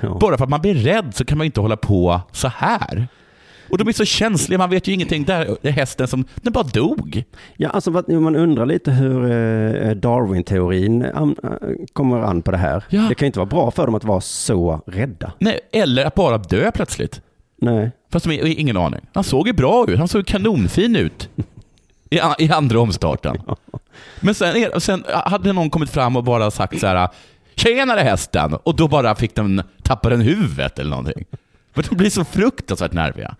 Ja. 0.00 0.18
Bara 0.20 0.36
för 0.36 0.44
att 0.44 0.50
man 0.50 0.60
blir 0.60 0.74
rädd 0.74 1.14
så 1.14 1.24
kan 1.24 1.38
man 1.38 1.44
inte 1.44 1.60
hålla 1.60 1.76
på 1.76 2.20
så 2.32 2.48
här. 2.48 3.08
Och 3.70 3.78
de 3.78 3.88
är 3.88 3.92
så 3.92 4.04
känsliga, 4.04 4.58
man 4.58 4.70
vet 4.70 4.88
ju 4.88 4.92
ingenting. 4.92 5.24
Där 5.24 5.56
är 5.62 5.70
hästen 5.70 6.08
som, 6.08 6.24
den 6.34 6.52
bara 6.52 6.64
dog. 6.64 7.24
Ja, 7.56 7.68
alltså 7.68 7.90
man 7.90 8.36
undrar 8.36 8.66
lite 8.66 8.90
hur 8.90 9.24
eh, 9.24 9.90
Darwin-teorin 9.90 11.04
eh, 11.04 11.28
kommer 11.92 12.20
an 12.20 12.42
på 12.42 12.50
det 12.50 12.56
här. 12.56 12.84
Ja. 12.88 13.00
Det 13.08 13.14
kan 13.14 13.26
ju 13.26 13.28
inte 13.28 13.38
vara 13.38 13.48
bra 13.48 13.70
för 13.70 13.86
dem 13.86 13.94
att 13.94 14.04
vara 14.04 14.20
så 14.20 14.80
rädda. 14.86 15.32
Nej, 15.38 15.60
eller 15.72 16.04
att 16.04 16.14
bara 16.14 16.38
dö 16.38 16.70
plötsligt. 16.70 17.20
Nej. 17.56 17.90
Fast 18.12 18.26
de 18.26 18.38
har 18.38 18.46
ingen 18.46 18.76
aning. 18.76 19.00
Han 19.14 19.24
såg 19.24 19.46
ju 19.46 19.52
bra 19.52 19.84
ut, 19.88 19.98
han 19.98 20.08
såg 20.08 20.26
kanonfin 20.26 20.96
ut 20.96 21.28
i, 22.10 22.20
i 22.38 22.50
andra 22.50 22.80
omstarten. 22.80 23.36
Men 24.20 24.34
sen, 24.34 24.56
är, 24.56 24.78
sen 24.78 25.04
hade 25.08 25.52
någon 25.52 25.70
kommit 25.70 25.90
fram 25.90 26.16
och 26.16 26.24
bara 26.24 26.50
sagt 26.50 26.80
så 26.80 26.86
här 26.86 27.08
Tjenare 27.54 28.00
hästen! 28.00 28.54
Och 28.54 28.76
då 28.76 28.88
bara 28.88 29.14
fick 29.14 29.34
den, 29.34 29.62
tappade 29.82 30.16
den 30.16 30.24
huvudet 30.24 30.78
eller 30.78 30.90
någonting. 30.90 31.24
För 31.74 31.84
de 31.88 31.96
blir 31.96 32.10
så 32.10 32.24
fruktansvärt 32.24 32.92
nerviga. 32.92 33.36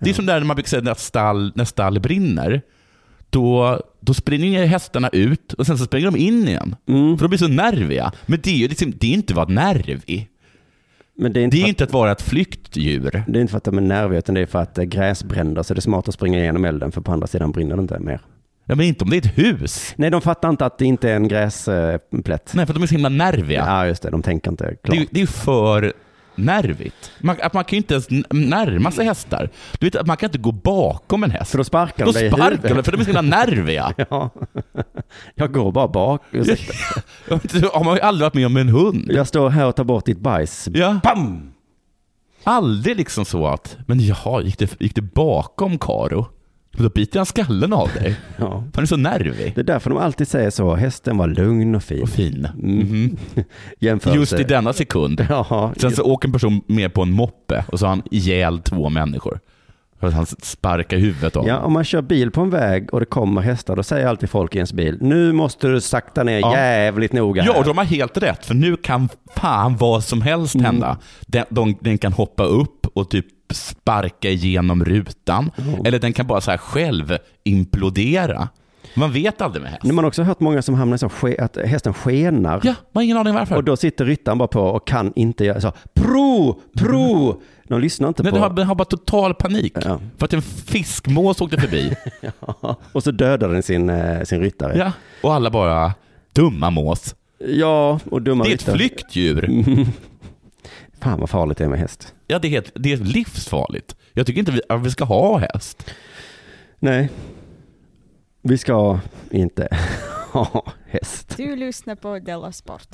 Det 0.00 0.10
är 0.10 0.14
som 0.14 0.26
där 0.26 0.40
när 0.40 0.46
man 0.46 0.56
brukar 0.56 0.68
säga 0.68 0.82
när 0.82 0.94
stall, 0.94 1.52
när 1.54 1.64
stall 1.64 2.00
brinner. 2.00 2.62
Då, 3.30 3.80
då 4.00 4.14
springer 4.14 4.66
hästarna 4.66 5.08
ut 5.08 5.52
och 5.52 5.66
sen 5.66 5.78
så 5.78 5.84
springer 5.84 6.10
de 6.10 6.16
in 6.16 6.48
igen. 6.48 6.76
Mm. 6.88 7.18
För 7.18 7.24
de 7.24 7.28
blir 7.28 7.38
så 7.38 7.48
nerviga. 7.48 8.12
Men 8.26 8.40
det 8.42 8.50
är 8.50 8.56
ju 8.56 8.68
liksom, 8.68 8.92
det 9.00 9.06
är 9.06 9.14
inte 9.14 9.32
att 9.32 9.36
vara 9.36 9.48
nervig. 9.48 10.28
Men 11.16 11.32
det 11.32 11.40
är, 11.40 11.44
inte 11.44 11.56
Det 11.56 11.62
är 11.62 11.68
inte 11.68 11.84
att 11.84 11.92
vara 11.92 12.12
ett 12.12 12.22
flyktdjur. 12.22 13.24
det 13.26 13.38
är 13.38 13.40
inte 13.40 13.50
för 13.50 13.58
att 13.58 13.64
de 13.64 13.78
är 13.78 13.82
nerviga, 13.82 14.18
utan 14.18 14.34
det 14.34 14.40
är 14.40 14.46
för 14.46 14.58
att 14.58 14.78
eh, 14.78 14.84
gräs 14.84 15.24
bränner, 15.24 15.62
så 15.62 15.74
det 15.74 15.78
är 15.78 15.82
smart 15.82 16.08
att 16.08 16.14
springa 16.14 16.38
igenom 16.38 16.64
elden, 16.64 16.92
för 16.92 17.00
på 17.00 17.12
andra 17.12 17.26
sidan 17.26 17.52
brinner 17.52 17.76
det 17.76 17.82
inte 17.82 17.98
mer. 17.98 18.20
Ja, 18.66 18.74
men 18.74 18.86
inte 18.86 19.04
om 19.04 19.10
det 19.10 19.16
är 19.16 19.18
ett 19.26 19.38
hus. 19.38 19.94
Nej, 19.96 20.10
de 20.10 20.20
fattar 20.20 20.48
inte 20.50 20.66
att 20.66 20.78
det 20.78 20.84
inte 20.84 21.10
är 21.10 21.16
en 21.16 21.28
gräsplätt. 21.28 22.52
Nej, 22.54 22.66
för 22.66 22.74
de 22.74 22.82
är 22.82 22.86
så 22.86 22.94
himla 22.94 23.08
nerviga. 23.08 23.64
Ja, 23.66 23.86
just 23.86 24.02
det. 24.02 24.10
De 24.10 24.22
tänker 24.22 24.50
inte 24.50 24.64
Det, 24.64 24.76
klart. 24.82 24.96
är, 24.96 25.00
ju- 25.00 25.06
det 25.10 25.18
är 25.18 25.20
ju 25.20 25.26
för 25.26 25.92
nervigt. 26.36 27.10
Man, 27.20 27.36
att 27.42 27.52
man 27.54 27.64
kan 27.64 27.76
ju 27.76 27.76
inte 27.76 27.94
ens 27.94 28.06
närma 28.30 28.90
sig 28.90 29.04
hästar. 29.06 29.50
Du 29.78 29.86
vet 29.86 29.96
att 29.96 30.06
man 30.06 30.16
kan 30.16 30.26
inte 30.28 30.38
gå 30.38 30.52
bakom 30.52 31.24
en 31.24 31.30
häst. 31.30 31.50
För 31.50 31.58
då 31.58 31.64
sparkar 31.64 32.04
Då 32.04 32.12
de 32.12 32.18
dig 32.18 32.26
i 32.28 32.30
sparkar 32.30 32.74
de, 32.74 32.82
för 32.82 32.92
de 32.92 33.00
är 33.00 33.04
så 33.04 33.10
himla 33.18 33.22
nerviga. 33.36 33.94
Ja. 34.10 34.30
Jag 35.34 35.52
går 35.52 35.72
bara 35.72 35.88
bak. 35.88 36.22
Inte, 36.32 37.68
har 37.72 37.84
man 37.84 37.94
ju 37.94 38.00
aldrig 38.00 38.24
varit 38.24 38.34
med 38.34 38.46
om 38.46 38.56
en 38.56 38.68
hund. 38.68 39.10
Jag 39.12 39.26
står 39.26 39.50
här 39.50 39.66
och 39.66 39.76
tar 39.76 39.84
bort 39.84 40.04
ditt 40.06 40.18
bajs. 40.20 40.68
Ja. 40.72 41.00
Bam! 41.02 41.50
Aldrig 42.44 42.96
liksom 42.96 43.24
så 43.24 43.46
att, 43.46 43.76
men 43.86 44.00
jaha, 44.00 44.42
gick 44.42 44.58
det, 44.58 44.80
gick 44.80 44.94
det 44.94 45.02
bakom 45.02 45.78
Karo? 45.78 46.26
Då 46.76 46.88
biter 46.88 47.18
han 47.18 47.26
skallen 47.26 47.72
av 47.72 47.88
dig. 47.88 48.16
Ja. 48.36 48.64
Han 48.74 48.82
är 48.82 48.86
så 48.86 48.96
nervig. 48.96 49.52
Det 49.54 49.60
är 49.60 49.64
därför 49.64 49.90
de 49.90 49.98
alltid 49.98 50.28
säger 50.28 50.50
så. 50.50 50.74
Hästen 50.74 51.16
var 51.16 51.26
lugn 51.28 51.74
och 51.74 51.82
fin. 51.82 52.02
Och 52.02 52.08
fin. 52.08 52.48
Mm. 52.62 53.16
Jämförelse. 53.80 54.20
Just 54.20 54.32
i 54.32 54.42
denna 54.44 54.72
sekund. 54.72 55.26
Ja, 55.30 55.72
Sen 55.76 55.90
så 55.90 56.02
åker 56.02 56.28
en 56.28 56.32
person 56.32 56.60
med 56.66 56.94
på 56.94 57.02
en 57.02 57.10
moppe 57.12 57.64
och 57.68 57.78
så 57.78 57.84
har 57.86 57.90
han 57.90 58.02
ihjäl 58.10 58.58
två 58.58 58.88
människor. 58.88 59.40
För 60.00 60.08
att 60.08 60.14
han 60.14 60.26
sparkar 60.26 60.96
huvudet 60.98 61.36
av 61.36 61.46
ja, 61.48 61.58
om 61.58 61.72
man 61.72 61.84
kör 61.84 62.02
bil 62.02 62.30
på 62.30 62.40
en 62.40 62.50
väg 62.50 62.94
och 62.94 63.00
det 63.00 63.06
kommer 63.06 63.40
hästar, 63.42 63.76
då 63.76 63.82
säger 63.82 64.06
alltid 64.06 64.30
folk 64.30 64.54
i 64.54 64.58
ens 64.58 64.72
bil, 64.72 64.98
nu 65.00 65.32
måste 65.32 65.68
du 65.68 65.80
sakta 65.80 66.22
ner 66.22 66.38
Ja. 66.40 66.52
jävligt 66.56 67.12
noga 67.12 67.44
Ja, 67.46 67.52
här. 67.52 67.58
och 67.60 67.66
de 67.66 67.78
har 67.78 67.84
helt 67.84 68.16
rätt, 68.16 68.46
för 68.46 68.54
nu 68.54 68.76
kan 68.76 69.08
fan 69.36 69.76
vad 69.76 70.04
som 70.04 70.22
helst 70.22 70.54
Mm. 70.54 70.64
hända. 70.64 70.98
Den, 71.26 71.44
de, 71.50 71.76
den 71.80 71.98
kan 71.98 72.12
hoppa 72.12 72.44
upp 72.44 72.86
och 72.94 73.10
typ 73.10 73.26
sparka 73.52 74.28
igenom 74.30 74.84
rutan, 74.84 75.50
eller 75.84 75.98
den 75.98 76.12
kan 76.12 76.26
bara 76.26 76.40
så 76.40 76.50
här 76.50 76.58
själv 76.58 77.18
implodera. 77.44 78.48
Man 78.96 79.12
vet 79.12 79.40
aldrig 79.40 79.62
med 79.62 79.70
häst. 79.72 79.84
Men 79.84 79.94
Man 79.94 80.04
har 80.04 80.08
också 80.08 80.22
hört 80.22 80.40
många 80.40 80.62
som 80.62 80.74
hamnar 80.74 80.94
i 80.94 80.98
så 80.98 81.10
att 81.38 81.56
hästen 81.56 81.94
skenar. 81.94 82.60
Ja, 82.64 82.70
man 82.92 83.00
har 83.00 83.02
ingen 83.02 83.16
aning 83.16 83.34
varför. 83.34 83.56
Och 83.56 83.64
då 83.64 83.76
sitter 83.76 84.04
ryttaren 84.04 84.38
bara 84.38 84.48
på 84.48 84.60
och 84.60 84.86
kan 84.86 85.12
inte 85.16 85.44
göra 85.44 85.60
så. 85.60 85.72
Pro, 85.94 86.60
pro! 86.78 87.40
De 87.68 87.80
lyssnar 87.80 88.08
inte 88.08 88.22
Nej, 88.22 88.32
på... 88.32 88.38
har, 88.38 88.50
den 88.50 88.66
har 88.66 88.74
bara 88.74 88.84
total 88.84 89.34
panik. 89.34 89.72
Ja. 89.84 90.00
För 90.18 90.24
att 90.24 90.32
en 90.32 90.42
fiskmås 90.42 91.40
åkte 91.40 91.60
förbi. 91.60 91.94
Och 92.92 93.02
så 93.02 93.10
dödar 93.10 93.48
den 93.48 93.62
sin, 93.62 93.90
eh, 93.90 94.22
sin 94.22 94.40
ryttare. 94.40 94.78
ja. 94.78 94.92
Och 95.22 95.34
alla 95.34 95.50
bara, 95.50 95.92
dumma 96.32 96.70
mås. 96.70 97.14
Ja, 97.38 98.00
och 98.10 98.22
dumma 98.22 98.44
Det 98.44 98.50
är 98.50 98.54
ett 98.54 98.60
ryttare. 98.60 98.76
flyktdjur. 98.76 99.48
Fan 101.04 101.20
vad 101.20 101.30
farligt 101.30 101.58
det 101.58 101.64
är 101.64 101.68
med 101.68 101.78
häst. 101.78 102.14
Ja, 102.26 102.38
det 102.38 102.48
är, 102.48 102.50
helt, 102.50 102.72
det 102.74 102.92
är 102.92 102.96
livsfarligt. 102.96 103.96
Jag 104.12 104.26
tycker 104.26 104.38
inte 104.38 104.52
vi, 104.52 104.60
att 104.68 104.86
vi 104.86 104.90
ska 104.90 105.04
ha 105.04 105.38
häst. 105.38 105.90
Nej, 106.78 107.10
vi 108.42 108.58
ska 108.58 109.00
inte 109.30 109.68
ha 110.32 110.72
häst. 110.86 111.34
Du 111.36 111.56
lyssnar 111.56 111.94
på 111.94 112.18
Della 112.18 112.52
Sport. 112.52 112.88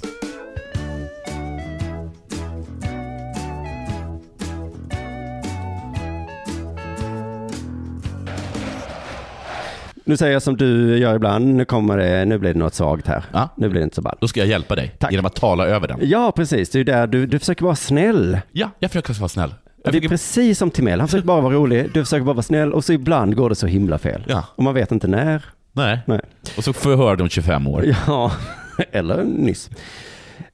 Nu 10.04 10.16
säger 10.16 10.32
jag 10.32 10.42
som 10.42 10.56
du 10.56 10.98
gör 10.98 11.14
ibland, 11.16 11.54
nu 11.54 11.64
kommer 11.64 11.98
det, 11.98 12.24
nu 12.24 12.38
blir 12.38 12.52
det 12.52 12.58
något 12.58 12.74
svagt 12.74 13.06
här. 13.06 13.24
Ja. 13.32 13.48
Nu 13.56 13.68
blir 13.68 13.80
det 13.80 13.84
inte 13.84 13.96
så 13.96 14.02
ball. 14.02 14.16
Då 14.20 14.28
ska 14.28 14.40
jag 14.40 14.46
hjälpa 14.48 14.74
dig 14.76 14.94
Tack. 14.98 15.10
genom 15.10 15.26
att 15.26 15.34
tala 15.34 15.66
över 15.66 15.88
den. 15.88 15.98
Ja, 16.02 16.32
precis. 16.36 16.70
Det 16.70 16.80
är 16.80 16.84
där 16.84 17.06
du, 17.06 17.26
du 17.26 17.38
försöker 17.38 17.64
vara 17.64 17.76
snäll. 17.76 18.38
Ja, 18.52 18.70
jag 18.78 18.90
försöker 18.90 19.14
vara 19.14 19.28
snäll. 19.28 19.54
Jag 19.84 19.92
Det 19.92 19.98
är 19.98 20.00
försöker, 20.00 20.08
precis 20.08 20.58
som 20.58 20.70
Timell. 20.70 21.00
Han 21.00 21.08
försöker 21.08 21.26
bara 21.26 21.40
vara 21.40 21.54
rolig, 21.54 21.90
du 21.94 22.04
försöker 22.04 22.24
bara 22.24 22.34
vara 22.34 22.42
snäll 22.42 22.72
och 22.72 22.84
så 22.84 22.92
ibland 22.92 23.36
går 23.36 23.48
det 23.48 23.54
så 23.54 23.66
himla 23.66 23.98
fel. 23.98 24.24
ja, 24.28 24.44
Och 24.56 24.62
man 24.62 24.74
vet 24.74 24.92
inte 24.92 25.08
när. 25.08 25.44
nej. 25.72 25.98
Nej. 26.06 26.20
Och 26.56 26.64
så 26.64 26.72
det 27.16 27.22
om 27.22 27.28
25 27.28 27.66
år. 27.66 27.84
Ja, 28.06 28.32
eller 28.92 29.24
nyss. 29.24 29.70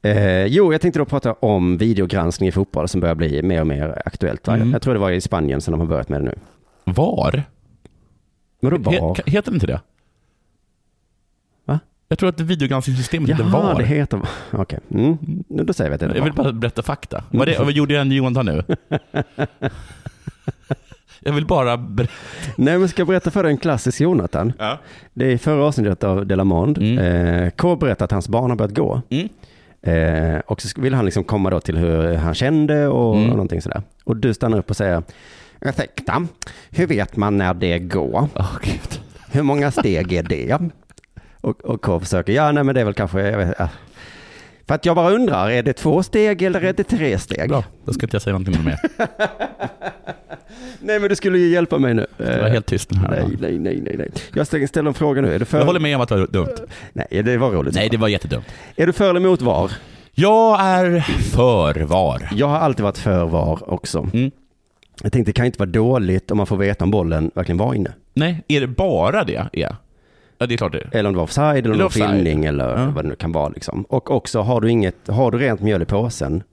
Eh, 0.01 0.45
jo, 0.45 0.71
jag 0.71 0.81
tänkte 0.81 0.99
då 0.99 1.05
prata 1.05 1.33
om 1.33 1.77
videogranskning 1.77 2.49
i 2.49 2.51
fotboll 2.51 2.87
som 2.87 3.01
börjar 3.01 3.15
bli 3.15 3.41
mer 3.41 3.61
och 3.61 3.67
mer 3.67 4.01
aktuellt. 4.05 4.47
Mm. 4.47 4.71
Jag 4.71 4.81
tror 4.81 4.93
det 4.93 4.99
var 4.99 5.11
i 5.11 5.21
Spanien 5.21 5.61
som 5.61 5.71
de 5.71 5.79
har 5.79 5.87
börjat 5.87 6.09
med 6.09 6.21
det 6.21 6.25
nu. 6.25 6.35
Var? 6.83 7.43
Men 8.59 8.83
då 8.83 8.91
He, 8.91 8.99
var? 8.99 9.17
heter 9.25 9.51
det 9.51 9.55
inte 9.55 9.67
det? 9.67 9.81
Va? 11.65 11.79
Jag 12.07 12.19
tror 12.19 12.29
att 12.29 12.39
videogranskningssystemet 12.39 13.29
heter 13.29 13.43
Jaha, 13.43 13.51
VAR. 13.63 13.75
det 13.79 13.85
heter 13.85 14.21
Okej, 14.51 14.79
mm. 14.91 15.17
Nu 15.47 15.63
då 15.63 15.73
säger 15.73 15.89
vi 15.89 15.93
att 15.95 15.99
det 15.99 16.05
är 16.05 16.15
Jag 16.15 16.23
vill 16.23 16.33
bara 16.33 16.51
berätta 16.51 16.81
fakta. 16.83 17.23
Vad, 17.31 17.47
det, 17.47 17.59
vad 17.59 17.71
gjorde 17.71 17.93
jag 17.93 18.01
en 18.01 18.11
Johan 18.11 18.45
nu? 18.45 18.63
jag 21.19 21.33
vill 21.33 21.45
bara 21.45 21.77
berätta. 21.77 22.13
Nej, 22.55 22.77
men 22.79 22.87
ska 22.89 22.99
jag 23.01 23.07
berätta 23.07 23.31
för 23.31 23.43
dig 23.43 23.51
en 23.51 23.57
klassisk 23.57 24.01
Jonathan? 24.01 24.53
Ja. 24.59 24.79
Det 25.13 25.33
är 25.33 25.37
förra 25.37 25.65
avsnittet 25.65 26.03
av 26.03 26.27
Delamond. 26.27 26.77
Mm. 26.77 26.97
Eh, 27.43 27.49
K 27.49 27.75
berättar 27.75 28.05
att 28.05 28.11
hans 28.11 28.29
barn 28.29 28.49
har 28.49 28.57
börjat 28.57 28.75
gå. 28.75 29.01
Mm. 29.09 29.29
Eh, 29.81 30.39
och 30.39 30.61
så 30.61 30.81
vill 30.81 30.93
han 30.93 31.05
liksom 31.05 31.23
komma 31.23 31.49
då 31.49 31.59
till 31.59 31.77
hur 31.77 32.15
han 32.15 32.33
kände 32.33 32.87
och, 32.87 33.15
Mm. 33.15 33.29
och 33.29 33.35
någonting 33.35 33.61
sådär. 33.61 33.81
Och 34.03 34.17
du 34.17 34.33
stannar 34.33 34.57
upp 34.57 34.69
och 34.69 34.77
säger, 34.77 35.03
ursäkta, 35.61 36.27
hur 36.69 36.87
vet 36.87 37.15
man 37.15 37.37
när 37.37 37.53
det 37.53 37.79
går? 37.79 38.29
Åh, 38.35 38.57
Gud. 38.63 39.01
Hur 39.31 39.43
många 39.43 39.71
steg 39.71 40.13
är 40.13 40.23
det? 40.23 40.57
Och, 41.41 41.65
och 41.65 41.81
K 41.81 41.99
försöker, 41.99 42.33
ja 42.33 42.51
nej 42.51 42.63
men 42.63 42.75
det 42.75 42.81
är 42.81 42.85
väl 42.85 42.93
kanske, 42.93 43.21
jag 43.21 43.37
vet, 43.37 43.55
ja. 43.59 43.69
För 44.67 44.75
att 44.75 44.85
jag 44.85 44.95
bara 44.95 45.11
undrar, 45.11 45.49
är 45.49 45.63
det 45.63 45.73
två 45.73 46.03
steg 46.03 46.41
eller 46.41 46.61
är 46.61 46.73
det 46.73 46.83
tre 46.83 47.19
steg? 47.19 47.49
Bra, 47.49 47.63
då 47.85 47.93
ska 47.93 48.05
inte 48.05 48.15
jag 48.15 48.21
säga 48.21 48.37
någonting 48.37 48.63
mer. 48.65 48.79
Nej 50.79 50.99
men 50.99 51.09
du 51.09 51.15
skulle 51.15 51.37
ju 51.37 51.47
hjälpa 51.47 51.77
mig 51.77 51.93
nu. 51.93 52.07
Det 52.17 52.41
var 52.41 52.49
helt 52.49 52.65
tyst 52.65 52.89
den 52.89 52.99
här. 52.99 53.09
Nej, 53.09 53.37
nej, 53.39 53.59
nej, 53.59 53.81
nej, 53.83 53.95
nej. 53.97 54.09
Jag 54.33 54.47
ställer 54.47 54.87
en 54.87 54.93
fråga 54.93 55.21
nu. 55.21 55.33
Är 55.33 55.39
du 55.39 55.45
för... 55.45 55.57
Jag 55.57 55.65
håller 55.65 55.79
med 55.79 55.95
om 55.95 56.01
att 56.01 56.09
det 56.09 56.15
var 56.15 56.27
dumt. 56.27 56.55
Nej, 56.93 57.07
det 57.23 57.37
var 57.37 57.51
roligt. 57.51 57.75
Nej, 57.75 57.89
det 57.89 57.97
var 57.97 58.07
jättedumt. 58.07 58.45
Är 58.75 58.87
du 58.87 58.93
för 58.93 59.09
eller 59.09 59.19
emot 59.19 59.41
VAR? 59.41 59.71
Jag 60.11 60.59
är 60.61 60.99
för 61.35 61.81
VAR. 61.81 62.29
Jag 62.31 62.47
har 62.47 62.57
alltid 62.57 62.83
varit 62.83 62.97
för 62.97 63.25
VAR 63.25 63.73
också. 63.73 64.09
Mm. 64.13 64.31
Jag 65.03 65.11
tänkte 65.11 65.29
det 65.29 65.33
kan 65.33 65.45
inte 65.45 65.59
vara 65.59 65.69
dåligt 65.69 66.31
om 66.31 66.37
man 66.37 66.47
får 66.47 66.57
veta 66.57 66.83
om 66.83 66.91
bollen 66.91 67.31
verkligen 67.35 67.57
var 67.57 67.73
inne. 67.73 67.93
Nej, 68.13 68.43
är 68.47 68.61
det 68.61 68.67
bara 68.67 69.23
det? 69.23 69.49
Ja, 69.53 69.75
ja 70.39 70.45
det 70.47 70.53
är 70.53 70.57
klart 70.57 70.71
det 70.71 70.77
är. 70.79 70.95
Eller 70.95 71.09
om 71.09 71.13
det 71.13 71.17
var 71.17 71.23
offside 71.23 71.57
eller 71.57 71.57
om 71.57 71.63
det 71.63 71.69
Eller 71.75 71.79
var 71.83 71.85
offside. 71.87 72.09
filmning 72.11 72.45
eller 72.45 72.69
Ja. 72.79 72.91
vad 72.95 73.05
det 73.05 73.09
nu 73.09 73.15
kan 73.15 73.31
vara 73.31 73.49
liksom. 73.49 73.83
Och 73.89 74.11
också 74.11 74.41
har 74.41 74.61
du 74.61 74.69
inget, 74.71 75.07
har 75.07 75.31
du 75.31 75.37
rent 75.37 75.61
mjöl 75.61 75.81
i 75.81 75.85
påsen 75.85 76.43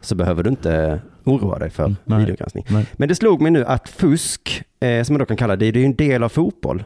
så 0.00 0.14
behöver 0.14 0.42
du 0.42 0.50
inte 0.50 1.00
oroa 1.24 1.58
dig 1.58 1.70
för 1.70 1.84
Mm, 1.84 1.96
nej. 2.04 2.18
videogranskning. 2.18 2.64
Nej. 2.70 2.86
Men 2.92 3.08
det 3.08 3.14
slog 3.14 3.40
mig 3.40 3.52
nu 3.52 3.64
att 3.64 3.88
fusk, 3.88 4.62
eh, 4.80 5.02
som 5.02 5.14
man 5.14 5.18
då 5.18 5.26
kan 5.26 5.36
kalla 5.36 5.56
det, 5.56 5.70
det 5.70 5.78
är 5.78 5.80
ju 5.80 5.86
en 5.86 5.96
del 5.96 6.22
av 6.22 6.28
fotboll. 6.28 6.84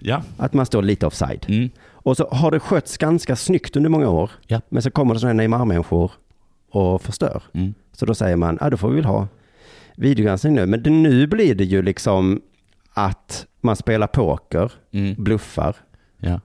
Ja. 0.00 0.22
Att 0.36 0.54
man 0.54 0.66
står 0.66 0.82
lite 0.82 1.06
offside. 1.06 1.46
Mm. 1.48 1.70
Och 1.86 2.16
så 2.16 2.28
har 2.32 2.50
det 2.50 2.60
skötts 2.60 2.96
ganska 2.98 3.36
snyggt 3.36 3.76
under 3.76 3.90
många 3.90 4.08
år. 4.08 4.30
Ja. 4.46 4.60
Men 4.68 4.82
så 4.82 4.90
kommer 4.90 5.14
det 5.14 5.20
sådana 5.20 5.32
här 5.32 5.48
Neymar-människor 5.48 6.10
och 6.70 7.02
förstör. 7.02 7.42
Mm. 7.52 7.74
Så 7.92 8.06
då 8.06 8.14
säger 8.14 8.36
man, 8.36 8.58
ja 8.60 8.70
då 8.70 8.76
får 8.76 8.88
vi 8.90 8.96
väl 8.96 9.04
ha 9.04 9.26
videogranskning 9.98 10.54
nu. 10.54 10.66
Men 10.66 10.82
det, 10.82 10.90
nu 10.90 11.26
blir 11.26 11.54
det 11.54 11.64
ju 11.64 11.82
liksom 11.82 12.40
att 12.94 13.46
man 13.60 13.76
spelar 13.76 14.06
poker, 14.06 14.72
Mm. 14.92 15.14
bluffar. 15.24 15.76
Ja. 16.20 16.40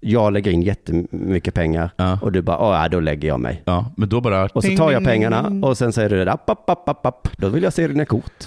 Jag 0.00 0.32
lägger 0.32 0.50
in 0.50 0.62
jättemycket 0.62 1.54
pengar 1.54 1.90
Ja. 1.96 2.18
och 2.22 2.32
du 2.32 2.42
bara, 2.42 2.58
"Åh, 2.58 2.82
ja, 2.82 2.88
då 2.88 3.00
lägger 3.00 3.28
jag 3.28 3.40
mig. 3.40 3.62
ja, 3.64 3.92
men 3.96 4.08
då 4.08 4.20
bara... 4.20 4.44
Och 4.46 4.64
så 4.64 4.76
tar 4.76 4.90
jag 4.92 5.04
pengarna 5.04 5.66
och 5.66 5.78
sen 5.78 5.92
säger 5.92 6.08
du, 6.10 6.30
app, 6.30 6.50
app, 6.50 6.70
app, 6.70 6.88
app, 6.88 7.06
app. 7.06 7.28
då 7.36 7.48
vill 7.48 7.62
jag 7.62 7.72
se 7.72 7.88
dina 7.88 8.04
kort. 8.04 8.44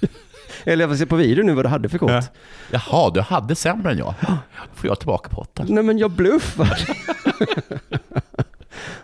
Eller 0.64 0.82
jag 0.84 0.88
vill 0.88 0.98
se 0.98 1.06
på 1.06 1.16
video 1.16 1.44
nu 1.44 1.52
vad 1.54 1.64
du 1.64 1.68
hade 1.68 1.88
för 1.88 1.98
kort. 1.98 2.10
Ja. 2.10 2.22
Jaha, 2.70 3.10
du 3.14 3.20
hade 3.20 3.54
sämre 3.54 3.92
än 3.92 3.98
jag. 3.98 4.14
Då 4.20 4.36
får 4.74 4.88
jag 4.90 4.98
tillbaka 4.98 5.28
potten. 5.28 5.66
Nej 5.70 5.84
men 5.84 5.98
jag 5.98 6.10
bluffar. 6.10 6.78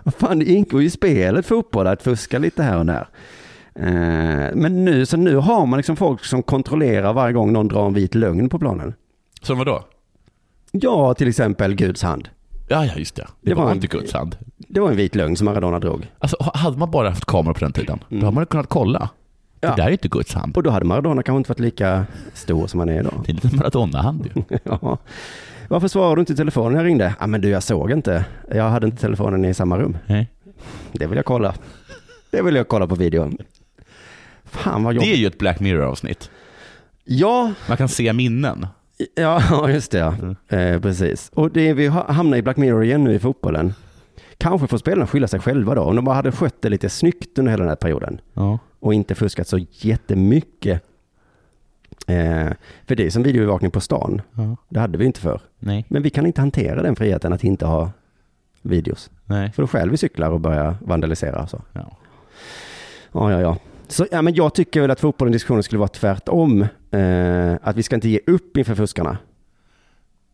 Vad 0.03 0.15
fan, 0.15 0.39
det 0.39 0.45
ingår 0.45 0.81
ju 0.81 0.87
i 0.87 0.91
spelet 0.91 1.47
fotboll 1.47 1.87
att 1.87 2.03
fuska 2.03 2.39
lite 2.39 2.63
här 2.63 2.79
och 2.79 2.87
där. 2.87 3.07
Eh, 3.75 4.55
Men 4.55 4.85
nu, 4.85 5.07
så 5.07 5.17
nu 5.17 5.37
har 5.37 5.67
man 5.67 5.77
liksom 5.77 5.97
folk 5.97 6.25
som 6.25 6.43
kontrollerar 6.43 7.13
varje 7.13 7.33
gång 7.33 7.53
någon 7.53 7.69
drar 7.69 7.87
en 7.87 7.95
vit 7.95 8.15
lögn 8.15 8.49
på 8.49 8.59
planen. 8.59 8.95
Som 9.43 9.59
vadå? 9.59 9.85
Ja, 10.73 11.15
till 11.15 11.29
exempel 11.29 11.75
Guds 11.75 12.03
hand. 12.03 12.29
Ja, 12.69 12.85
ja, 12.87 12.93
just 12.97 13.15
det. 13.17 13.23
Det, 13.41 13.51
Det 13.51 13.55
var, 13.55 13.63
var 13.65 13.71
en- 13.71 13.77
inte 13.77 13.87
Guds 13.87 14.13
hand. 14.13 14.37
Det 14.57 14.81
var 14.81 14.91
en 14.91 14.97
vit 14.97 15.15
lögn 15.15 15.37
som 15.37 15.45
Maradona 15.45 15.79
drog. 15.79 16.11
Alltså, 16.19 16.37
hade 16.55 16.79
man 16.79 16.91
bara 16.91 17.09
haft 17.09 17.25
kameror 17.25 17.55
på 17.55 17.61
den 17.61 17.73
tiden, 17.73 17.99
då 18.09 18.17
hade 18.19 18.31
man 18.35 18.47
kunnat 18.47 18.69
kolla. 18.69 19.09
Ja. 19.61 19.69
Det 19.71 19.77
där 19.83 19.89
är 19.89 19.91
inte 19.93 20.09
Guds 20.09 20.35
hand. 20.35 20.57
Och 20.57 20.63
då 20.63 20.71
hade 20.71 20.85
Maradona 20.87 21.23
kanske 21.23 21.37
inte 21.39 21.49
varit 21.51 21.61
lika 21.61 22.07
stor 22.35 22.67
som 22.67 22.81
han 22.81 22.89
är 22.89 23.01
idag. 23.01 23.23
Det 23.27 23.33
är 23.45 23.51
en 23.53 23.57
Maradona-hand 23.59 24.29
ju. 24.35 24.43
ja. 24.65 24.99
Varför 25.69 25.89
svarade 25.89 26.15
du 26.17 26.21
inte 26.21 26.33
i 26.33 26.37
telefonen 26.37 26.73
när 26.73 26.79
jag 26.81 26.87
ringde? 26.87 27.15
Ja, 27.21 27.27
men 27.27 27.41
du, 27.41 27.49
jag 27.49 27.63
såg 27.63 27.91
inte. 27.91 28.25
Jag 28.55 28.71
hade 28.71 28.87
inte 28.87 29.01
telefonen 29.01 29.45
i 29.45 29.55
samma 29.55 29.79
rum. 29.79 29.97
Nej. 30.07 30.31
Det 30.93 31.07
vill 31.07 31.17
jag 31.17 31.25
kolla. 31.25 31.55
Det 32.31 32.43
vill 32.43 32.55
jag 32.55 32.69
kolla 32.69 32.87
på 32.87 32.95
videon. 32.95 33.37
Fan 34.53 34.83
vad 34.85 34.95
Det 34.95 34.99
är 34.99 35.05
jobbigt. 35.07 35.19
ju 35.19 35.27
ett 35.27 35.39
Black 35.39 35.61
Mirror-avsnitt. 35.61 36.31
Ja, 37.05 37.53
Man 37.69 37.77
kan 37.77 37.89
se 37.89 38.13
minnen. 38.13 38.67
ja, 39.15 39.69
just 39.71 39.91
det. 39.93 39.99
Ja. 39.99 40.15
Mm. 40.15 40.37
Eh, 40.49 40.81
precis. 40.81 41.31
Och 41.35 41.51
det, 41.51 41.73
vi 41.75 41.87
ha- 41.87 42.13
hamnar 42.13 42.37
i 42.39 42.43
Black 42.43 42.57
Mirror 42.57 42.85
igen 42.85 43.05
nu 43.05 43.15
i 43.15 43.19
fotbollen. 43.19 43.75
Kanske 44.39 44.67
får 44.67 44.79
spelarna 44.79 45.07
skylla 45.07 45.29
sig 45.29 45.41
själva 45.41 45.75
då. 45.75 45.83
Om 45.83 45.97
de 45.97 46.05
bara 46.05 46.15
hade 46.15 46.33
skött 46.33 46.63
det 46.63 46.69
lite 46.69 46.89
snyggt 46.89 47.39
under 47.39 47.51
hela 47.51 47.63
den 47.63 47.69
här 47.69 47.77
perioden. 47.77 48.21
Ja. 48.35 48.59
Och 48.81 48.95
inte 48.95 49.15
fuskat 49.15 49.49
så 49.49 49.59
jättemycket. 49.71 50.83
Eh, 52.07 52.49
för 52.87 52.95
det 52.97 53.07
är 53.07 53.11
som 53.11 53.23
videoövervakning 53.23 53.71
på 53.71 53.81
stan. 53.81 54.23
ja. 54.35 54.57
Det 54.69 54.81
hade 54.81 54.99
vi 54.99 55.05
inte 55.05 55.21
för. 55.21 55.41
Nej. 55.59 55.85
Men 55.89 56.03
vi 56.03 56.11
kan 56.11 56.27
inte 56.27 56.41
hantera 56.41 56.83
den 56.83 56.97
friheten 56.97 57.33
att 57.33 57.45
inte 57.45 57.67
ha 57.67 57.91
videos. 58.63 59.11
Nej. 59.25 59.53
För 59.53 59.63
då 59.63 59.67
själv 59.67 59.91
vi 59.91 59.97
cyklar 59.97 60.31
och 60.31 60.41
börjar 60.41 60.77
vandalisera. 60.81 61.47
Så. 61.47 61.63
Ja. 61.73 61.97
Ja, 63.13 63.33
ja, 63.33 63.41
ja. 63.41 63.57
Så 63.93 64.07
ja, 64.11 64.23
men 64.23 64.35
jag 64.35 64.55
tycker 64.55 64.81
väl 64.81 64.91
att 64.91 65.01
fotbollen 65.01 65.33
diskussionen 65.33 65.63
skulle 65.63 65.79
vara 65.79 65.89
tvärtom. 65.89 66.63
Eh, 66.91 67.55
att 67.63 67.77
vi 67.77 67.83
ska 67.83 67.95
inte 67.95 68.09
ge 68.09 68.21
upp 68.27 68.57
inför 68.57 68.75
fuskarna. 68.75 69.19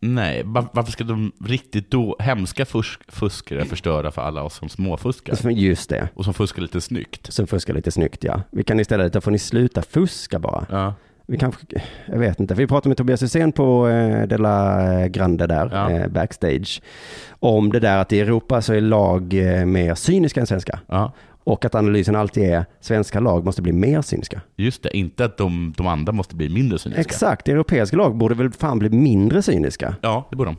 Nej, 0.00 0.42
var, 0.44 0.66
varför 0.72 0.92
ska 0.92 1.04
de 1.04 1.32
riktigt 1.44 1.90
då, 1.90 2.16
hemska 2.18 2.64
fusk, 2.64 3.00
fuskare 3.12 3.64
förstöra 3.64 4.10
för 4.10 4.22
alla 4.22 4.42
oss 4.42 4.54
som 4.54 4.68
småfuskar? 4.68 5.50
Just 5.50 5.90
det. 5.90 6.08
Och 6.14 6.24
som 6.24 6.34
fuskar 6.34 6.62
lite 6.62 6.80
snyggt? 6.80 7.32
Som 7.32 7.46
fuskar 7.46 7.74
lite 7.74 7.90
snyggt, 7.90 8.24
ja. 8.24 8.42
Vi 8.50 8.64
kan 8.64 8.80
istället, 8.80 9.12
då 9.12 9.20
får 9.20 9.30
ni 9.30 9.38
sluta 9.38 9.82
fuska 9.82 10.38
bara. 10.38 10.66
Ja. 10.70 10.94
Vi 11.26 11.38
kanske, 11.38 11.66
jag 12.06 12.18
vet 12.18 12.40
inte, 12.40 12.54
vi 12.54 12.66
pratade 12.66 12.88
med 12.88 12.96
Tobias 12.96 13.22
Hysén 13.22 13.52
på 13.52 13.88
eh, 13.88 14.26
Della 14.28 15.08
Grande 15.08 15.46
där, 15.46 15.70
Ja. 15.72 15.90
eh, 15.90 16.08
backstage, 16.08 16.82
om 17.30 17.72
det 17.72 17.80
där 17.80 17.98
att 17.98 18.12
i 18.12 18.20
Europa 18.20 18.62
så 18.62 18.72
är 18.74 18.80
lag 18.80 19.34
eh, 19.34 19.64
mer 19.64 19.94
cyniska 19.94 20.40
än 20.40 20.46
svenska. 20.46 20.80
ja. 20.86 21.12
Och 21.48 21.64
att 21.64 21.74
analysen 21.74 22.16
alltid 22.16 22.42
är, 22.42 22.66
svenska 22.80 23.20
lag 23.20 23.44
måste 23.44 23.62
bli 23.62 23.72
mer 23.72 24.02
cyniska. 24.02 24.40
Just 24.56 24.82
det, 24.82 24.96
inte 24.96 25.24
att 25.24 25.36
de, 25.36 25.74
de 25.76 25.86
andra 25.86 26.12
måste 26.12 26.36
bli 26.36 26.48
mindre 26.48 26.78
cyniska. 26.78 27.00
Exakt, 27.00 27.48
europeiska 27.48 27.96
lag 27.96 28.16
borde 28.16 28.34
väl 28.34 28.50
fan 28.50 28.78
bli 28.78 28.90
mindre 28.90 29.42
cyniska. 29.42 29.96
Ja, 30.00 30.26
det 30.30 30.36
borde 30.36 30.50
de. 30.50 30.56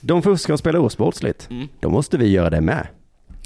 De 0.00 0.22
fuskar 0.22 0.52
och 0.52 0.58
spelar 0.58 0.80
osportsligt. 0.80 1.50
Mm. 1.50 1.68
Då 1.80 1.90
måste 1.90 2.18
vi 2.18 2.28
göra 2.28 2.50
det 2.50 2.60
med. 2.60 2.86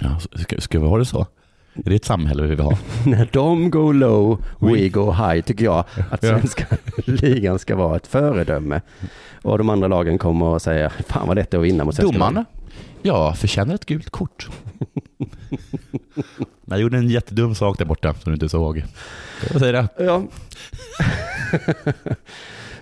Ja, 0.00 0.18
ska, 0.18 0.60
ska 0.60 0.80
vi 0.80 0.86
ha 0.86 0.98
det 0.98 1.04
så? 1.04 1.26
Är 1.74 1.90
det 1.90 1.94
ett 1.94 2.04
samhälle 2.04 2.42
vi 2.42 2.48
vill 2.48 2.60
ha? 2.60 2.78
När 3.06 3.28
de 3.32 3.70
go 3.70 3.92
low, 3.92 4.44
we 4.58 4.88
go 4.88 5.12
high, 5.12 5.40
tycker 5.42 5.64
jag 5.64 5.84
att 6.10 6.20
svenska 6.20 6.66
ligan 7.06 7.58
ska 7.58 7.76
vara 7.76 7.96
ett 7.96 8.06
föredöme. 8.06 8.80
Och 9.42 9.58
de 9.58 9.70
andra 9.70 9.88
lagen 9.88 10.18
kommer 10.18 10.46
och 10.46 10.62
säger, 10.62 10.88
fan 10.88 11.26
vad 11.28 11.36
lätt 11.36 11.50
det 11.50 11.56
är 11.56 11.58
att 11.58 11.66
vinna 11.66 11.84
mot 11.84 11.94
svenska 11.94 12.12
Domaren? 12.12 12.44
Lag." 13.04 13.16
Ja, 13.16 13.34
förtjänar 13.34 13.74
ett 13.74 13.86
gult 13.86 14.10
kort. 14.10 14.48
Jag 16.64 16.80
gjorde 16.80 16.98
en 16.98 17.08
jättedum 17.08 17.54
sak 17.54 17.78
där 17.78 17.84
borta 17.84 18.14
som 18.14 18.30
du 18.30 18.32
inte 18.34 18.48
såg. 18.48 18.84
Jag 19.52 19.60
säger 19.60 19.72
det. 19.72 19.88
Ja. 19.98 20.22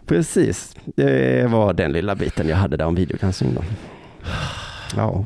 Precis, 0.06 0.76
det 0.96 1.50
var 1.50 1.72
den 1.72 1.92
lilla 1.92 2.14
biten 2.14 2.48
jag 2.48 2.56
hade 2.56 2.76
där 2.76 2.84
om 2.84 2.94
videogranskning 2.94 3.54
då. 3.54 3.64
Ja, 4.96 5.24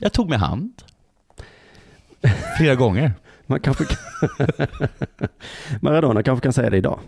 Jag 0.00 0.12
tog 0.12 0.28
med 0.28 0.38
hand. 0.40 0.72
Flera 2.58 2.74
gånger. 2.74 3.12
man 3.46 3.60
kanske 3.60 3.84
Maradona 5.80 6.22
kanske 6.22 6.42
kan 6.42 6.52
säga 6.52 6.70
det 6.70 6.76
idag. 6.76 7.00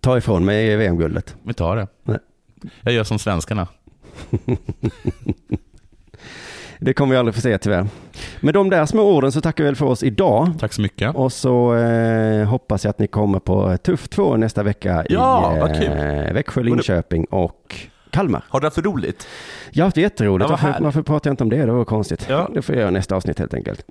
Ta 0.00 0.18
ifrån 0.18 0.44
mig 0.44 0.76
VM-guldet. 0.76 1.36
Vi 1.42 1.54
tar 1.54 1.76
det. 1.76 1.86
Nej. 2.04 2.18
Jag 2.80 2.94
gör 2.94 3.04
som 3.04 3.18
svenskarna. 3.18 3.68
Det 6.80 6.94
kommer 6.94 7.12
vi 7.14 7.18
aldrig 7.18 7.34
få 7.34 7.40
se 7.40 7.58
tyvärr. 7.58 7.86
Med 8.40 8.54
de 8.54 8.70
där 8.70 8.86
små 8.86 9.02
orden 9.02 9.32
så 9.32 9.40
tackar 9.40 9.64
vi 9.64 9.68
väl 9.68 9.76
för 9.76 9.86
oss 9.86 10.02
idag. 10.02 10.52
Tack 10.58 10.72
så 10.72 10.80
mycket. 10.80 11.14
Och 11.14 11.32
så 11.32 11.74
eh, 11.74 12.46
hoppas 12.48 12.84
jag 12.84 12.90
att 12.90 12.98
ni 12.98 13.06
kommer 13.06 13.38
på 13.38 13.76
Tuff 13.76 14.08
2 14.08 14.36
nästa 14.36 14.62
vecka 14.62 15.04
Ja, 15.08 15.68
i 15.68 15.86
eh, 15.86 16.32
Växjö, 16.32 16.62
Linköping 16.62 17.24
och 17.24 17.76
Kalmar. 18.10 18.44
Har 18.48 18.60
du 18.60 18.66
haft 18.66 18.78
roligt? 18.78 19.28
Jag 19.70 19.84
har 19.84 19.86
haft 19.86 19.96
jätteroligt. 19.96 20.50
Varför, 20.50 20.76
varför 20.80 21.02
pratar 21.02 21.30
jag 21.30 21.32
inte 21.32 21.44
om 21.44 21.50
det? 21.50 21.66
Det 21.66 21.72
var 21.72 21.84
konstigt. 21.84 22.26
Ja. 22.28 22.50
Det 22.54 22.62
får 22.62 22.74
jag 22.74 22.80
göra 22.80 22.90
nästa 22.90 23.16
avsnitt 23.16 23.38
helt 23.38 23.54
enkelt. 23.54 23.84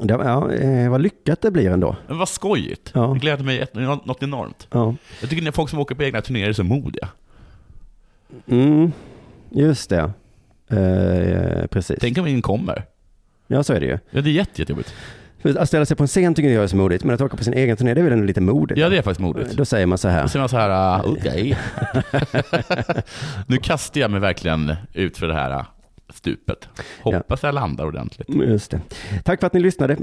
Det, 0.00 0.14
ja, 0.14 0.52
eh, 0.52 0.90
vad 0.90 1.00
lyckat 1.00 1.42
det 1.42 1.50
blir 1.50 1.70
ändå. 1.70 1.96
Men 2.08 2.18
vad 2.18 2.28
skojigt. 2.28 2.90
Ja. 2.94 3.06
Det 3.06 3.18
gläder 3.18 3.44
mig 3.44 3.66
något 4.04 4.22
enormt. 4.22 4.68
Ja. 4.72 4.94
Jag 5.20 5.30
tycker 5.30 5.48
att 5.48 5.54
folk 5.54 5.70
som 5.70 5.78
åker 5.78 5.94
på 5.94 6.02
egna 6.02 6.20
turnéer 6.20 6.48
är 6.48 6.52
så 6.52 6.64
modiga. 6.64 7.08
Mm, 8.46 8.92
just 9.50 9.90
det. 9.90 10.10
Eh, 10.68 11.66
precis. 11.66 11.96
Tänk 12.00 12.18
om 12.18 12.26
ingen 12.26 12.42
kommer. 12.42 12.84
Ja, 13.46 13.62
så 13.62 13.72
är 13.72 13.80
det 13.80 13.86
ju. 13.86 13.98
Ja, 14.10 14.20
det 14.20 14.30
är 14.30 14.32
jätte, 14.32 14.60
jättejobbigt. 14.60 14.94
För 15.42 15.58
att 15.58 15.68
ställa 15.68 15.86
sig 15.86 15.96
på 15.96 16.02
en 16.02 16.06
scen 16.06 16.34
tycker 16.34 16.50
jag 16.50 16.64
är 16.64 16.68
så 16.68 16.76
modigt, 16.76 17.04
men 17.04 17.14
att 17.14 17.20
åka 17.20 17.36
på 17.36 17.44
sin 17.44 17.54
egen 17.54 17.76
turné, 17.76 17.94
det 17.94 18.00
är 18.00 18.02
väl 18.02 18.12
ändå 18.12 18.24
lite 18.24 18.40
modigt? 18.40 18.80
Ja, 18.80 18.88
det 18.88 18.98
är 18.98 19.02
faktiskt 19.02 19.20
modigt. 19.20 19.52
Då 19.52 19.64
säger 19.64 19.86
man 19.86 19.98
så 19.98 20.08
här. 20.08 20.22
Då 20.22 20.28
säger 20.28 20.42
man 20.42 20.48
så 20.48 20.56
här, 20.56 20.70
ah, 20.70 21.02
okej. 21.06 21.58
nu 23.46 23.56
kastar 23.56 24.00
jag 24.00 24.10
mig 24.10 24.20
verkligen 24.20 24.74
ut 24.92 25.16
för 25.16 25.28
det 25.28 25.34
här 25.34 25.50
ah, 25.50 25.66
stupet. 26.14 26.68
Hoppas 27.02 27.42
jag 27.42 27.54
landar 27.54 27.84
ordentligt. 27.86 28.28
Just 28.28 28.70
det. 28.70 28.80
Tack 29.24 29.40
för 29.40 29.46
att 29.46 29.52
ni 29.52 29.60
lyssnade. 29.60 29.96